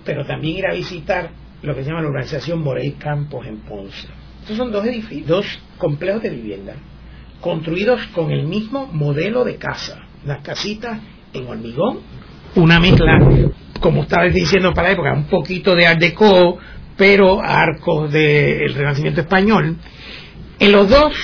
pero 0.07 0.25
también 0.25 0.57
ir 0.57 0.67
a 0.67 0.73
visitar 0.73 1.31
lo 1.61 1.75
que 1.75 1.83
se 1.83 1.91
llama 1.91 2.01
la 2.01 2.09
urbanización 2.09 2.63
Morey 2.63 2.93
Campos 2.93 3.47
en 3.47 3.59
Ponce. 3.59 4.09
Estos 4.43 4.57
son 4.57 4.73
dos 4.73 4.85
edificios, 4.85 5.29
dos 5.29 5.47
complejos 5.79 6.21
de 6.21 6.31
vivienda, 6.31 6.75
construidos 7.41 8.05
con 8.09 8.33
el 8.33 8.45
mismo 8.45 8.89
modelo 8.89 9.45
de 9.45 9.55
casa, 9.55 10.01
las 10.27 10.41
casitas 10.43 10.99
en 11.33 11.47
hormigón, 11.47 12.01
una 12.57 12.81
mezcla, 12.81 13.21
como 13.79 14.03
estaba 14.03 14.25
diciendo 14.25 14.75
para 14.75 14.89
la 14.89 14.95
época, 14.95 15.13
un 15.13 15.29
poquito 15.29 15.77
de 15.77 15.87
Art 15.87 16.01
Deco, 16.01 16.59
pero 16.97 17.41
arcos 17.41 18.13
del 18.13 18.75
Renacimiento 18.75 19.21
español. 19.21 19.77
En 20.59 20.73
los 20.73 20.89
dos 20.89 21.15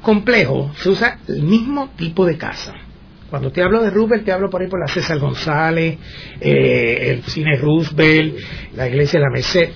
complejos 0.00 0.78
se 0.78 0.90
usa 0.90 1.18
el 1.26 1.42
mismo 1.42 1.90
tipo 1.96 2.24
de 2.24 2.38
casa. 2.38 2.74
Cuando 3.28 3.50
te 3.50 3.60
hablo 3.60 3.82
de 3.82 3.90
Roosevelt, 3.90 4.24
te 4.24 4.30
hablo 4.30 4.50
por 4.50 4.62
ahí 4.62 4.68
por 4.68 4.78
la 4.78 4.86
César 4.86 5.18
González, 5.18 5.98
eh, 6.40 7.10
el 7.10 7.24
cine 7.24 7.56
Roosevelt, 7.56 8.36
la 8.76 8.86
iglesia 8.86 9.18
de 9.18 9.26
la 9.26 9.32
Merced. 9.32 9.70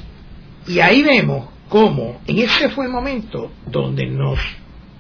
Y 0.69 0.79
ahí 0.79 1.03
vemos 1.03 1.49
cómo 1.71 2.21
en 2.27 2.39
ese 2.41 2.69
fue 2.69 2.85
el 2.85 2.91
momento 2.91 3.51
donde 3.65 4.07
nos 4.07 4.39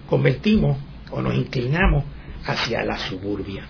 convertimos 0.08 0.78
o 1.10 1.20
nos 1.20 1.34
inclinamos 1.34 2.04
hacia 2.46 2.84
la 2.84 2.96
suburbia. 2.96 3.66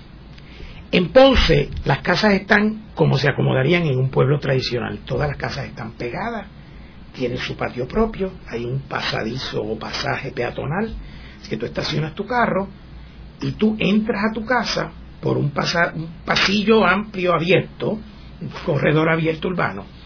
En 0.92 1.08
Ponce 1.08 1.70
las 1.84 2.00
casas 2.00 2.34
están 2.34 2.90
como 2.94 3.16
se 3.16 3.28
acomodarían 3.28 3.84
en 3.84 3.98
un 3.98 4.10
pueblo 4.10 4.38
tradicional. 4.38 4.98
Todas 5.06 5.28
las 5.28 5.38
casas 5.38 5.66
están 5.66 5.92
pegadas, 5.92 6.46
tienen 7.14 7.38
su 7.38 7.56
patio 7.56 7.88
propio, 7.88 8.32
hay 8.46 8.64
un 8.64 8.80
pasadizo 8.80 9.62
o 9.62 9.78
pasaje 9.78 10.30
peatonal, 10.30 10.94
que 11.48 11.56
tú 11.56 11.66
estacionas 11.66 12.14
tu 12.14 12.26
carro 12.26 12.68
y 13.40 13.52
tú 13.52 13.76
entras 13.78 14.22
a 14.30 14.32
tu 14.32 14.44
casa 14.44 14.92
por 15.22 15.38
un, 15.38 15.52
pasillo 16.24 16.84
amplio 16.84 17.34
abierto, 17.34 17.98
un 18.40 18.48
corredor 18.64 19.08
abierto 19.08 19.48
urbano. 19.48 19.99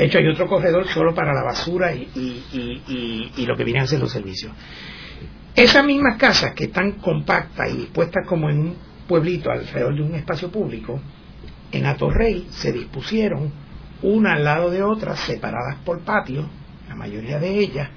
De 0.00 0.06
hecho 0.06 0.16
hay 0.16 0.28
otro 0.28 0.46
corredor 0.46 0.88
solo 0.88 1.14
para 1.14 1.34
la 1.34 1.42
basura 1.42 1.92
y, 1.92 3.44
lo 3.46 3.54
que 3.54 3.64
vienen 3.64 3.82
a 3.82 3.86
ser 3.86 4.00
los 4.00 4.10
servicios. 4.10 4.50
Esas 5.54 5.84
mismas 5.84 6.16
casas 6.16 6.54
que 6.54 6.64
están 6.64 6.92
compactas 6.92 7.70
y 7.70 7.76
dispuestas 7.76 8.26
como 8.26 8.48
en 8.48 8.60
un 8.60 8.76
pueblito 9.06 9.50
alrededor 9.50 9.94
de 9.94 10.00
un 10.00 10.14
espacio 10.14 10.50
público, 10.50 10.98
en 11.70 11.84
Atorrey 11.84 12.46
se 12.48 12.72
dispusieron 12.72 13.52
una 14.00 14.36
al 14.36 14.44
lado 14.44 14.70
de 14.70 14.82
otra, 14.82 15.16
separadas 15.16 15.76
por 15.84 16.00
patio, 16.00 16.48
la 16.88 16.94
mayoría 16.94 17.38
de 17.38 17.58
ellas, 17.58 17.90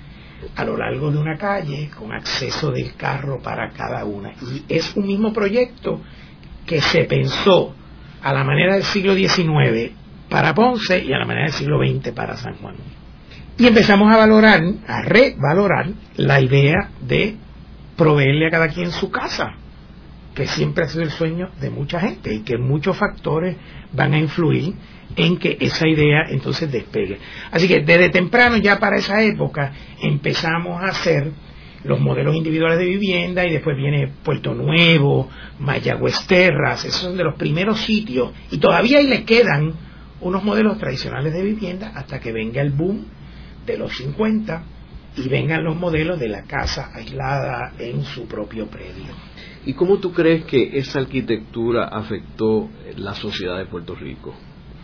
a 0.58 0.66
lo 0.66 0.76
largo 0.76 1.10
de 1.10 1.20
una 1.20 1.38
calle, 1.38 1.90
con 1.98 2.12
acceso 2.12 2.70
del 2.70 2.96
carro 2.96 3.42
para 3.42 3.70
cada 3.70 4.04
una. 4.04 4.34
Y 4.42 4.66
es 4.68 4.94
un 4.98 5.08
mismo 5.08 5.32
proyecto 5.32 6.02
que 6.66 6.82
se 6.82 7.06
pensó 7.06 7.74
a 8.22 8.34
la 8.34 8.44
manera 8.44 8.74
del 8.74 8.84
siglo 8.84 9.16
XIX 9.16 10.03
para 10.30 10.54
Ponce 10.54 11.04
y 11.04 11.14
a 11.14 11.20
la 11.20 11.26
manera 11.26 11.46
del 11.46 11.54
siglo 11.54 11.80
XX 11.80 12.12
para 12.12 12.38
San 12.38 12.56
Juan. 12.56 12.76
Y 13.58 13.68
empezamos 13.68 14.12
a 14.12 14.18
valorar, 14.18 14.62
a 14.88 15.02
revalorar 15.04 15.90
la 16.18 16.42
idea 16.42 16.90
de 17.02 17.36
proveerle 17.96 18.48
a 18.48 18.52
cada 18.52 18.68
quien 18.70 18.92
su 18.92 19.12
casa 19.12 19.58
que 20.34 20.48
siempre 20.48 20.86
ha 20.86 20.88
sido 20.88 21.04
el 21.04 21.12
sueño 21.12 21.50
de 21.62 21.70
mucha 21.70 22.00
gente 22.00 22.34
y 22.34 22.42
que 22.42 22.58
muchos 22.58 22.98
factores 22.98 23.56
van 23.92 24.14
a 24.14 24.20
influir 24.20 24.74
en 25.16 25.38
que 25.38 25.58
esa 25.60 25.88
idea 25.88 26.24
entonces 26.30 26.72
despegue. 26.72 27.20
Así 27.52 27.68
que 27.68 27.82
desde 27.82 28.10
temprano, 28.10 28.58
ya 28.58 28.80
para 28.80 28.98
esa 28.98 29.22
época, 29.22 29.72
empezamos 30.02 30.82
a 30.82 30.88
hacer 30.88 31.32
los 31.84 32.00
modelos 32.00 32.36
individuales 32.36 32.80
de 32.80 32.86
vivienda 32.86 33.46
y 33.46 33.52
después 33.52 33.76
viene 33.78 34.12
Puerto 34.24 34.56
Nuevo, 34.56 35.30
Mayagüez 35.60 36.26
Terras, 36.26 36.86
esos 36.86 37.02
son 37.02 37.18
de 37.18 37.26
los 37.26 37.36
primeros 37.36 37.82
sitios 37.82 38.32
y 38.50 38.58
todavía 38.58 39.00
ahí 39.00 39.08
le 39.08 39.26
quedan 39.26 39.74
unos 40.24 40.44
modelos 40.44 40.78
tradicionales 40.78 41.34
de 41.34 41.44
vivienda 41.44 41.92
hasta 41.96 42.20
que 42.20 42.32
venga 42.32 42.62
el 42.62 42.72
boom 42.72 43.06
de 43.66 43.78
los 43.78 43.96
50 43.98 44.64
y 45.18 45.30
vengan 45.30 45.64
los 45.64 45.76
modelos 45.76 46.20
de 46.20 46.30
la 46.30 46.44
casa 46.44 46.92
aislada 46.94 47.74
en 47.78 48.04
su 48.04 48.28
propio 48.28 48.68
predio. 48.68 49.14
¿Y 49.66 49.74
cómo 49.74 49.98
tú 49.98 50.12
crees 50.12 50.46
que 50.46 50.78
esa 50.78 51.00
arquitectura 51.00 51.86
afectó 51.86 52.70
la 52.98 53.14
sociedad 53.14 53.58
de 53.58 53.66
Puerto 53.66 53.96
Rico? 53.96 54.34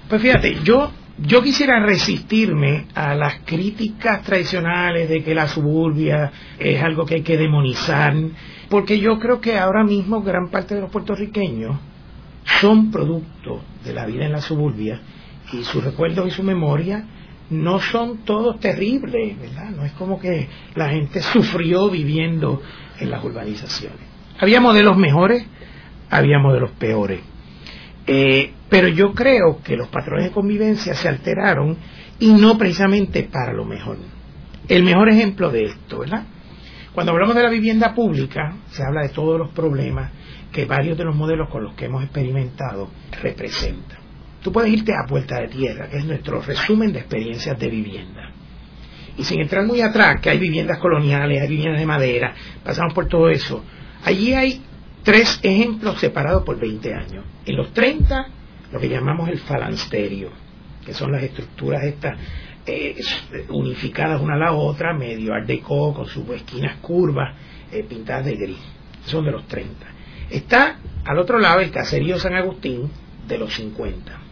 Pues 0.08 0.22
fíjate, 0.22 0.60
yo, 0.64 0.92
yo 1.18 1.42
quisiera 1.42 1.80
resistirme 1.86 2.88
a 2.96 3.14
las 3.16 3.40
críticas 3.46 4.24
tradicionales 4.24 5.10
de 5.10 5.24
que 5.24 5.36
la 5.36 5.48
suburbia 5.48 6.32
es 6.58 6.82
algo 6.82 7.06
que 7.06 7.16
hay 7.16 7.22
que 7.22 7.38
demonizar, 7.38 8.16
porque 8.70 9.00
yo 9.00 9.20
creo 9.20 9.42
que 9.42 9.58
ahora 9.58 9.84
mismo 9.84 10.22
gran 10.22 10.50
parte 10.50 10.76
de 10.76 10.82
los 10.82 10.92
puertorriqueños 10.92 11.78
son 12.62 12.90
producto 12.92 13.62
de 13.84 13.94
la 13.94 14.06
vida 14.06 14.26
en 14.26 14.32
la 14.32 14.42
suburbia 14.42 15.02
y 15.54 15.64
sus 15.64 15.84
recuerdos 15.84 16.28
y 16.28 16.32
su 16.32 16.44
memoria 16.44 17.06
no 17.50 17.80
son 17.80 18.20
todos 18.26 18.60
terribles, 18.60 19.40
¿verdad? 19.40 19.72
No 19.72 19.84
es 19.84 19.92
como 19.94 20.20
que 20.20 20.48
la 20.76 20.90
gente 20.90 21.22
sufrió 21.22 21.90
viviendo 21.90 22.62
en 23.00 23.10
las 23.10 23.24
urbanizaciones. 23.24 24.00
Había 24.40 24.62
modelos 24.62 24.98
mejores, 24.98 25.46
había 26.10 26.40
modelos 26.40 26.72
peores. 26.72 27.22
Eh, 28.08 28.54
pero 28.70 28.88
yo 28.88 29.14
creo 29.14 29.62
que 29.64 29.76
los 29.76 29.88
patrones 29.90 30.26
de 30.26 30.32
convivencia 30.32 30.94
se 30.94 31.08
alteraron 31.08 31.78
y 32.20 32.34
no 32.34 32.58
precisamente 32.58 33.24
para 33.24 33.54
lo 33.54 33.66
mejor. 33.66 33.98
El 34.68 34.84
mejor 34.84 35.10
ejemplo 35.10 35.50
de 35.50 35.66
esto, 35.66 36.00
¿verdad? 36.00 36.24
Cuando 36.94 37.12
hablamos 37.12 37.36
de 37.36 37.44
la 37.44 37.50
vivienda 37.50 37.94
pública, 37.94 38.56
se 38.70 38.84
habla 38.84 39.02
de 39.04 39.10
todos 39.10 39.40
los 39.40 39.52
problemas 39.52 40.12
que 40.52 40.66
varios 40.66 40.98
de 40.98 41.06
los 41.06 41.16
modelos 41.16 41.50
con 41.50 41.64
los 41.64 41.76
que 41.76 41.86
hemos 41.86 42.04
experimentado 42.04 42.90
representan. 43.22 44.09
Tú 44.42 44.52
puedes 44.52 44.72
irte 44.72 44.94
a 44.94 45.08
Puerta 45.08 45.40
de 45.40 45.48
Tierra, 45.48 45.90
que 45.90 45.98
es 45.98 46.06
nuestro 46.06 46.42
resumen 46.42 46.94
de 46.94 47.00
experiencias 47.00 47.60
de 47.60 47.70
vivienda. 47.70 48.32
Y 49.18 49.24
sin 49.24 49.42
entrar 49.42 49.66
muy 49.66 49.82
atrás, 49.82 50.22
que 50.22 50.30
hay 50.30 50.38
viviendas 50.38 50.80
coloniales, 50.80 51.42
hay 51.42 51.48
viviendas 51.48 51.80
de 51.80 51.86
madera, 51.86 52.34
pasamos 52.64 52.94
por 52.94 53.08
todo 53.08 53.30
eso, 53.30 53.64
Allí 54.04 54.34
hay 54.34 54.62
tres 55.04 55.40
ejemplos 55.44 56.00
separados 56.00 56.44
por 56.44 56.60
20 56.60 56.94
años. 56.94 57.26
En 57.46 57.56
los 57.56 57.74
30, 57.74 58.28
lo 58.72 58.80
que 58.80 58.90
llamamos 58.90 59.30
el 59.30 59.40
falansterio, 59.40 60.30
que 60.86 60.94
son 60.94 61.12
las 61.12 61.24
estructuras 61.24 61.84
estas 61.84 62.18
eh, 62.66 62.96
unificadas 63.50 64.22
una 64.22 64.36
a 64.36 64.38
la 64.38 64.54
otra, 64.54 64.94
medio 64.94 65.34
art 65.34 65.48
deco, 65.48 65.94
con 65.94 66.06
sus 66.06 66.28
esquinas 66.30 66.78
curvas, 66.78 67.36
eh, 67.72 67.84
pintadas 67.84 68.26
de 68.26 68.36
gris. 68.36 68.60
Son 69.06 69.26
de 69.26 69.32
los 69.32 69.48
30. 69.48 69.86
Está 70.30 70.78
al 71.06 71.18
otro 71.18 71.40
lado 71.40 71.60
el 71.60 71.72
caserío 71.72 72.20
San 72.20 72.36
Agustín 72.36 72.90
de 73.28 73.38
los 73.38 73.54
50. 73.54 74.29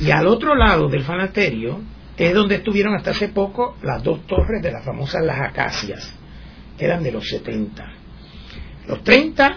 Y 0.00 0.10
al 0.10 0.26
otro 0.26 0.54
lado 0.54 0.88
del 0.88 1.04
falansterio 1.04 1.80
es 2.16 2.34
donde 2.34 2.56
estuvieron 2.56 2.94
hasta 2.94 3.10
hace 3.10 3.28
poco 3.28 3.76
las 3.82 4.02
dos 4.02 4.26
torres 4.26 4.62
de 4.62 4.72
las 4.72 4.84
famosas 4.84 5.24
Las 5.24 5.40
Acacias, 5.40 6.14
que 6.78 6.84
eran 6.84 7.02
de 7.02 7.12
los 7.12 7.28
70 7.28 8.00
los 8.90 9.04
30, 9.04 9.56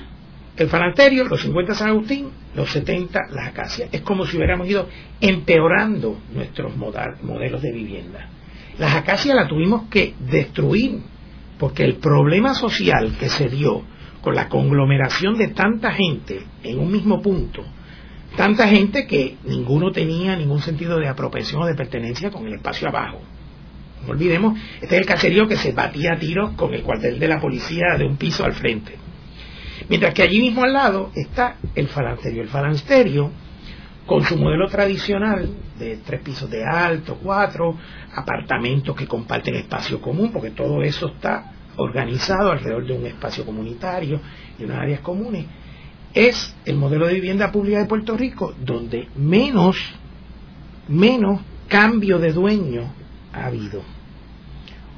el 0.58 0.68
Falanterio, 0.70 1.26
los 1.26 1.42
50 1.42 1.74
San 1.74 1.90
Agustín, 1.90 2.30
los 2.56 2.70
70 2.72 3.20
las 3.32 3.48
acacias. 3.48 3.90
Es 3.92 4.02
como 4.02 4.26
si 4.26 4.38
hubiéramos 4.38 4.68
ido 4.68 4.88
empeorando 5.20 6.20
nuestros 6.34 6.76
modelos 6.76 7.62
de 7.62 7.72
vivienda. 7.72 8.30
Las 8.78 8.96
acacias 8.96 9.36
las 9.36 9.48
tuvimos 9.48 9.90
que 9.90 10.14
destruir 10.20 11.00
porque 11.58 11.84
el 11.84 11.96
problema 11.96 12.54
social 12.54 13.16
que 13.20 13.30
se 13.30 13.50
dio 13.50 13.84
con 14.22 14.36
la 14.36 14.50
conglomeración 14.50 15.36
de 15.36 15.50
tanta 15.50 15.92
gente 15.92 16.44
en 16.64 16.80
un 16.80 16.92
mismo 16.92 17.22
punto, 17.22 17.64
tanta 18.36 18.68
gente 18.68 19.06
que 19.06 19.38
ninguno 19.44 19.92
tenía 19.92 20.36
ningún 20.36 20.62
sentido 20.62 21.00
de 21.00 21.08
apropiación 21.08 21.62
o 21.62 21.66
de 21.66 21.76
pertenencia 21.76 22.32
con 22.32 22.48
el 22.48 22.56
espacio 22.56 22.88
abajo. 22.88 23.22
No 24.06 24.12
olvidemos, 24.12 24.60
este 24.82 24.96
es 24.96 25.02
el 25.02 25.06
caserío 25.06 25.48
que 25.48 25.56
se 25.56 25.72
batía 25.72 26.14
a 26.14 26.20
tiros 26.20 26.52
con 26.54 26.74
el 26.74 26.84
cuartel 26.84 27.20
de 27.20 27.28
la 27.28 27.40
policía 27.40 27.96
de 27.98 28.06
un 28.06 28.18
piso 28.18 28.44
al 28.44 28.54
frente. 28.54 28.98
Mientras 29.88 30.14
que 30.14 30.24
allí 30.24 30.40
mismo 30.40 30.64
al 30.64 30.74
lado 30.74 31.12
está 31.16 31.58
el 31.76 31.88
falansterio. 31.88 32.42
El 32.42 32.50
falansterio, 32.50 33.32
con 34.06 34.24
su 34.24 34.38
modelo 34.38 34.68
tradicional 34.68 35.50
de 35.80 35.98
tres 35.98 36.22
pisos 36.22 36.50
de 36.50 36.64
alto, 36.66 37.18
cuatro, 37.22 37.78
apartamentos 38.14 38.96
que 38.96 39.08
comparten 39.08 39.56
espacio 39.56 40.02
común, 40.02 40.32
porque 40.32 40.52
todo 40.52 40.82
eso 40.84 41.08
está 41.08 41.52
organizado 41.78 42.52
alrededor 42.52 42.86
de 42.86 42.94
un 42.94 43.06
espacio 43.06 43.46
comunitario 43.46 44.20
y 44.60 44.64
unas 44.64 44.80
áreas 44.80 45.00
comunes, 45.00 45.46
es 46.14 46.56
el 46.66 46.78
modelo 46.78 47.08
de 47.08 47.16
vivienda 47.16 47.52
pública 47.52 47.80
de 47.80 47.86
Puerto 47.86 48.16
Rico 48.16 48.54
donde 48.60 49.08
menos, 49.16 49.78
menos 50.88 51.42
cambio 51.68 52.20
de 52.20 52.34
dueño 52.34 52.94
ha 53.32 53.48
habido. 53.48 53.82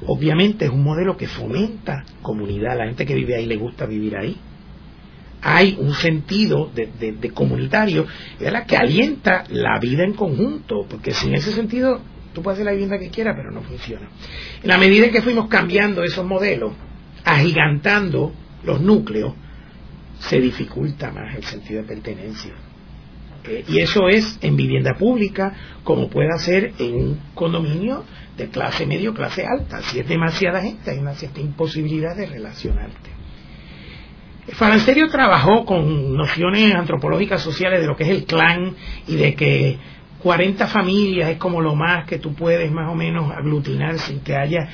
Obviamente 0.06 0.66
es 0.66 0.70
un 0.70 0.82
modelo 0.82 1.16
que 1.16 1.26
fomenta 1.26 2.04
comunidad, 2.20 2.76
la 2.76 2.86
gente 2.86 3.06
que 3.06 3.14
vive 3.14 3.36
ahí 3.36 3.46
le 3.46 3.56
gusta 3.56 3.86
vivir 3.86 4.16
ahí, 4.16 4.36
hay 5.40 5.76
un 5.80 5.94
sentido 5.94 6.70
de, 6.74 7.30
comunitario 7.32 8.06
que 8.66 8.76
alienta 8.76 9.44
la 9.48 9.78
vida 9.78 10.04
en 10.04 10.12
conjunto, 10.12 10.86
porque 10.88 11.12
sin 11.12 11.34
ese 11.34 11.52
sentido 11.52 12.00
Tú 12.36 12.42
puedes 12.42 12.56
hacer 12.56 12.66
la 12.66 12.72
vivienda 12.72 12.98
que 12.98 13.08
quieras, 13.08 13.34
pero 13.34 13.50
no 13.50 13.62
funciona. 13.62 14.10
En 14.62 14.68
la 14.68 14.76
medida 14.76 15.06
en 15.06 15.10
que 15.10 15.22
fuimos 15.22 15.48
cambiando 15.48 16.04
esos 16.04 16.26
modelos, 16.26 16.74
agigantando 17.24 18.34
los 18.62 18.78
núcleos, 18.82 19.32
se 20.18 20.40
dificulta 20.40 21.10
más 21.10 21.34
el 21.36 21.44
sentido 21.44 21.82
de 21.82 21.88
pertenencia. 21.88 22.52
Y 23.68 23.78
eso 23.78 24.08
es 24.08 24.38
en 24.42 24.56
vivienda 24.56 24.94
pública, 24.98 25.54
como 25.84 26.08
puede 26.08 26.36
ser 26.38 26.72
en 26.78 26.94
un 26.94 27.20
condominio 27.34 28.04
de 28.36 28.48
clase 28.48 28.86
medio, 28.86 29.14
clase 29.14 29.46
alta. 29.46 29.82
Si 29.82 30.00
es 30.00 30.08
demasiada 30.08 30.60
gente, 30.60 30.90
hay 30.90 30.98
una 30.98 31.14
cierta 31.14 31.40
imposibilidad 31.40 32.16
de 32.16 32.26
relacionarte. 32.26 33.10
Falansterio 34.52 35.08
trabajó 35.08 35.64
con 35.64 36.16
nociones 36.16 36.72
antropológicas 36.74 37.42
sociales 37.42 37.80
de 37.80 37.86
lo 37.86 37.96
que 37.96 38.04
es 38.04 38.10
el 38.10 38.24
clan 38.24 38.76
y 39.06 39.16
de 39.16 39.34
que 39.34 39.78
40 40.26 40.66
familias 40.66 41.30
es 41.30 41.36
como 41.36 41.60
lo 41.60 41.76
más 41.76 42.04
que 42.04 42.18
tú 42.18 42.34
puedes 42.34 42.68
más 42.72 42.90
o 42.90 42.96
menos 42.96 43.30
aglutinar 43.30 43.96
sin 44.00 44.18
que 44.18 44.34
haya 44.34 44.68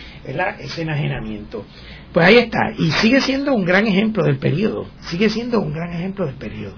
ese 0.59 0.81
enajenamiento. 0.81 1.67
Pues 2.11 2.27
ahí 2.27 2.39
está, 2.39 2.73
y 2.79 2.91
sigue 2.91 3.21
siendo 3.21 3.53
un 3.53 3.67
gran 3.67 3.87
ejemplo 3.87 4.25
del 4.25 4.39
periodo, 4.39 4.87
sigue 5.03 5.29
siendo 5.29 5.61
un 5.61 5.75
gran 5.75 5.93
ejemplo 5.93 6.25
del 6.25 6.37
periodo. 6.37 6.75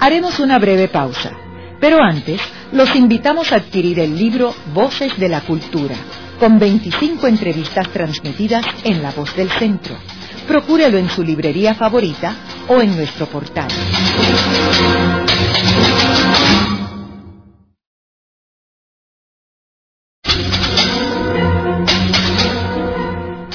Haremos 0.00 0.40
una 0.40 0.58
breve 0.58 0.88
pausa, 0.88 1.32
pero 1.78 2.02
antes 2.02 2.40
los 2.72 2.96
invitamos 2.96 3.52
a 3.52 3.56
adquirir 3.56 4.00
el 4.00 4.16
libro 4.16 4.54
Voces 4.72 5.18
de 5.18 5.28
la 5.28 5.42
Cultura, 5.42 5.96
con 6.38 6.58
25 6.58 7.26
entrevistas 7.26 7.86
transmitidas 7.90 8.64
en 8.84 9.02
La 9.02 9.10
Voz 9.10 9.36
del 9.36 9.50
Centro. 9.50 9.94
Procúrelo 10.48 10.96
en 10.96 11.10
su 11.10 11.22
librería 11.22 11.74
favorita 11.74 12.34
o 12.66 12.80
en 12.80 12.96
nuestro 12.96 13.26
portal. 13.26 13.68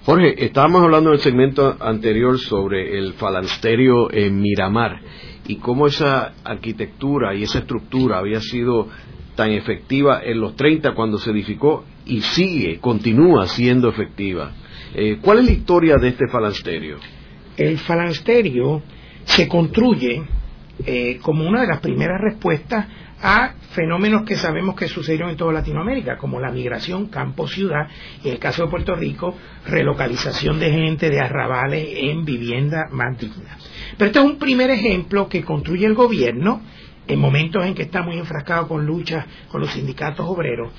Jorge, 0.05 0.45
estábamos 0.45 0.83
hablando 0.83 1.09
en 1.09 1.15
el 1.15 1.21
segmento 1.21 1.77
anterior 1.79 2.37
sobre 2.39 2.97
el 2.97 3.13
falansterio 3.13 4.11
en 4.11 4.39
Miramar 4.39 5.01
y 5.47 5.55
cómo 5.55 5.87
esa 5.87 6.33
arquitectura 6.43 7.33
y 7.33 7.43
esa 7.43 7.59
estructura 7.59 8.19
había 8.19 8.39
sido 8.39 8.87
tan 9.35 9.51
efectiva 9.51 10.21
en 10.23 10.39
los 10.39 10.55
30 10.55 10.93
cuando 10.93 11.17
se 11.17 11.31
edificó 11.31 11.85
y 12.05 12.21
sigue, 12.21 12.79
continúa 12.79 13.47
siendo 13.47 13.89
efectiva. 13.89 14.51
Eh, 14.93 15.17
¿Cuál 15.21 15.39
es 15.39 15.45
la 15.45 15.51
historia 15.51 15.97
de 15.97 16.09
este 16.09 16.27
falansterio? 16.31 16.97
el 17.57 17.77
falansterio 17.77 18.81
se 19.23 19.47
construye 19.47 20.23
eh, 20.85 21.19
como 21.21 21.47
una 21.47 21.61
de 21.61 21.67
las 21.67 21.79
primeras 21.79 22.19
respuestas 22.21 22.87
a 23.21 23.53
fenómenos 23.71 24.23
que 24.23 24.35
sabemos 24.35 24.75
que 24.75 24.87
sucedieron 24.87 25.29
en 25.29 25.37
toda 25.37 25.53
Latinoamérica, 25.53 26.17
como 26.17 26.39
la 26.39 26.51
migración 26.51 27.07
campo-ciudad, 27.07 27.87
y 28.23 28.27
en 28.27 28.33
el 28.35 28.39
caso 28.39 28.63
de 28.63 28.69
Puerto 28.69 28.95
Rico, 28.95 29.35
relocalización 29.65 30.59
de 30.59 30.71
gente 30.71 31.09
de 31.09 31.19
arrabales 31.19 31.87
en 31.95 32.25
vivienda 32.25 32.87
más 32.91 33.17
digna. 33.17 33.57
Pero 33.97 34.07
este 34.07 34.19
es 34.19 34.25
un 34.25 34.37
primer 34.37 34.69
ejemplo 34.69 35.27
que 35.27 35.43
construye 35.43 35.85
el 35.85 35.93
gobierno 35.93 36.61
en 37.07 37.19
momentos 37.19 37.65
en 37.65 37.75
que 37.75 37.83
está 37.83 38.01
muy 38.01 38.17
enfrascado 38.17 38.67
con 38.67 38.85
luchas 38.85 39.25
con 39.49 39.61
los 39.61 39.71
sindicatos 39.71 40.25
obreros, 40.27 40.71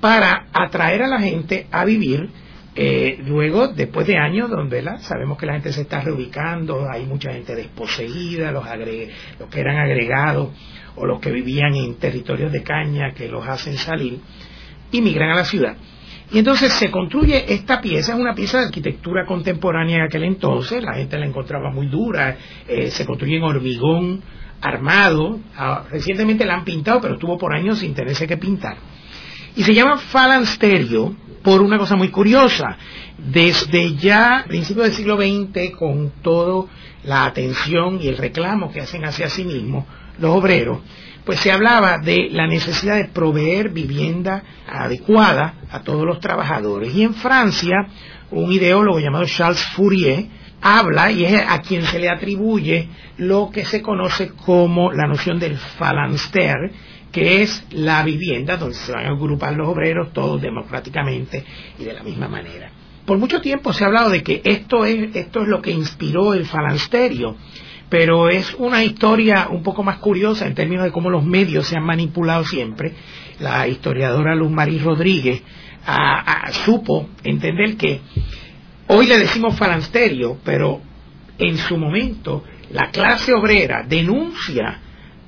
para 0.00 0.46
atraer 0.52 1.02
a 1.02 1.08
la 1.08 1.20
gente 1.20 1.66
a 1.70 1.84
vivir 1.84 2.30
eh, 2.74 3.18
luego, 3.26 3.68
después 3.68 4.06
de 4.06 4.16
años 4.16 4.48
donde 4.48 4.82
sabemos 5.00 5.36
que 5.36 5.44
la 5.44 5.52
gente 5.52 5.72
se 5.72 5.82
está 5.82 6.00
reubicando, 6.00 6.88
hay 6.90 7.04
mucha 7.04 7.30
gente 7.32 7.54
desposeída, 7.54 8.50
los, 8.50 8.64
los 9.38 9.48
que 9.50 9.60
eran 9.60 9.76
agregados 9.76 10.48
o 10.96 11.06
los 11.06 11.20
que 11.20 11.30
vivían 11.30 11.74
en 11.74 11.94
territorios 11.96 12.52
de 12.52 12.62
caña 12.62 13.12
que 13.14 13.28
los 13.28 13.46
hacen 13.46 13.76
salir, 13.76 14.18
inmigran 14.90 15.30
a 15.30 15.36
la 15.36 15.44
ciudad. 15.44 15.76
Y 16.32 16.38
entonces 16.38 16.72
se 16.72 16.90
construye 16.90 17.52
esta 17.52 17.80
pieza, 17.80 18.14
es 18.14 18.18
una 18.18 18.34
pieza 18.34 18.58
de 18.58 18.66
arquitectura 18.66 19.26
contemporánea 19.26 19.98
de 19.98 20.04
aquel 20.04 20.24
entonces, 20.24 20.82
la 20.82 20.94
gente 20.94 21.18
la 21.18 21.26
encontraba 21.26 21.70
muy 21.70 21.88
dura, 21.88 22.36
eh, 22.66 22.90
se 22.90 23.04
construye 23.04 23.36
en 23.36 23.42
hormigón 23.42 24.22
armado, 24.62 25.40
ah, 25.56 25.84
recientemente 25.90 26.46
la 26.46 26.54
han 26.54 26.64
pintado, 26.64 27.00
pero 27.02 27.14
estuvo 27.14 27.36
por 27.36 27.54
años 27.54 27.80
sin 27.80 27.94
tenerse 27.94 28.26
que 28.26 28.38
pintar. 28.38 28.76
Y 29.56 29.62
se 29.62 29.74
llama 29.74 29.98
falansterio 29.98 31.14
por 31.42 31.60
una 31.60 31.76
cosa 31.76 31.96
muy 31.96 32.08
curiosa. 32.08 32.78
Desde 33.18 33.94
ya, 33.96 34.44
principios 34.48 34.86
del 34.86 34.94
siglo 34.94 35.16
XX, 35.16 35.76
con 35.76 36.12
toda 36.22 36.66
la 37.04 37.26
atención 37.26 38.00
y 38.00 38.08
el 38.08 38.16
reclamo 38.16 38.72
que 38.72 38.80
hacen 38.80 39.04
hacia 39.04 39.28
sí 39.28 39.44
mismos 39.44 39.84
los 40.18 40.36
obreros, 40.36 40.80
pues 41.24 41.40
se 41.40 41.52
hablaba 41.52 41.98
de 41.98 42.28
la 42.30 42.46
necesidad 42.46 42.96
de 42.96 43.04
proveer 43.04 43.70
vivienda 43.70 44.42
adecuada 44.66 45.54
a 45.70 45.80
todos 45.80 46.04
los 46.04 46.20
trabajadores. 46.20 46.94
Y 46.94 47.02
en 47.02 47.14
Francia, 47.14 47.86
un 48.30 48.52
ideólogo 48.52 48.98
llamado 48.98 49.24
Charles 49.26 49.64
Fourier 49.74 50.26
habla, 50.60 51.10
y 51.10 51.24
es 51.24 51.42
a 51.46 51.60
quien 51.60 51.82
se 51.82 51.98
le 51.98 52.08
atribuye 52.08 52.88
lo 53.18 53.50
que 53.50 53.64
se 53.64 53.82
conoce 53.82 54.30
como 54.30 54.92
la 54.92 55.06
noción 55.06 55.38
del 55.38 55.56
falanster, 55.56 56.56
que 57.10 57.42
es 57.42 57.64
la 57.70 58.02
vivienda 58.02 58.56
donde 58.56 58.76
se 58.76 58.92
van 58.92 59.06
a 59.06 59.10
agrupar 59.10 59.54
los 59.54 59.68
obreros 59.68 60.12
todos 60.12 60.40
democráticamente 60.40 61.44
y 61.78 61.84
de 61.84 61.92
la 61.92 62.02
misma 62.02 62.28
manera. 62.28 62.70
Por 63.04 63.18
mucho 63.18 63.40
tiempo 63.40 63.72
se 63.72 63.84
ha 63.84 63.88
hablado 63.88 64.10
de 64.10 64.22
que 64.22 64.40
esto 64.44 64.84
es, 64.86 65.14
esto 65.14 65.42
es 65.42 65.48
lo 65.48 65.60
que 65.60 65.72
inspiró 65.72 66.32
el 66.34 66.46
falansterio, 66.46 67.36
pero 67.92 68.30
es 68.30 68.54
una 68.54 68.82
historia 68.82 69.48
un 69.50 69.62
poco 69.62 69.82
más 69.82 69.98
curiosa 69.98 70.46
en 70.46 70.54
términos 70.54 70.84
de 70.84 70.92
cómo 70.92 71.10
los 71.10 71.26
medios 71.26 71.66
se 71.66 71.76
han 71.76 71.84
manipulado 71.84 72.42
siempre. 72.42 72.94
La 73.38 73.68
historiadora 73.68 74.34
Luz 74.34 74.50
Marí 74.50 74.78
Rodríguez 74.78 75.42
supo 76.64 77.10
entender 77.22 77.76
que 77.76 78.00
hoy 78.86 79.06
le 79.06 79.18
decimos 79.18 79.58
falansterio, 79.58 80.38
pero 80.42 80.80
en 81.36 81.58
su 81.58 81.76
momento 81.76 82.42
la 82.70 82.88
clase 82.90 83.34
obrera 83.34 83.84
denuncia 83.86 84.80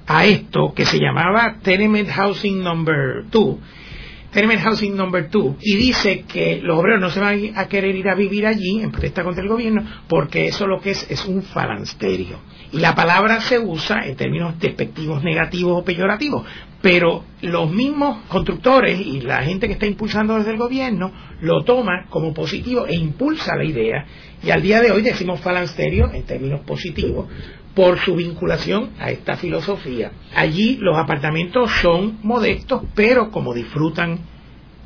a 0.06 0.24
esto 0.24 0.72
que 0.74 0.86
se 0.86 0.98
llamaba 0.98 1.58
Tenement 1.62 2.08
Housing 2.08 2.64
Number 2.64 3.26
2, 3.30 3.56
Tenement 4.34 4.62
Housing 4.62 4.96
Number 4.96 5.30
2, 5.30 5.56
y 5.60 5.76
dice 5.76 6.24
que 6.26 6.60
los 6.60 6.76
obreros 6.76 7.00
no 7.00 7.10
se 7.10 7.20
van 7.20 7.56
a 7.56 7.68
querer 7.68 7.94
ir 7.94 8.08
a 8.08 8.16
vivir 8.16 8.48
allí 8.48 8.80
en 8.80 8.90
protesta 8.90 9.22
contra 9.22 9.44
el 9.44 9.48
gobierno 9.48 9.86
porque 10.08 10.46
eso 10.46 10.66
lo 10.66 10.80
que 10.80 10.90
es 10.90 11.08
es 11.08 11.24
un 11.24 11.44
falansterio. 11.44 12.40
Y 12.72 12.80
la 12.80 12.96
palabra 12.96 13.40
se 13.40 13.60
usa 13.60 14.04
en 14.04 14.16
términos 14.16 14.58
despectivos, 14.58 15.22
negativos 15.22 15.80
o 15.80 15.84
peyorativos, 15.84 16.44
pero 16.82 17.22
los 17.42 17.70
mismos 17.70 18.24
constructores 18.26 19.00
y 19.00 19.20
la 19.20 19.44
gente 19.44 19.68
que 19.68 19.74
está 19.74 19.86
impulsando 19.86 20.34
desde 20.34 20.50
el 20.50 20.56
gobierno 20.56 21.12
lo 21.40 21.62
toma 21.62 22.06
como 22.10 22.34
positivo 22.34 22.86
e 22.86 22.96
impulsa 22.96 23.54
la 23.54 23.64
idea 23.64 24.04
y 24.42 24.50
al 24.50 24.62
día 24.62 24.80
de 24.80 24.90
hoy 24.90 25.02
decimos 25.02 25.40
falansterio 25.40 26.10
en 26.12 26.24
términos 26.24 26.60
positivos 26.66 27.28
por 27.74 27.98
su 27.98 28.14
vinculación 28.14 28.90
a 28.98 29.10
esta 29.10 29.36
filosofía. 29.36 30.12
Allí 30.34 30.78
los 30.80 30.96
apartamentos 30.96 31.70
son 31.80 32.18
modestos, 32.22 32.82
pero 32.94 33.30
como 33.30 33.52
disfrutan 33.52 34.20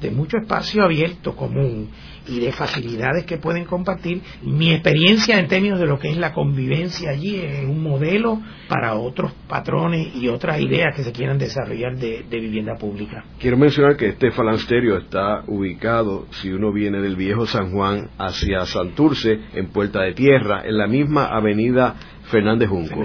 de 0.01 0.11
mucho 0.11 0.37
espacio 0.39 0.85
abierto 0.85 1.35
común 1.35 1.89
y 2.29 2.41
de 2.41 2.53
facilidades 2.53 3.25
que 3.25 3.39
pueden 3.39 3.65
compartir. 3.65 4.21
Mi 4.43 4.73
experiencia 4.73 5.39
en 5.39 5.49
términos 5.49 5.81
de 5.81 5.87
lo 5.87 5.99
que 5.99 6.11
es 6.11 6.17
la 6.17 6.33
convivencia 6.33 7.11
allí 7.11 7.37
es 7.37 7.65
un 7.65 7.83
modelo 7.83 8.41
para 8.69 8.95
otros 8.95 9.33
patrones 9.49 10.15
y 10.15 10.29
otras 10.29 10.61
ideas 10.61 10.95
que 10.95 11.03
se 11.03 11.13
quieran 11.13 11.39
desarrollar 11.39 11.97
de, 11.97 12.25
vivienda 12.31 12.77
pública. 12.77 13.25
Quiero 13.41 13.57
mencionar 13.57 13.97
que 13.97 14.09
este 14.09 14.31
falansterio 14.31 14.99
está 14.99 15.43
ubicado, 15.47 16.27
si 16.31 16.51
uno 16.51 16.73
viene 16.73 17.01
del 17.01 17.17
viejo 17.17 17.47
San 17.47 17.73
Juan 17.73 18.11
hacia 18.19 18.65
Santurce, 18.67 19.41
en 19.55 19.69
Puerta 19.69 20.03
de 20.03 20.13
Tierra, 20.13 20.63
en 20.65 20.79
la 20.79 20.87
misma 20.87 21.27
avenida 21.27 21.97
Fernández 22.31 22.69
Junco. 22.69 23.03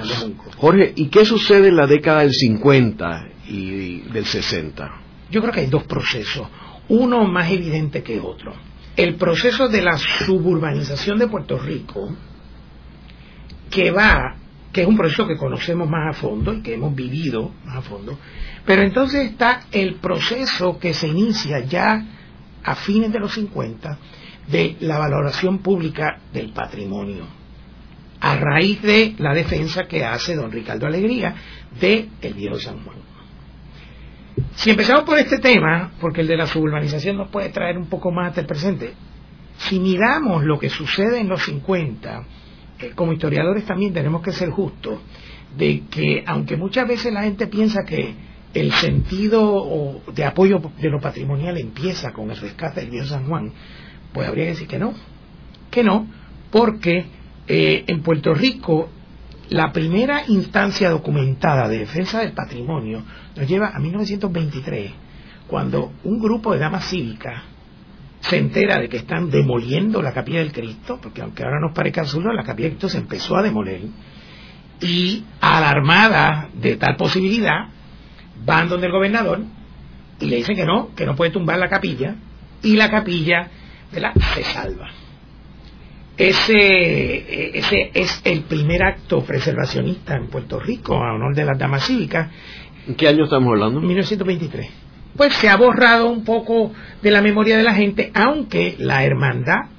Jorge, 0.57 0.93
¿y 0.95 1.07
qué 1.07 1.26
sucede 1.26 1.69
en 1.69 1.76
la 1.76 1.88
década 1.88 2.21
del 2.21 2.34
50 2.34 3.28
y 3.47 4.01
del 4.01 4.26
60? 4.26 4.91
Yo 5.32 5.41
creo 5.41 5.53
que 5.53 5.61
hay 5.61 5.67
dos 5.67 5.84
procesos, 5.84 6.47
uno 6.89 7.26
más 7.26 7.49
evidente 7.51 8.03
que 8.03 8.19
otro. 8.19 8.53
El 8.95 9.15
proceso 9.15 9.67
de 9.67 9.82
la 9.82 9.97
suburbanización 9.97 11.17
de 11.17 11.28
Puerto 11.28 11.57
Rico 11.57 12.15
que 13.71 13.89
va, 13.89 14.36
que 14.71 14.82
es 14.82 14.88
un 14.88 14.95
proceso 14.95 15.28
que 15.28 15.36
conocemos 15.36 15.89
más 15.89 16.15
a 16.15 16.19
fondo 16.19 16.53
y 16.53 16.61
que 16.61 16.76
hemos 16.76 16.93
vivido 16.93 17.51
más 17.65 17.78
a 17.78 17.82
fondo, 17.82 18.19
pero 18.65 18.84
entonces 18.84 19.32
está 19.32 19.63
el 19.71 19.95
proceso 19.95 20.78
que 20.78 20.93
se 20.93 21.07
inicia 21.07 21.59
ya 21.61 22.05
a 22.63 22.76
fines 22.76 23.11
de 23.11 23.19
los 23.19 23.34
50 23.34 23.97
de 24.47 24.78
la 24.82 24.99
valoración 24.99 25.59
pública 25.59 26.19
del 26.32 26.51
patrimonio, 26.51 27.26
a 28.24 28.38
raíz 28.38 28.82
de 28.82 29.15
la 29.17 29.34
defensa 29.34 29.84
que 29.84 30.05
hace 30.05 30.34
don 30.34 30.49
Ricardo 30.49 30.88
Alegría 30.88 31.36
de 31.80 32.07
el 32.21 32.34
viejo 32.34 32.57
San 32.57 32.82
Juan. 32.86 32.97
Si 34.55 34.69
empezamos 34.69 35.03
por 35.03 35.19
este 35.19 35.39
tema, 35.39 35.91
porque 35.99 36.21
el 36.21 36.28
de 36.28 36.38
la 36.38 36.47
suburbanización 36.47 37.17
nos 37.17 37.28
puede 37.28 37.49
traer 37.49 37.78
un 37.78 37.88
poco 37.88 38.11
más 38.11 38.34
del 38.34 38.45
presente, 38.45 38.93
si 39.57 39.78
miramos 39.78 40.45
lo 40.45 40.57
que 40.57 40.69
sucede 40.69 41.19
en 41.19 41.28
los 41.28 41.43
50, 41.43 42.24
eh, 42.80 42.91
como 42.95 43.11
historiadores 43.11 43.65
también 43.65 43.93
tenemos 43.93 44.21
que 44.21 44.32
ser 44.32 44.51
justos, 44.51 45.01
de 45.57 45.84
que 45.91 46.24
aunque 46.26 46.55
muchas 46.55 46.88
veces 46.88 47.11
la 47.11 47.24
gente 47.24 47.47
piensa 47.47 47.84
que 47.84 48.15
el 48.53 48.71
sentido 48.71 50.01
de 50.15 50.24
apoyo 50.24 50.61
de 50.80 50.89
lo 50.89 51.01
patrimonial 51.01 51.57
empieza 51.57 52.13
con 52.13 52.32
el 52.32 52.38
rescate 52.38 52.80
del 52.80 52.89
viejo 52.89 53.07
San 53.07 53.28
Juan, 53.28 53.51
pues 54.13 54.30
habría 54.30 54.45
que 54.45 54.51
decir 54.51 54.67
que 54.69 54.80
no, 54.80 54.93
que 55.69 55.84
no, 55.84 56.07
porque 56.51 57.05
eh, 57.48 57.84
en 57.88 58.02
Puerto 58.02 58.34
Rico 58.34 58.89
la 59.50 59.72
primera 59.72 60.24
instancia 60.28 60.89
documentada 60.89 61.68
de 61.68 61.80
defensa 61.80 62.20
del 62.20 62.32
patrimonio 62.32 63.04
nos 63.36 63.48
lleva 63.48 63.72
a 63.74 63.80
1923, 63.80 64.91
cuando 65.48 65.94
un 66.04 66.20
grupo 66.20 66.54
de 66.54 66.60
damas 66.60 66.89
cívicas 66.89 67.44
se 68.22 68.38
entera 68.38 68.80
de 68.80 68.88
que 68.88 68.98
están 68.98 69.30
demoliendo 69.30 70.02
la 70.02 70.14
capilla 70.14 70.39
del 70.39 70.54
Cristo, 70.54 70.98
porque 71.02 71.22
aunque 71.22 71.44
ahora 71.44 71.60
nos 71.60 71.74
parezca 71.76 72.02
absurdo, 72.02 72.32
la 72.32 72.44
capilla 72.44 72.70
del 72.70 72.78
Cristo 72.78 72.89
se 72.89 72.98
empezó 72.98 73.36
a 73.36 73.44
demoler, 73.44 73.82
y 74.80 75.24
alarmada 75.41 76.50
de 76.54 76.78
tal 76.78 76.96
posibilidad, 76.96 77.68
van 78.46 78.70
donde 78.70 78.88
el 78.88 78.94
gobernador 78.94 79.41
y 80.20 80.26
le 80.26 80.38
dicen 80.38 80.56
que 80.56 80.66
no, 80.66 80.96
que 80.96 81.06
no 81.06 81.16
puede 81.16 81.32
tumbar 81.32 81.60
la 81.60 81.70
capilla, 81.70 82.16
y 82.62 82.76
la 82.76 82.89
capilla 82.89 83.50
se 84.34 84.44
salva. 84.44 85.03
Ese, 86.18 87.57
ese 87.57 87.91
es 87.93 88.22
el 88.24 88.43
primer 88.43 88.84
acto 88.84 89.24
preservacionista 89.24 90.16
en 90.16 90.28
Puerto 90.28 90.59
Rico 90.59 90.95
a 90.95 91.14
honor 91.14 91.36
de 91.36 91.45
las 91.45 91.57
damas 91.57 91.88
cívicas. 91.88 92.30
¿En 92.88 92.95
qué 92.95 93.07
año 93.07 93.24
estamos 93.24 93.49
hablando? 93.49 93.82
1923. 93.82 94.70
Pues 95.18 95.34
se 95.36 95.49
ha 95.49 95.57
borrado 95.57 96.09
un 96.09 96.24
poco 96.24 96.72
de 97.01 97.11
la 97.11 97.22
memoria 97.22 97.57
de 97.57 97.64
la 97.64 97.74
gente, 97.74 98.11
aunque 98.14 98.76
la 98.78 99.03
hermandad 99.03 99.70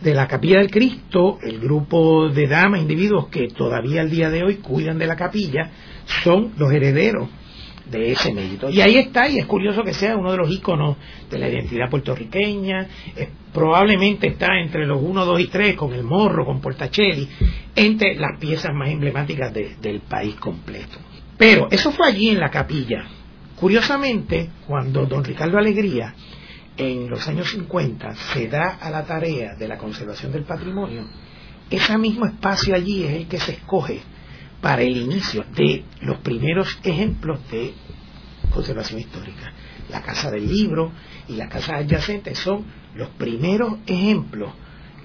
de 0.00 0.14
la 0.14 0.28
capilla 0.28 0.58
del 0.58 0.70
Cristo, 0.70 1.38
el 1.42 1.58
grupo 1.60 2.28
de 2.28 2.46
damas, 2.46 2.80
individuos 2.80 3.28
que 3.28 3.48
todavía 3.48 4.02
al 4.02 4.10
día 4.10 4.30
de 4.30 4.42
hoy 4.42 4.56
cuidan 4.56 4.98
de 4.98 5.06
la 5.06 5.16
capilla, 5.16 5.70
son 6.22 6.52
los 6.58 6.72
herederos 6.72 7.28
de 7.90 8.12
ese 8.12 8.32
mérito. 8.32 8.70
Y 8.70 8.80
ahí 8.80 8.96
está, 8.96 9.28
y 9.28 9.38
es 9.38 9.46
curioso 9.46 9.82
que 9.82 9.94
sea 9.94 10.16
uno 10.16 10.30
de 10.32 10.38
los 10.38 10.50
íconos 10.50 10.96
de 11.30 11.38
la 11.38 11.48
identidad 11.48 11.90
puertorriqueña, 11.90 12.88
probablemente 13.52 14.28
está 14.28 14.58
entre 14.62 14.86
los 14.86 15.00
1, 15.02 15.24
2 15.24 15.40
y 15.40 15.46
3, 15.46 15.76
con 15.76 15.92
el 15.92 16.02
morro, 16.02 16.44
con 16.44 16.60
Portacelli, 16.60 17.28
entre 17.74 18.14
las 18.14 18.38
piezas 18.38 18.72
más 18.74 18.88
emblemáticas 18.88 19.52
del 19.52 20.00
país 20.08 20.34
completo. 20.36 20.98
Pero 21.36 21.68
eso 21.70 21.90
fue 21.92 22.08
allí 22.08 22.30
en 22.30 22.40
la 22.40 22.50
capilla. 22.50 23.04
Curiosamente, 23.56 24.50
cuando 24.66 25.06
don 25.06 25.24
Ricardo 25.24 25.58
Alegría, 25.58 26.14
en 26.76 27.08
los 27.08 27.26
años 27.28 27.50
50, 27.50 28.14
se 28.14 28.48
da 28.48 28.78
a 28.80 28.90
la 28.90 29.04
tarea 29.04 29.54
de 29.54 29.68
la 29.68 29.76
conservación 29.76 30.32
del 30.32 30.44
patrimonio, 30.44 31.04
ese 31.70 31.96
mismo 31.98 32.26
espacio 32.26 32.74
allí 32.74 33.04
es 33.04 33.12
el 33.12 33.28
que 33.28 33.38
se 33.38 33.52
escoge 33.52 34.00
para 34.62 34.82
el 34.82 34.96
inicio 34.96 35.44
de 35.54 35.84
los 36.00 36.18
primeros 36.18 36.78
ejemplos 36.84 37.40
de 37.50 37.74
conservación 38.54 39.00
histórica. 39.00 39.52
La 39.90 40.00
Casa 40.02 40.30
del 40.30 40.48
Libro 40.48 40.92
y 41.28 41.34
la 41.34 41.48
Casa 41.48 41.76
adyacente 41.76 42.34
son 42.34 42.64
los 42.94 43.08
primeros 43.10 43.78
ejemplos 43.86 44.52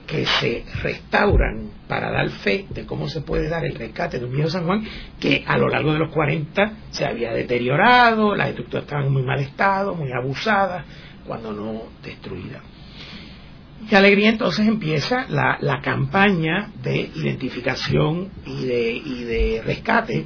que 0.05 0.26
se 0.26 0.64
restauran 0.82 1.72
para 1.88 2.12
dar 2.12 2.30
fe 2.30 2.68
de 2.70 2.86
cómo 2.86 3.10
se 3.10 3.22
puede 3.22 3.49
dar 3.49 3.66
el 3.66 3.76
rescate 3.76 4.20
de 4.20 4.26
un 4.26 4.32
viejo 4.32 4.49
San 4.49 4.66
Juan 4.66 4.86
que 5.20 5.43
a 5.45 5.58
lo 5.58 5.68
largo 5.68 5.91
de 5.91 5.99
los 5.99 6.14
40 6.14 6.72
se 6.91 7.05
había 7.05 7.34
deteriorado, 7.34 8.36
las 8.36 8.49
estructuras 8.49 8.84
estaban 8.84 9.08
en 9.08 9.14
muy 9.14 9.24
mal 9.24 9.39
estado, 9.39 9.95
muy 9.95 10.12
abusadas, 10.14 10.86
cuando 11.26 11.51
no 11.51 11.84
destruidas. 12.03 12.62
Y 13.89 13.95
Alegría 13.95 14.30
entonces 14.30 14.67
empieza 14.67 15.25
la, 15.30 15.57
la 15.61 15.82
campaña 15.82 16.71
de 16.82 17.09
identificación 17.15 18.30
y 18.45 18.65
de, 18.65 18.91
y 18.91 19.23
de 19.23 19.61
rescate 19.63 20.25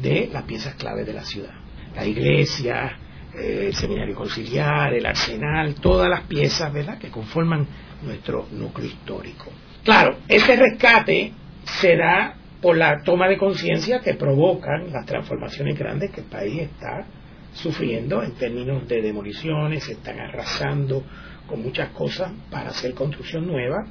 de 0.00 0.30
las 0.32 0.44
piezas 0.44 0.74
claves 0.74 1.06
de 1.06 1.12
la 1.12 1.24
ciudad. 1.24 1.54
La 1.94 2.06
iglesia, 2.06 2.96
eh, 3.34 3.66
el 3.68 3.74
seminario 3.74 4.14
conciliar, 4.14 4.94
el 4.94 5.04
arsenal, 5.04 5.74
todas 5.74 6.08
las 6.08 6.22
piezas 6.22 6.72
¿verdad? 6.72 6.98
que 6.98 7.10
conforman 7.10 7.66
nuestro 8.02 8.46
núcleo 8.52 8.86
histórico. 8.86 9.52
Claro, 9.84 10.18
ese 10.28 10.56
rescate 10.56 11.32
se 11.64 11.96
da 11.96 12.36
por 12.60 12.76
la 12.76 13.02
toma 13.02 13.28
de 13.28 13.36
conciencia 13.36 14.00
que 14.00 14.14
provocan 14.14 14.92
las 14.92 15.04
transformaciones 15.04 15.78
grandes 15.78 16.10
que 16.12 16.20
el 16.20 16.28
país 16.28 16.62
está 16.62 17.06
sufriendo 17.52 18.22
en 18.22 18.32
términos 18.34 18.86
de 18.88 19.02
demoliciones, 19.02 19.84
se 19.84 19.92
están 19.92 20.18
arrasando 20.20 21.04
con 21.52 21.62
muchas 21.62 21.90
cosas 21.90 22.32
para 22.50 22.70
hacer 22.70 22.94
construcción 22.94 23.46
nueva. 23.46 23.84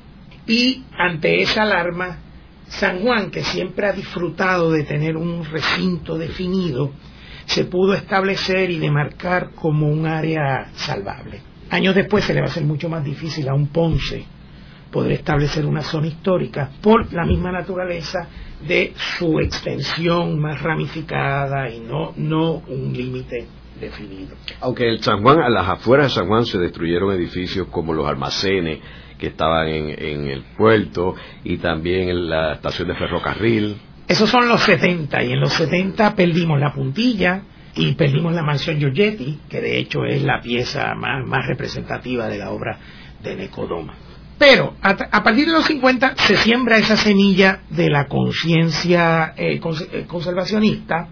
Y 0.48 0.84
ante 0.98 1.44
esa 1.44 1.62
alarma, 1.62 2.18
San 2.66 3.02
Juan, 3.02 3.30
que 3.30 3.44
siempre 3.44 3.86
ha 3.86 3.92
disfrutado 3.92 4.72
de 4.72 4.84
tener 4.84 5.16
un 5.16 5.46
recinto 5.46 6.18
definido, 6.18 6.92
se 7.46 7.66
pudo 7.66 7.94
establecer 7.94 8.72
y 8.72 8.80
demarcar 8.80 9.52
como 9.52 9.88
un 9.88 10.08
área 10.08 10.72
salvable. 10.74 11.40
Años 11.70 11.94
después 11.94 12.26
se 12.26 12.34
le 12.34 12.42
va 12.42 12.48
a 12.48 12.50
hacer 12.50 12.64
mucho 12.64 12.90
más 12.90 13.04
difícil 13.04 13.48
a 13.48 13.54
un 13.54 13.68
Ponce 13.68 14.26
poder 14.92 15.12
establecer 15.12 15.64
una 15.64 15.84
zona 15.84 16.08
histórica 16.08 16.72
por 16.82 17.14
la 17.14 17.26
misma 17.26 17.52
naturaleza 17.52 18.28
de 18.68 18.94
su 18.96 19.40
extensión 19.40 20.40
más 20.40 20.60
ramificada 20.64 21.70
y 21.70 21.80
no, 21.80 22.12
no 22.18 22.64
un 22.68 22.92
límite 22.92 23.61
definido. 23.82 24.36
Aunque 24.62 24.88
el 24.88 25.04
San 25.04 25.22
Juan, 25.22 25.40
a 25.42 25.50
las 25.50 25.68
afueras 25.68 26.08
de 26.08 26.20
San 26.20 26.28
Juan 26.28 26.46
se 26.46 26.58
destruyeron 26.58 27.14
edificios 27.14 27.68
como 27.68 27.94
los 27.94 28.08
almacenes 28.08 28.80
que 29.18 29.28
estaban 29.28 29.68
en, 29.68 30.28
el 30.30 30.44
puerto 30.58 31.16
y 31.44 31.58
también 31.58 32.10
en 32.10 32.30
la 32.30 32.54
estación 32.54 32.88
de 32.88 32.96
ferrocarril. 32.96 33.78
Esos 34.08 34.30
son 34.30 34.48
los 34.48 34.62
70 34.62 35.24
y 35.24 35.34
en 35.34 35.40
los 35.40 35.54
70 35.54 36.16
perdimos 36.16 36.60
la 36.60 36.74
puntilla 36.74 37.44
y 37.76 37.94
perdimos 37.94 38.34
la 38.34 38.42
mansión 38.42 38.80
Giorgetti, 38.80 39.42
que 39.48 39.62
de 39.62 39.78
hecho 39.78 40.06
es 40.06 40.24
la 40.24 40.42
pieza 40.42 40.96
más, 40.96 41.26
más 41.26 41.46
representativa 41.46 42.28
de 42.28 42.38
la 42.38 42.50
obra 42.50 42.80
de 43.22 43.36
Necodoma. 43.36 43.94
Pero 44.42 44.74
a, 44.82 45.22
partir 45.24 45.46
de 45.46 45.54
los 45.54 45.66
50 45.66 46.16
se 46.16 46.36
siembra 46.36 46.80
esa 46.80 46.98
semilla 46.98 47.62
de 47.70 47.92
la 47.92 48.08
conciencia 48.08 49.36
eh, 49.38 49.62
eh, 49.92 50.06
conservacionista 50.08 51.10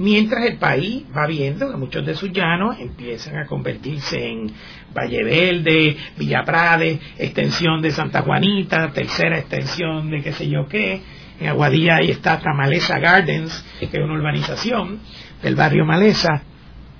mientras 0.00 0.46
el 0.46 0.56
país 0.56 1.04
va 1.14 1.26
viendo 1.26 1.70
que 1.70 1.76
muchos 1.76 2.06
de 2.06 2.14
sus 2.14 2.32
llanos 2.32 2.76
empiezan 2.80 3.36
a 3.36 3.44
convertirse 3.44 4.30
en 4.30 4.50
Valle 4.96 5.22
Verde, 5.22 5.94
Villa 6.16 6.42
Prade, 6.42 6.98
extensión 7.18 7.82
de 7.82 7.90
Santa 7.90 8.22
Juanita, 8.22 8.92
tercera 8.92 9.38
extensión 9.38 10.10
de 10.10 10.22
qué 10.22 10.32
sé 10.32 10.48
yo 10.48 10.66
qué. 10.66 11.02
En 11.38 11.48
Aguadilla 11.48 11.96
ahí 11.96 12.10
está 12.10 12.40
Tamaleza 12.40 12.98
Gardens, 12.98 13.62
que 13.78 13.84
es 13.84 14.02
una 14.02 14.14
urbanización 14.14 15.00
del 15.42 15.54
barrio 15.54 15.84
Maleza. 15.84 16.44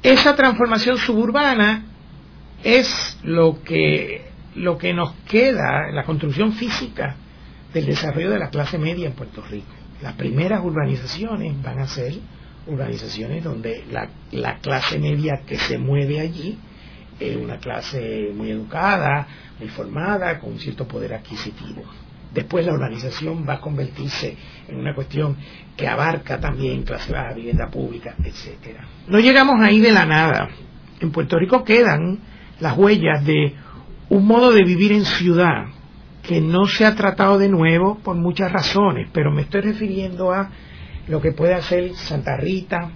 Esa 0.03 0.36
transformación 0.36 0.98
suburbana 0.98 1.86
es 2.62 3.18
lo 3.22 3.62
que, 3.62 4.26
lo 4.57 4.76
que 4.76 4.92
nos 4.92 5.12
queda, 5.26 5.90
la 5.90 6.05
construcción 6.05 6.53
física 6.53 7.16
del 7.72 7.86
desarrollo 7.86 8.28
de 8.28 8.38
la 8.38 8.51
clase 8.51 8.76
media 8.76 9.07
en 9.07 9.14
Puerto 9.14 9.42
Rico. 9.51 9.72
Las 10.03 10.14
primeras 10.14 10.62
urbanizaciones 10.62 11.62
van 11.62 11.78
a 11.78 11.86
ser 11.86 12.12
urbanizaciones 12.66 13.42
donde 13.42 13.84
la, 13.90 14.08
la 14.32 14.58
clase 14.58 14.98
media 14.98 15.42
que 15.46 15.56
se 15.56 15.78
mueve 15.78 16.20
allí 16.20 16.58
es 17.18 17.36
una 17.36 17.58
clase 17.58 18.30
muy 18.34 18.50
educada, 18.50 19.26
muy 19.58 19.68
formada, 19.68 20.38
con 20.38 20.58
cierto 20.58 20.88
poder 20.88 21.14
adquisitivo. 21.14 21.82
Después 22.32 22.64
la 22.64 22.72
urbanización 22.72 23.44
va 23.46 23.54
a 23.54 23.61
convertirse 23.61 24.36
en 24.68 24.76
una 24.76 24.94
cuestión 24.94 25.36
que 25.76 25.88
abarca 25.88 26.38
también 26.38 26.82
clase 26.82 27.12
baja, 27.12 27.34
vivienda 27.34 27.68
pública, 27.68 28.14
etcétera. 28.22 28.86
No 29.08 29.18
llegamos 29.18 29.61
ahí 29.61 29.80
de 29.80 29.92
la 29.92 30.06
nada. 30.06 30.48
En 31.00 31.11
Puerto 31.11 31.38
Rico 31.38 31.64
quedan 31.64 32.20
las 32.61 32.76
huellas 32.76 33.24
de 33.24 33.54
un 34.08 34.26
modo 34.26 34.52
de 34.52 34.64
vivir 34.64 34.92
en 34.92 35.04
ciudad 35.04 35.66
que 36.22 36.40
no 36.40 36.66
se 36.66 36.84
ha 36.84 36.94
tratado 36.94 37.38
de 37.38 37.48
nuevo 37.48 37.98
por 37.98 38.16
muchas 38.16 38.52
razones, 38.52 39.08
pero 39.12 39.32
me 39.32 39.42
estoy 39.42 39.62
refiriendo 39.62 40.32
a 40.32 40.50
lo 41.11 41.20
que 41.20 41.32
puede 41.32 41.54
hacer 41.54 41.92
Santa 41.96 42.36
Rita, 42.36 42.92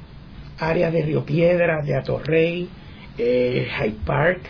área 0.60 0.88
de 0.88 1.02
Río 1.02 1.24
Piedra, 1.24 1.82
de 1.84 1.96
Atorrey, 1.96 2.68
eh, 3.18 3.66
Hyde 3.76 3.96
Park, 4.06 4.40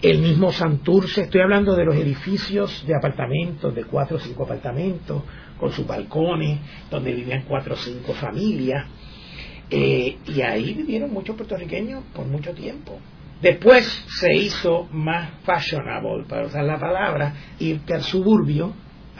el 0.00 0.18
mismo 0.20 0.50
Santurce, 0.50 1.20
estoy 1.20 1.42
hablando 1.42 1.76
de 1.76 1.84
los 1.84 1.94
edificios 1.94 2.84
de 2.86 2.96
apartamentos, 2.96 3.74
de 3.74 3.84
cuatro 3.84 4.16
o 4.16 4.20
cinco 4.20 4.44
apartamentos, 4.44 5.22
con 5.60 5.70
sus 5.70 5.86
balcones, 5.86 6.60
donde 6.90 7.12
vivían 7.12 7.44
cuatro 7.46 7.74
o 7.74 7.76
cinco 7.76 8.14
familias, 8.14 8.88
eh, 9.68 10.16
y 10.26 10.40
ahí 10.40 10.72
vivieron 10.72 11.12
muchos 11.12 11.36
puertorriqueños 11.36 12.02
por 12.14 12.26
mucho 12.26 12.54
tiempo. 12.54 12.98
Después 13.42 13.84
se 14.18 14.32
hizo 14.34 14.88
más 14.92 15.28
fashionable, 15.44 16.24
para 16.26 16.46
usar 16.46 16.64
la 16.64 16.78
palabra, 16.78 17.34
irte 17.58 17.92
al 17.92 18.02
suburbio 18.02 18.72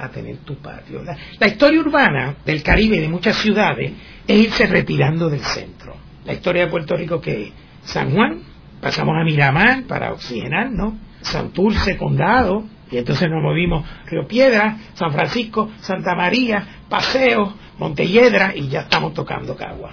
a 0.02 0.08
tener 0.10 0.38
tu 0.38 0.56
patio. 0.56 1.02
La, 1.38 1.46
historia 1.46 1.80
urbana 1.80 2.36
del 2.44 2.62
Caribe 2.62 2.96
y 2.96 3.00
de 3.00 3.08
muchas 3.08 3.36
ciudades 3.36 3.92
es 4.26 4.38
irse 4.38 4.66
retirando 4.66 5.28
del 5.28 5.40
centro. 5.40 5.96
La 6.24 6.32
historia 6.32 6.64
de 6.64 6.70
Puerto 6.70 6.96
Rico 6.96 7.20
que 7.20 7.52
San 7.84 8.10
Juan, 8.10 8.42
pasamos 8.80 9.14
a 9.20 9.24
Miramar 9.24 9.84
para 9.84 10.12
oxigenar, 10.12 10.70
¿no? 10.70 10.98
Santurce, 11.20 11.96
Condado, 11.96 12.64
y 12.90 12.98
entonces 12.98 13.28
nos 13.30 13.42
movimos 13.42 13.86
Río 14.06 14.26
Piedra, 14.26 14.76
San 14.94 15.12
Francisco, 15.12 15.70
Santa 15.80 16.14
María, 16.14 16.82
Paseo, 16.88 17.54
Montelledra 17.78 18.52
y 18.54 18.68
ya 18.68 18.80
estamos 18.82 19.14
tocando 19.14 19.56
Cagua. 19.56 19.92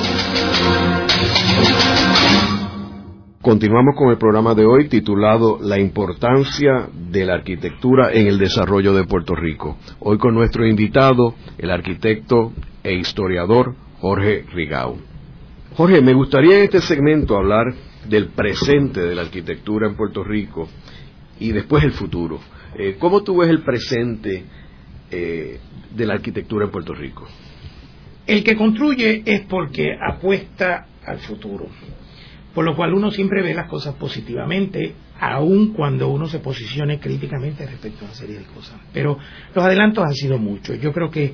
Continuamos 3.41 3.95
con 3.97 4.11
el 4.11 4.17
programa 4.17 4.53
de 4.53 4.65
hoy 4.65 4.87
titulado 4.87 5.57
La 5.59 5.79
importancia 5.79 6.87
de 6.93 7.25
la 7.25 7.33
arquitectura 7.33 8.13
en 8.13 8.27
el 8.27 8.37
desarrollo 8.37 8.93
de 8.93 9.05
Puerto 9.05 9.33
Rico. 9.33 9.77
Hoy 9.99 10.19
con 10.19 10.35
nuestro 10.35 10.67
invitado, 10.67 11.33
el 11.57 11.71
arquitecto 11.71 12.53
e 12.83 12.93
historiador 12.93 13.75
Jorge 13.99 14.45
Rigau. 14.53 14.97
Jorge, 15.75 16.01
me 16.01 16.13
gustaría 16.13 16.57
en 16.57 16.63
este 16.65 16.81
segmento 16.81 17.35
hablar 17.35 17.73
del 18.07 18.27
presente 18.27 19.01
de 19.01 19.15
la 19.15 19.23
arquitectura 19.23 19.87
en 19.87 19.95
Puerto 19.95 20.23
Rico 20.23 20.69
y 21.39 21.51
después 21.51 21.83
el 21.83 21.93
futuro. 21.93 22.39
Eh, 22.75 22.97
¿Cómo 22.99 23.23
tú 23.23 23.37
ves 23.37 23.49
el 23.49 23.63
presente 23.63 24.45
eh, 25.09 25.59
de 25.95 26.05
la 26.05 26.13
arquitectura 26.13 26.65
en 26.65 26.71
Puerto 26.71 26.93
Rico? 26.93 27.27
El 28.27 28.43
que 28.43 28.55
construye 28.55 29.23
es 29.25 29.41
porque 29.41 29.97
apuesta 29.99 30.87
al 31.05 31.19
futuro, 31.19 31.67
por 32.53 32.65
lo 32.65 32.75
cual 32.75 32.93
uno 32.93 33.11
siempre 33.11 33.41
ve 33.41 33.53
las 33.53 33.67
cosas 33.67 33.95
positivamente, 33.95 34.93
aun 35.19 35.73
cuando 35.73 36.09
uno 36.09 36.27
se 36.27 36.39
posicione 36.39 36.99
críticamente 36.99 37.65
respecto 37.65 38.05
a 38.05 38.05
una 38.05 38.13
serie 38.13 38.39
de 38.39 38.45
cosas. 38.45 38.79
Pero 38.93 39.17
los 39.53 39.65
adelantos 39.65 40.05
han 40.05 40.13
sido 40.13 40.37
muchos. 40.37 40.79
Yo 40.79 40.93
creo 40.93 41.09
que 41.09 41.33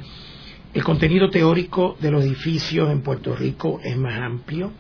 el 0.74 0.84
contenido 0.84 1.30
teórico 1.30 1.98
de 2.00 2.12
los 2.12 2.24
edificios 2.24 2.90
en 2.92 3.02
Puerto 3.02 3.36
Rico 3.36 3.80
es 3.84 3.98
más 3.98 4.20
amplio. 4.22 4.72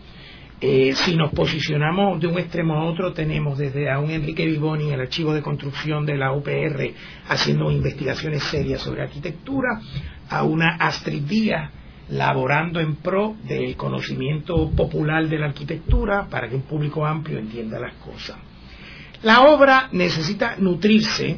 Eh, 0.60 0.94
si 0.96 1.16
nos 1.16 1.32
posicionamos 1.32 2.20
de 2.20 2.28
un 2.28 2.40
extremo 2.40 2.76
a 2.76 2.86
otro, 2.86 3.14
tenemos 3.14 3.58
desde 3.58 3.92
a 3.92 4.00
un 4.00 4.10
Enrique 4.10 4.46
Vivoni, 4.46 4.92
el 4.92 5.02
archivo 5.02 5.34
de 5.34 5.42
construcción 5.42 6.06
de 6.06 6.18
la 6.18 6.34
UPR, 6.34 6.94
haciendo 7.30 7.72
investigaciones 7.72 8.44
serias 8.44 8.82
sobre 8.82 9.04
arquitectura, 9.04 9.82
a 10.30 10.44
una 10.44 10.76
Astrid 10.76 11.24
Díaz, 11.24 11.72
laborando 12.10 12.80
en 12.80 12.96
pro 12.96 13.36
del 13.44 13.76
conocimiento 13.76 14.72
popular 14.72 15.28
de 15.28 15.40
la 15.40 15.48
arquitectura 15.48 16.28
para 16.30 16.48
que 16.48 16.56
un 16.56 16.62
público 16.62 17.06
amplio 17.06 17.40
entienda 17.40 17.80
las 17.80 17.94
cosas. 17.96 18.38
La 19.24 19.42
obra 19.42 19.90
necesita 19.92 20.56
nutrirse 20.58 21.38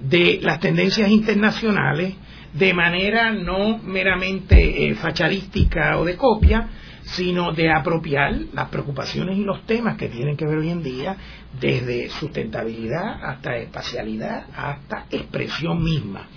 de 0.00 0.40
las 0.42 0.60
tendencias 0.60 1.10
internacionales 1.10 2.14
de 2.52 2.74
manera 2.74 3.32
no 3.32 3.78
meramente 3.78 4.88
eh, 4.88 4.94
fachadística 4.94 5.98
o 5.98 6.04
de 6.04 6.16
copia, 6.16 6.68
sino 7.02 7.52
de 7.52 7.70
apropiar 7.72 8.34
las 8.52 8.68
preocupaciones 8.68 9.36
y 9.38 9.44
los 9.44 9.64
temas 9.66 9.96
que 9.96 10.08
tienen 10.08 10.36
que 10.36 10.46
ver 10.46 10.58
hoy 10.58 10.70
en 10.70 10.82
día, 10.82 11.16
desde 11.60 12.08
sustentabilidad 12.10 13.24
hasta 13.24 13.56
espacialidad, 13.56 14.46
hasta 14.54 15.06
expresión 15.10 15.82
misma. 15.82 16.28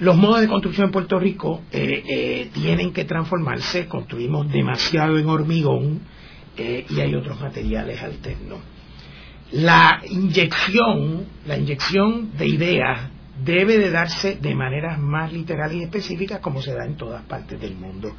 Los 0.00 0.16
modos 0.16 0.40
de 0.40 0.48
construcción 0.48 0.86
en 0.86 0.92
Puerto 0.92 1.18
Rico 1.18 1.62
eh, 1.72 2.04
eh, 2.08 2.50
tienen 2.52 2.92
que 2.92 3.04
transformarse, 3.04 3.86
construimos 3.86 4.50
demasiado 4.50 5.18
en 5.18 5.28
hormigón 5.28 6.00
y 6.56 7.00
hay 7.00 7.14
otros 7.14 7.40
materiales 7.40 8.02
alternos. 8.02 8.58
La 9.52 10.02
inyección, 10.10 11.24
la 11.46 11.56
inyección 11.56 12.36
de 12.36 12.48
ideas 12.48 13.10
debe 13.44 13.78
de 13.78 13.90
darse 13.90 14.36
de 14.36 14.54
maneras 14.54 14.98
más 14.98 15.32
literales 15.32 15.76
y 15.76 15.82
específicas 15.84 16.40
como 16.40 16.60
se 16.60 16.74
da 16.74 16.84
en 16.84 16.96
todas 16.96 17.22
partes 17.24 17.60
del 17.60 17.74
mundo. 17.76 18.12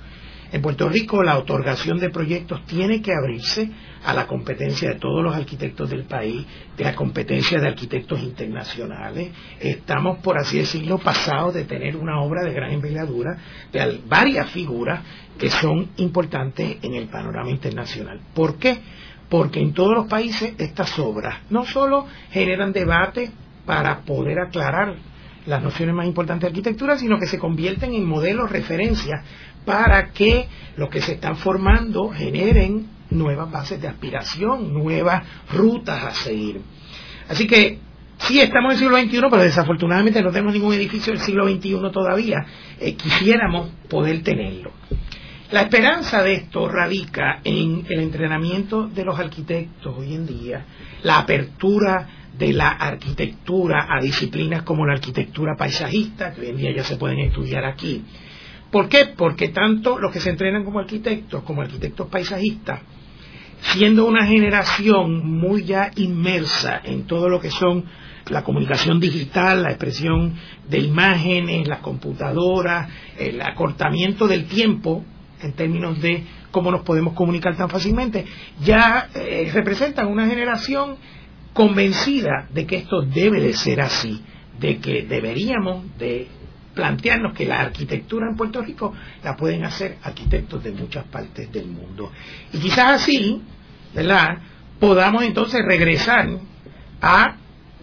En 0.52 0.62
Puerto 0.62 0.90
Rico 0.90 1.22
la 1.22 1.38
otorgación 1.38 2.00
de 2.00 2.10
proyectos 2.10 2.66
tiene 2.66 3.02
que 3.02 3.14
abrirse 3.14 3.70
a 4.04 4.14
la 4.14 4.26
competencia 4.26 4.90
de 4.90 5.00
todos 5.00 5.24
los 5.24 5.36
arquitectos 5.36 5.90
del 5.90 6.06
país, 6.06 6.46
de 6.76 6.84
la 6.84 6.96
competencia 6.96 7.60
de 7.60 7.68
arquitectos 7.68 8.22
internacionales. 8.22 9.32
Estamos, 9.60 10.20
por 10.20 10.40
así 10.40 10.58
decirlo, 10.58 10.98
pasados 10.98 11.54
de 11.54 11.66
tener 11.66 11.96
una 11.96 12.22
obra 12.22 12.44
de 12.44 12.54
gran 12.54 12.72
envergadura, 12.72 13.38
de 13.72 14.00
varias 14.08 14.50
figuras 14.50 15.02
que 15.38 15.50
son 15.50 15.90
importantes 15.98 16.78
en 16.82 16.96
el 16.96 17.08
panorama 17.08 17.52
internacional. 17.52 18.20
¿Por 18.34 18.58
qué? 18.58 18.80
Porque 19.30 19.60
en 19.60 19.74
todos 19.74 19.94
los 19.94 20.08
países 20.08 20.56
estas 20.58 20.98
obras 20.98 21.42
no 21.52 21.66
solo 21.66 22.08
generan 22.32 22.74
debate 22.74 23.32
para 23.66 24.00
poder 24.00 24.40
aclarar 24.40 24.96
las 25.46 25.64
nociones 25.64 25.96
más 25.96 26.06
importantes 26.06 26.42
de 26.42 26.48
arquitectura, 26.48 26.98
sino 26.98 27.18
que 27.20 27.28
se 27.28 27.40
convierten 27.40 27.94
en 27.94 28.06
modelos 28.06 28.52
referencias 28.52 29.24
para 29.66 30.12
que 30.12 30.48
los 30.78 30.90
que 30.90 31.02
se 31.02 31.14
están 31.14 31.36
formando 31.36 32.10
generen 32.10 32.88
nuevas 33.10 33.52
bases 33.52 33.82
de 33.82 33.88
aspiración, 33.88 34.74
nuevas 34.74 35.24
rutas 35.52 36.04
a 36.04 36.12
seguir. 36.12 36.62
Así 37.28 37.48
que 37.48 37.80
sí 38.20 38.40
estamos 38.40 38.72
en 38.72 38.72
el 38.72 38.78
siglo 38.78 38.98
XXI, 38.98 39.30
pero 39.30 39.44
desafortunadamente 39.44 40.22
no 40.22 40.32
tenemos 40.32 40.54
ningún 40.54 40.74
edificio 40.74 41.14
del 41.14 41.22
siglo 41.22 41.48
XXI 41.48 41.92
todavía. 41.92 42.38
Eh, 42.80 42.96
quisiéramos 42.96 43.70
poder 43.90 44.22
tenerlo. 44.24 44.72
La 45.52 45.62
esperanza 45.62 46.22
de 46.22 46.34
esto 46.34 46.70
radica 46.70 47.40
en 47.44 47.84
el 47.90 48.02
entrenamiento 48.02 48.88
de 48.88 49.04
los 49.04 49.20
arquitectos 49.20 49.96
hoy 49.98 50.14
en 50.14 50.28
día, 50.28 50.64
la 51.02 51.18
apertura 51.18 52.08
de 52.40 52.54
la 52.54 52.70
arquitectura 52.70 53.88
a 53.90 54.02
disciplinas 54.02 54.64
como 54.64 54.86
la 54.86 54.94
arquitectura 54.94 55.56
paisajista, 55.58 56.34
que 56.34 56.42
hoy 56.42 56.48
en 56.48 56.58
día 56.58 56.72
ya 56.74 56.84
se 56.84 56.96
pueden 56.96 57.20
estudiar 57.20 57.66
aquí. 57.66 58.02
¿Por 58.72 58.88
qué? 58.88 59.14
Porque 59.18 59.50
tanto 59.50 60.00
los 60.00 60.12
que 60.12 60.22
se 60.22 60.30
entrenan 60.30 60.64
como 60.64 60.80
arquitectos, 60.80 61.44
como 61.44 61.62
arquitectos 61.62 62.08
paisajistas, 62.08 62.80
siendo 63.60 64.06
una 64.06 64.26
generación 64.26 65.28
muy 65.28 65.66
ya 65.66 65.92
inmersa 65.98 66.80
en 66.84 67.06
todo 67.06 67.28
lo 67.28 67.42
que 67.42 67.52
son 67.52 67.84
la 68.30 68.44
comunicación 68.44 69.02
digital, 69.02 69.64
la 69.64 69.72
expresión 69.72 70.36
de 70.70 70.80
imágenes, 70.80 71.68
las 71.68 71.80
computadoras, 71.80 72.88
el 73.18 73.42
acortamiento 73.42 74.28
del 74.28 74.46
tiempo 74.46 75.04
en 75.42 75.54
términos 75.54 76.00
de 76.02 76.24
cómo 76.52 76.72
nos 76.72 76.82
podemos 76.82 77.14
comunicar 77.14 77.58
tan 77.58 77.70
fácilmente, 77.70 78.26
ya 78.62 79.10
eh, 79.14 79.52
representan 79.54 80.08
una 80.08 80.28
generación 80.28 80.98
convencida 81.54 82.48
de 82.54 82.66
que 82.66 82.78
esto 82.78 83.02
debe 83.02 83.42
de 83.42 83.54
ser 83.54 83.82
así, 83.82 84.22
de 84.60 84.78
que 84.78 85.04
deberíamos 85.04 85.98
de 85.98 86.28
plantearnos 86.74 87.34
que 87.34 87.46
la 87.46 87.60
arquitectura 87.60 88.28
en 88.30 88.36
Puerto 88.36 88.62
Rico 88.62 88.94
la 89.24 89.36
pueden 89.36 89.66
hacer 89.66 89.98
arquitectos 90.04 90.64
de 90.64 90.72
muchas 90.72 91.06
partes 91.06 91.52
del 91.52 91.68
mundo. 91.68 92.12
Y 92.54 92.60
quizás 92.60 93.02
así, 93.02 93.42
¿verdad? 93.94 94.38
Podamos 94.80 95.24
entonces 95.24 95.62
regresar 95.66 96.30
a 97.02 97.36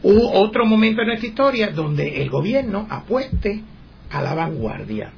otro 0.02 0.66
momento 0.66 1.02
en 1.02 1.08
nuestra 1.08 1.28
historia 1.28 1.68
donde 1.68 2.22
el 2.22 2.30
gobierno 2.30 2.86
apueste 2.88 3.62
a 4.10 4.22
la 4.22 4.34
vanguardia. 4.34 5.12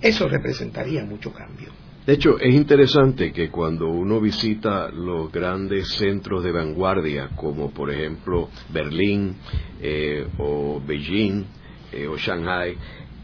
Eso 0.00 0.28
representaría 0.28 1.04
mucho 1.04 1.32
cambio. 1.32 1.79
De 2.06 2.14
hecho, 2.14 2.38
es 2.40 2.54
interesante 2.54 3.30
que 3.30 3.50
cuando 3.50 3.88
uno 3.88 4.20
visita 4.20 4.90
los 4.90 5.30
grandes 5.30 5.88
centros 5.88 6.42
de 6.42 6.50
vanguardia, 6.50 7.28
como 7.36 7.70
por 7.70 7.90
ejemplo 7.90 8.48
Berlín 8.72 9.36
eh, 9.82 10.26
o 10.38 10.80
Beijing 10.84 11.44
eh, 11.92 12.06
o 12.06 12.16
Shanghai, 12.16 12.76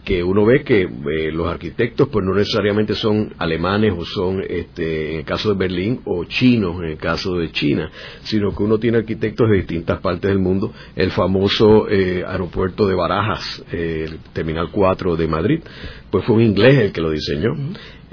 que 0.06 0.22
uno 0.22 0.46
ve 0.46 0.62
que 0.62 0.82
eh, 0.82 1.32
los 1.32 1.48
arquitectos 1.48 2.08
pues 2.08 2.24
no 2.24 2.32
necesariamente 2.32 2.94
son 2.94 3.34
alemanes 3.38 3.92
o 3.98 4.04
son 4.04 4.40
este, 4.48 5.14
en 5.14 5.18
el 5.18 5.24
caso 5.24 5.48
de 5.52 5.58
Berlín 5.58 6.00
o 6.04 6.24
chinos 6.24 6.76
en 6.78 6.90
el 6.90 6.96
caso 6.96 7.34
de 7.34 7.50
China, 7.50 7.90
sino 8.22 8.54
que 8.54 8.62
uno 8.62 8.78
tiene 8.78 8.98
arquitectos 8.98 9.50
de 9.50 9.56
distintas 9.56 9.98
partes 10.00 10.30
del 10.30 10.38
mundo. 10.38 10.72
El 10.94 11.10
famoso 11.10 11.88
eh, 11.88 12.22
aeropuerto 12.24 12.86
de 12.86 12.94
Barajas, 12.94 13.64
el 13.72 14.20
Terminal 14.32 14.70
4 14.70 15.16
de 15.16 15.26
Madrid, 15.26 15.60
pues 16.08 16.24
fue 16.24 16.36
un 16.36 16.42
inglés 16.42 16.78
el 16.78 16.92
que 16.92 17.00
lo 17.00 17.10
diseñó. 17.10 17.54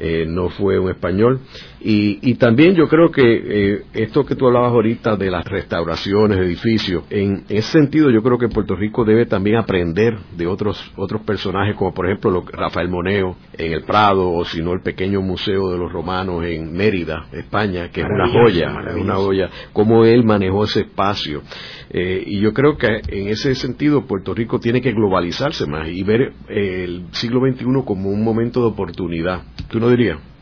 Eh, 0.05 0.25
no 0.27 0.49
fue 0.49 0.77
un 0.77 0.89
español. 0.89 1.39
Y, 1.85 2.35
también 2.35 2.75
yo 2.75 2.87
creo 2.87 3.09
que 3.09 3.23
eh, 3.23 3.81
esto 3.93 4.25
que 4.25 4.35
tú 4.35 4.47
hablabas 4.47 4.71
ahorita 4.71 5.15
de 5.15 5.29
las 5.29 5.45
restauraciones 5.45 6.39
de 6.39 6.45
edificios, 6.45 7.03
en 7.09 7.43
ese 7.49 7.71
sentido 7.71 8.09
yo 8.09 8.21
creo 8.21 8.37
que 8.37 8.47
Puerto 8.47 8.75
Rico 8.75 9.05
debe 9.05 9.25
también 9.25 9.57
aprender 9.57 10.17
de 10.35 10.47
otros, 10.47 10.91
otros 10.97 11.21
personajes, 11.21 11.75
como 11.75 11.93
por 11.93 12.05
ejemplo 12.05 12.43
Rafael 12.51 12.89
Moneo 12.89 13.35
en 13.57 13.73
el 13.73 13.83
Prado, 13.83 14.31
o 14.31 14.45
si 14.45 14.61
no 14.61 14.73
el 14.73 14.81
pequeño 14.81 15.21
museo 15.21 15.71
de 15.71 15.77
los 15.77 15.91
romanos 15.91 16.43
en 16.45 16.71
Mérida, 16.73 17.27
España, 17.31 17.89
que 17.89 18.01
es 18.01 18.07
una 18.09 18.29
joya, 18.29 18.73
es 18.89 18.95
una 18.95 19.15
joya, 19.15 19.49
cómo 19.73 20.05
él 20.05 20.23
manejó 20.23 20.63
ese 20.63 20.81
espacio. 20.81 21.43
Eh, 21.89 22.23
y 22.25 22.39
yo 22.39 22.53
creo 22.53 22.77
que 22.77 23.01
en 23.07 23.27
ese 23.27 23.55
sentido 23.55 24.05
Puerto 24.05 24.33
Rico 24.33 24.59
tiene 24.59 24.81
que 24.81 24.93
globalizarse 24.93 25.67
más 25.67 25.87
y 25.87 26.01
ver 26.03 26.33
el 26.47 27.05
siglo 27.11 27.41
XXI 27.41 27.65
como 27.85 28.09
un 28.09 28.23
momento 28.23 28.61
de 28.61 28.67
oportunidad. 28.67 29.43
¿Tú 29.69 29.79
no 29.79 29.92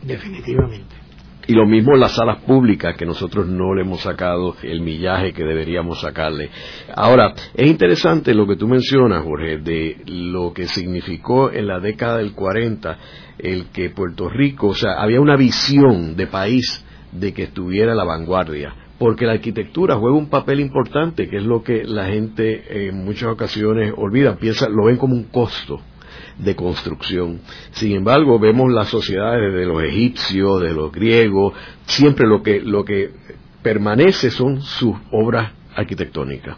Definitivamente. 0.02 1.02
Y 1.48 1.54
lo 1.54 1.66
mismo 1.66 1.96
las 1.96 2.14
salas 2.14 2.44
públicas, 2.44 2.96
que 2.96 3.06
nosotros 3.06 3.48
no 3.48 3.74
le 3.74 3.82
hemos 3.82 4.02
sacado 4.02 4.56
el 4.62 4.82
millaje 4.82 5.34
que 5.34 5.44
deberíamos 5.44 6.02
sacarle. 6.02 6.50
Ahora, 6.96 7.34
es 7.54 7.68
interesante 7.68 8.34
lo 8.34 8.48
que 8.48 8.56
tú 8.56 8.68
mencionas, 8.68 9.24
Jorge, 9.24 9.58
de 9.58 9.98
lo 10.06 10.54
que 10.54 10.68
significó 10.68 11.52
en 11.52 11.68
la 11.68 11.80
década 11.80 12.18
del 12.18 12.34
40 12.34 12.98
el 13.40 13.66
que 13.68 13.90
Puerto 13.90 14.30
Rico, 14.30 14.68
o 14.68 14.76
sea, 14.76 15.02
había 15.02 15.20
una 15.20 15.36
visión 15.36 16.16
de 16.16 16.28
país 16.28 16.86
de 17.12 17.34
que 17.34 17.44
estuviera 17.44 17.94
a 17.94 17.96
la 17.96 18.06
vanguardia 18.06 18.76
porque 19.00 19.26
la 19.26 19.32
arquitectura 19.32 19.98
juega 19.98 20.16
un 20.16 20.30
papel 20.30 20.60
importante, 20.60 21.28
que 21.28 21.38
es 21.38 21.44
lo 21.44 21.64
que 21.64 21.84
la 21.84 22.06
gente 22.06 22.88
en 22.88 23.04
muchas 23.04 23.30
ocasiones 23.30 23.92
olvida, 23.98 24.36
piensa, 24.36 24.70
lo 24.70 24.86
ven 24.86 24.98
como 24.98 25.16
un 25.16 25.24
costo 25.24 25.82
de 26.38 26.56
construcción. 26.56 27.42
Sin 27.72 27.96
embargo, 27.96 28.40
vemos 28.40 28.72
las 28.72 28.90
sociedades 28.90 29.54
de 29.54 29.66
los 29.66 29.84
egipcios, 29.84 30.62
de 30.62 30.74
los 30.74 30.92
griegos, 30.92 31.54
siempre 31.86 32.28
lo 32.28 32.42
que, 32.42 32.62
lo 32.62 32.84
que 32.84 33.12
permanece 33.62 34.32
son 34.32 34.62
sus 34.62 34.96
obras 35.12 35.52
arquitectónicas. 35.76 36.58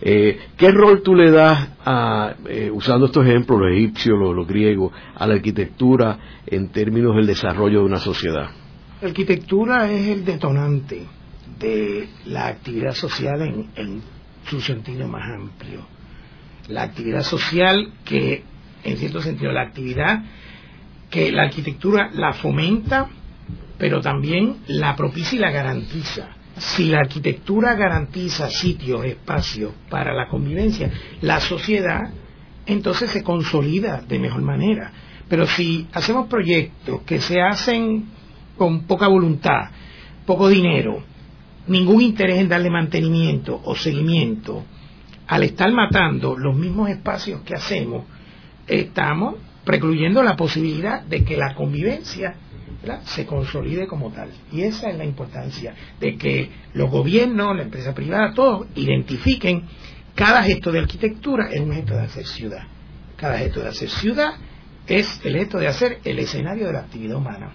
Eh, 0.00 0.38
¿Qué 0.56 0.70
rol 0.70 1.02
tú 1.02 1.14
le 1.14 1.30
das, 1.30 1.68
a, 1.84 2.34
eh, 2.48 2.70
usando 2.72 3.06
estos 3.06 3.26
ejemplos, 3.26 3.60
los 3.60 3.72
egipcios, 3.72 4.18
los, 4.18 4.46
griegos, 4.46 4.92
a 5.14 5.26
la 5.26 5.34
arquitectura 5.34 6.18
en 6.46 6.68
términos 6.68 7.16
del 7.16 7.26
desarrollo 7.26 7.80
de 7.80 7.86
una 7.86 7.98
sociedad? 7.98 8.50
La 9.00 9.08
arquitectura 9.08 9.90
es 9.90 10.08
el 10.08 10.24
detonante 10.24 11.06
de 11.58 12.08
la 12.26 12.48
actividad 12.48 12.92
social 12.92 13.40
en 13.74 14.02
su 14.48 14.60
sentido 14.60 15.08
más 15.08 15.28
amplio. 15.30 15.86
La 16.68 16.82
actividad 16.82 17.22
social 17.22 17.92
que 18.04 18.44
en 18.84 18.96
cierto 18.96 19.20
sentido, 19.20 19.52
la 19.52 19.62
actividad 19.62 20.22
que 21.10 21.30
la 21.32 21.44
arquitectura 21.44 22.10
la 22.12 22.32
fomenta, 22.32 23.08
pero 23.78 24.00
también 24.00 24.58
la 24.66 24.96
propicia 24.96 25.36
y 25.36 25.40
la 25.40 25.50
garantiza. 25.50 26.28
Si 26.56 26.86
la 26.86 27.00
arquitectura 27.00 27.74
garantiza 27.74 28.48
sitios, 28.48 29.04
espacios 29.04 29.72
para 29.90 30.14
la 30.14 30.28
convivencia, 30.28 30.90
la 31.20 31.40
sociedad 31.40 32.10
entonces 32.66 33.10
se 33.10 33.22
consolida 33.22 34.02
de 34.08 34.18
mejor 34.18 34.42
manera. 34.42 34.90
Pero 35.28 35.46
si 35.46 35.86
hacemos 35.92 36.28
proyectos 36.28 37.02
que 37.02 37.20
se 37.20 37.40
hacen 37.40 38.06
con 38.56 38.86
poca 38.86 39.08
voluntad, 39.08 39.70
poco 40.24 40.48
dinero, 40.48 41.02
ningún 41.66 42.02
interés 42.02 42.38
en 42.38 42.48
darle 42.48 42.70
mantenimiento 42.70 43.60
o 43.64 43.74
seguimiento, 43.74 44.64
al 45.26 45.42
estar 45.42 45.70
matando 45.72 46.36
los 46.36 46.56
mismos 46.56 46.88
espacios 46.88 47.40
que 47.42 47.54
hacemos, 47.54 48.04
estamos 48.66 49.36
precluyendo 49.64 50.22
la 50.22 50.36
posibilidad 50.36 51.02
de 51.02 51.24
que 51.24 51.36
la 51.36 51.54
convivencia 51.54 52.36
se 53.04 53.26
consolide 53.26 53.86
como 53.86 54.10
tal. 54.10 54.30
Y 54.52 54.62
esa 54.62 54.90
es 54.90 54.96
la 54.96 55.04
importancia 55.04 55.74
de 55.98 56.16
que 56.16 56.50
los 56.74 56.90
gobiernos, 56.90 57.56
la 57.56 57.62
empresa 57.62 57.94
privada, 57.94 58.32
todos 58.32 58.66
identifiquen 58.76 59.64
cada 60.14 60.42
gesto 60.42 60.72
de 60.72 60.78
arquitectura 60.78 61.50
es 61.50 61.60
un 61.60 61.72
gesto 61.72 61.94
de 61.94 62.02
hacer 62.02 62.26
ciudad. 62.26 62.62
Cada 63.16 63.38
gesto 63.38 63.60
de 63.60 63.68
hacer 63.68 63.90
ciudad 63.90 64.34
es 64.86 65.20
el 65.24 65.36
gesto 65.36 65.58
de 65.58 65.68
hacer 65.68 65.98
el 66.04 66.18
escenario 66.18 66.66
de 66.66 66.72
la 66.72 66.80
actividad 66.80 67.16
humana. 67.16 67.50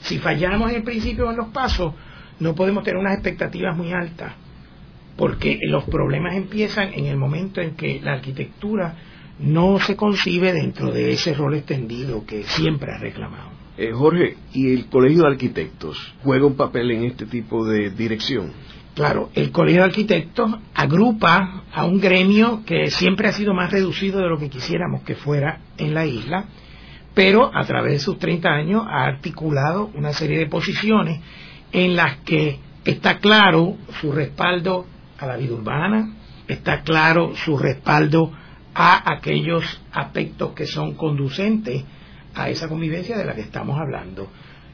Si 0.00 0.18
fallamos 0.18 0.70
en 0.70 0.76
el 0.76 0.82
principio 0.82 1.30
en 1.30 1.36
los 1.36 1.48
pasos, 1.48 1.92
no 2.38 2.54
podemos 2.54 2.84
tener 2.84 2.98
unas 2.98 3.14
expectativas 3.14 3.76
muy 3.76 3.92
altas, 3.92 4.32
porque 5.16 5.58
los 5.62 5.84
problemas 5.84 6.36
empiezan 6.36 6.92
en 6.94 7.06
el 7.06 7.16
momento 7.16 7.60
en 7.60 7.74
que 7.76 8.00
la 8.00 8.14
arquitectura 8.14 8.94
no 9.38 9.78
se 9.78 9.96
concibe 9.96 10.52
dentro 10.52 10.90
de 10.90 11.12
ese 11.12 11.34
rol 11.34 11.54
extendido 11.54 12.24
que 12.24 12.44
siempre 12.44 12.92
ha 12.92 12.98
reclamado. 12.98 13.50
Eh, 13.78 13.92
Jorge, 13.92 14.36
¿y 14.54 14.72
el 14.72 14.86
Colegio 14.86 15.22
de 15.22 15.28
Arquitectos 15.28 16.14
juega 16.22 16.46
un 16.46 16.56
papel 16.56 16.90
en 16.92 17.04
este 17.04 17.26
tipo 17.26 17.66
de 17.66 17.90
dirección? 17.90 18.52
Claro, 18.94 19.28
el 19.34 19.50
Colegio 19.50 19.82
de 19.82 19.88
Arquitectos 19.88 20.50
agrupa 20.74 21.64
a 21.70 21.84
un 21.84 22.00
gremio 22.00 22.62
que 22.64 22.90
siempre 22.90 23.28
ha 23.28 23.32
sido 23.32 23.52
más 23.52 23.70
reducido 23.70 24.20
de 24.20 24.28
lo 24.28 24.38
que 24.38 24.48
quisiéramos 24.48 25.02
que 25.02 25.14
fuera 25.14 25.60
en 25.76 25.92
la 25.92 26.06
isla, 26.06 26.46
pero 27.12 27.50
a 27.54 27.64
través 27.66 27.92
de 27.92 27.98
sus 27.98 28.18
30 28.18 28.48
años 28.48 28.82
ha 28.88 29.04
articulado 29.04 29.90
una 29.94 30.14
serie 30.14 30.38
de 30.38 30.46
posiciones 30.46 31.20
en 31.72 31.94
las 31.94 32.16
que 32.18 32.58
está 32.86 33.18
claro 33.18 33.76
su 34.00 34.12
respaldo 34.12 34.86
a 35.18 35.26
la 35.26 35.36
vida 35.36 35.52
urbana, 35.52 36.14
está 36.48 36.80
claro 36.80 37.34
su 37.36 37.58
respaldo 37.58 38.32
a 38.78 39.10
aquellos 39.10 39.64
aspectos 39.90 40.52
que 40.52 40.66
son 40.66 40.94
conducentes 40.96 41.82
a 42.34 42.50
esa 42.50 42.68
convivencia 42.68 43.16
de 43.16 43.24
la 43.24 43.34
que 43.34 43.40
estamos 43.40 43.80
hablando. 43.80 44.28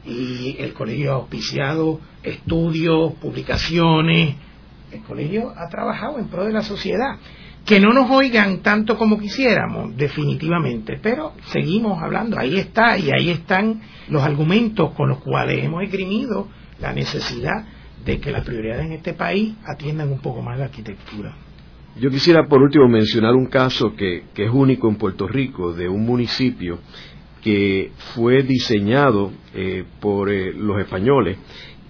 Y 0.04 0.56
el 0.58 0.72
colegio 0.72 1.12
ha 1.12 1.14
auspiciado 1.14 2.00
estudios, 2.24 3.12
publicaciones, 3.14 4.34
el 4.90 5.02
colegio 5.02 5.54
ha 5.56 5.68
trabajado 5.68 6.18
en 6.18 6.26
pro 6.26 6.44
de 6.44 6.52
la 6.52 6.62
sociedad. 6.62 7.16
Que 7.64 7.78
no 7.78 7.92
nos 7.92 8.10
oigan 8.10 8.58
tanto 8.58 8.98
como 8.98 9.20
quisiéramos, 9.20 9.96
definitivamente, 9.96 10.98
pero 11.00 11.34
seguimos 11.52 12.02
hablando, 12.02 12.36
ahí 12.36 12.58
está, 12.58 12.98
y 12.98 13.12
ahí 13.12 13.30
están 13.30 13.82
los 14.08 14.20
argumentos 14.24 14.94
con 14.94 15.10
los 15.10 15.18
cuales 15.18 15.64
hemos 15.64 15.84
esgrimido 15.84 16.48
la 16.80 16.92
necesidad 16.92 17.66
de 18.04 18.18
que 18.18 18.32
las 18.32 18.44
prioridades 18.44 18.86
en 18.86 18.94
este 18.94 19.14
país 19.14 19.54
atiendan 19.64 20.10
un 20.10 20.18
poco 20.18 20.42
más 20.42 20.58
la 20.58 20.64
arquitectura. 20.64 21.36
Yo 21.96 22.08
quisiera 22.10 22.46
por 22.48 22.62
último 22.62 22.88
mencionar 22.88 23.34
un 23.34 23.46
caso 23.46 23.94
que, 23.94 24.24
es 24.34 24.50
único 24.50 24.88
en 24.88 24.96
Puerto 24.96 25.28
Rico, 25.28 25.74
de 25.74 25.88
un 25.88 26.06
municipio 26.06 26.78
que 27.42 27.92
fue 28.14 28.42
diseñado 28.42 29.30
eh, 29.52 29.84
por 30.00 30.30
eh, 30.30 30.54
los 30.54 30.80
españoles 30.80 31.36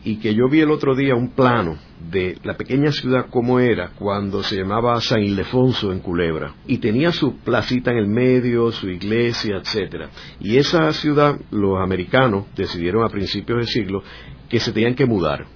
y 0.05 0.17
que 0.17 0.35
yo 0.35 0.49
vi 0.49 0.61
el 0.61 0.73
otro 0.73 0.97
día 0.97 1.15
un 1.15 1.31
plano 1.31 1.77
de 2.11 2.37
la 2.43 2.57
pequeña 2.57 2.91
ciudad 2.91 3.27
como 3.31 3.61
era 3.61 3.91
cuando 3.91 4.43
se 4.43 4.57
llamaba 4.57 5.01
San 5.01 5.23
Ildefonso 5.23 5.93
en 5.93 6.01
Culebra 6.01 6.55
y 6.67 6.79
tenía 6.79 7.13
su 7.13 7.37
placita 7.37 7.93
en 7.93 7.99
el 7.99 8.09
medio, 8.09 8.73
su 8.73 8.89
iglesia, 8.89 9.59
etcétera. 9.59 10.11
Y 10.41 10.57
esa 10.57 10.93
ciudad 10.93 11.39
los 11.53 11.81
americanos 11.81 12.47
decidieron 12.57 13.05
a 13.05 13.09
principios 13.09 13.59
del 13.59 13.69
siglo 13.69 14.03
que 14.49 14.59
se 14.59 14.73
tenían 14.73 14.97
que 14.97 15.07
mudar 15.07 15.47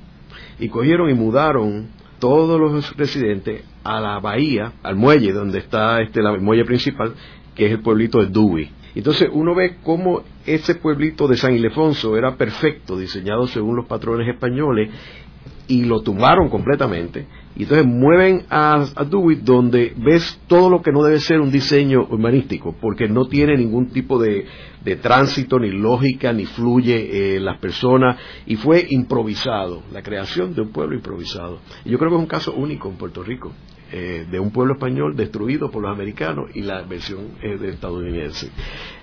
y 0.60 0.68
cogieron 0.68 1.10
y 1.10 1.14
mudaron 1.14 1.95
todos 2.18 2.60
los 2.60 2.96
residentes 2.96 3.64
a 3.84 4.00
la 4.00 4.18
bahía, 4.20 4.72
al 4.82 4.96
muelle 4.96 5.32
donde 5.32 5.58
está 5.58 6.00
este, 6.00 6.20
el 6.20 6.40
muelle 6.40 6.64
principal, 6.64 7.14
que 7.54 7.66
es 7.66 7.72
el 7.72 7.80
pueblito 7.80 8.18
de 8.20 8.26
Dewey. 8.26 8.70
Entonces 8.94 9.28
uno 9.30 9.54
ve 9.54 9.76
cómo 9.82 10.22
ese 10.46 10.74
pueblito 10.76 11.28
de 11.28 11.36
San 11.36 11.54
Ildefonso 11.54 12.16
era 12.16 12.36
perfecto, 12.36 12.98
diseñado 12.98 13.46
según 13.46 13.76
los 13.76 13.86
patrones 13.86 14.28
españoles, 14.28 14.90
y 15.68 15.84
lo 15.84 16.00
tumbaron 16.00 16.48
completamente. 16.48 17.26
Y 17.56 17.62
entonces 17.62 17.86
mueven 17.86 18.44
a, 18.50 18.84
a, 18.94 19.04
donde 19.04 19.94
ves 19.96 20.40
todo 20.46 20.68
lo 20.68 20.82
que 20.82 20.92
no 20.92 21.02
debe 21.02 21.20
ser 21.20 21.40
un 21.40 21.50
diseño 21.50 22.06
urbanístico, 22.10 22.76
porque 22.80 23.08
no 23.08 23.26
tiene 23.26 23.56
ningún 23.56 23.88
tipo 23.88 24.18
de, 24.18 24.46
de 24.84 24.96
tránsito, 24.96 25.58
ni 25.58 25.70
lógica, 25.70 26.32
ni 26.32 26.44
fluye 26.44 27.36
eh, 27.36 27.40
las 27.40 27.58
personas, 27.58 28.18
y 28.46 28.56
fue 28.56 28.86
improvisado, 28.90 29.82
la 29.92 30.02
creación 30.02 30.54
de 30.54 30.60
un 30.62 30.70
pueblo 30.70 30.96
improvisado. 30.96 31.60
Y 31.84 31.90
yo 31.90 31.98
creo 31.98 32.10
que 32.10 32.16
es 32.16 32.22
un 32.22 32.28
caso 32.28 32.52
único 32.52 32.90
en 32.90 32.96
Puerto 32.96 33.22
Rico, 33.22 33.52
eh, 33.92 34.26
de 34.30 34.40
un 34.40 34.50
pueblo 34.50 34.74
español 34.74 35.14
destruido 35.16 35.70
por 35.70 35.82
los 35.82 35.92
americanos 35.92 36.50
y 36.54 36.62
la 36.62 36.82
versión 36.82 37.20
eh, 37.42 37.56
de 37.56 37.70
estadounidense. 37.70 38.50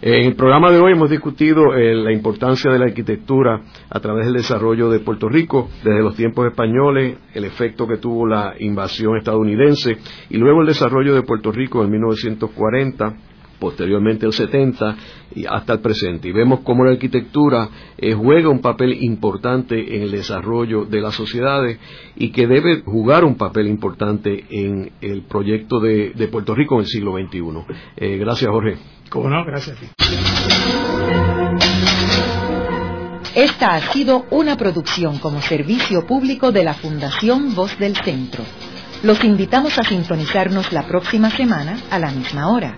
en 0.02 0.26
el 0.26 0.36
programa 0.36 0.72
de 0.72 0.80
hoy 0.80 0.92
hemos 0.92 1.10
discutido 1.10 1.74
la 1.74 2.12
importancia 2.12 2.72
de 2.72 2.80
la 2.80 2.86
arquitectura 2.86 3.62
a 3.90 4.00
través 4.00 4.26
del 4.26 4.36
desarrollo 4.36 4.90
de 4.90 5.00
Puerto 5.00 5.30
Rico, 5.30 5.70
desde 5.84 6.02
los 6.02 6.16
tiempos 6.16 6.48
españoles, 6.48 7.18
el 7.34 7.46
efecto 7.46 7.88
que 7.88 7.98
tuvo 7.98 8.28
la 8.28 8.56
invasión 8.60 9.18
estadounidense 9.18 9.98
y 10.30 10.38
luego 10.38 10.62
el 10.62 10.68
desarrollo 10.68 11.16
de 11.16 11.24
Puerto 11.24 11.52
Rico 11.52 11.84
en 11.84 11.92
1940 11.92 13.16
posteriormente 13.64 14.26
el 14.26 14.34
70 14.34 14.98
y 15.36 15.46
hasta 15.46 15.72
el 15.72 15.80
presente. 15.80 16.28
Y 16.28 16.34
vemos 16.34 16.60
cómo 16.66 16.84
la 16.84 16.92
arquitectura 16.92 17.70
eh, 17.98 18.14
juega 18.14 18.50
un 18.50 18.60
papel 18.60 19.02
importante 19.02 19.96
en 19.96 20.04
el 20.04 20.12
desarrollo 20.12 20.84
de 20.84 21.00
las 21.00 21.16
sociedades 21.16 21.80
y 22.18 22.32
que 22.32 22.46
debe 22.46 22.82
jugar 22.82 23.24
un 23.24 23.36
papel 23.36 23.68
importante 23.68 24.44
en 24.50 24.92
el 25.00 25.22
proyecto 25.22 25.80
de, 25.80 26.12
Puerto 26.30 26.54
Rico 26.54 26.76
en 26.76 26.82
el 26.82 26.88
siglo 26.88 27.14
XXI. 27.14 27.40
Eh, 27.96 28.18
gracias, 28.18 28.52
Jorge. 28.52 28.76
Cómo 29.10 29.30
no, 29.30 29.46
gracias 29.46 29.78
a 29.78 29.80
ti. 29.80 29.88
Esta 33.34 33.76
ha 33.76 33.94
sido 33.94 34.26
una 34.30 34.58
producción 34.58 35.20
como 35.20 35.42
servicio 35.42 36.06
público 36.06 36.52
de 36.52 36.66
la 36.66 36.74
Fundación 36.74 37.56
Voz 37.56 37.80
del 37.80 37.96
Centro. 37.96 38.44
Los 39.04 39.24
invitamos 39.24 39.80
a 39.80 39.84
sintonizarnos 39.84 40.74
la 40.74 40.84
próxima 40.84 41.30
semana 41.30 41.78
a 41.90 42.00
la 42.00 42.12
misma 42.12 42.50
hora. 42.50 42.78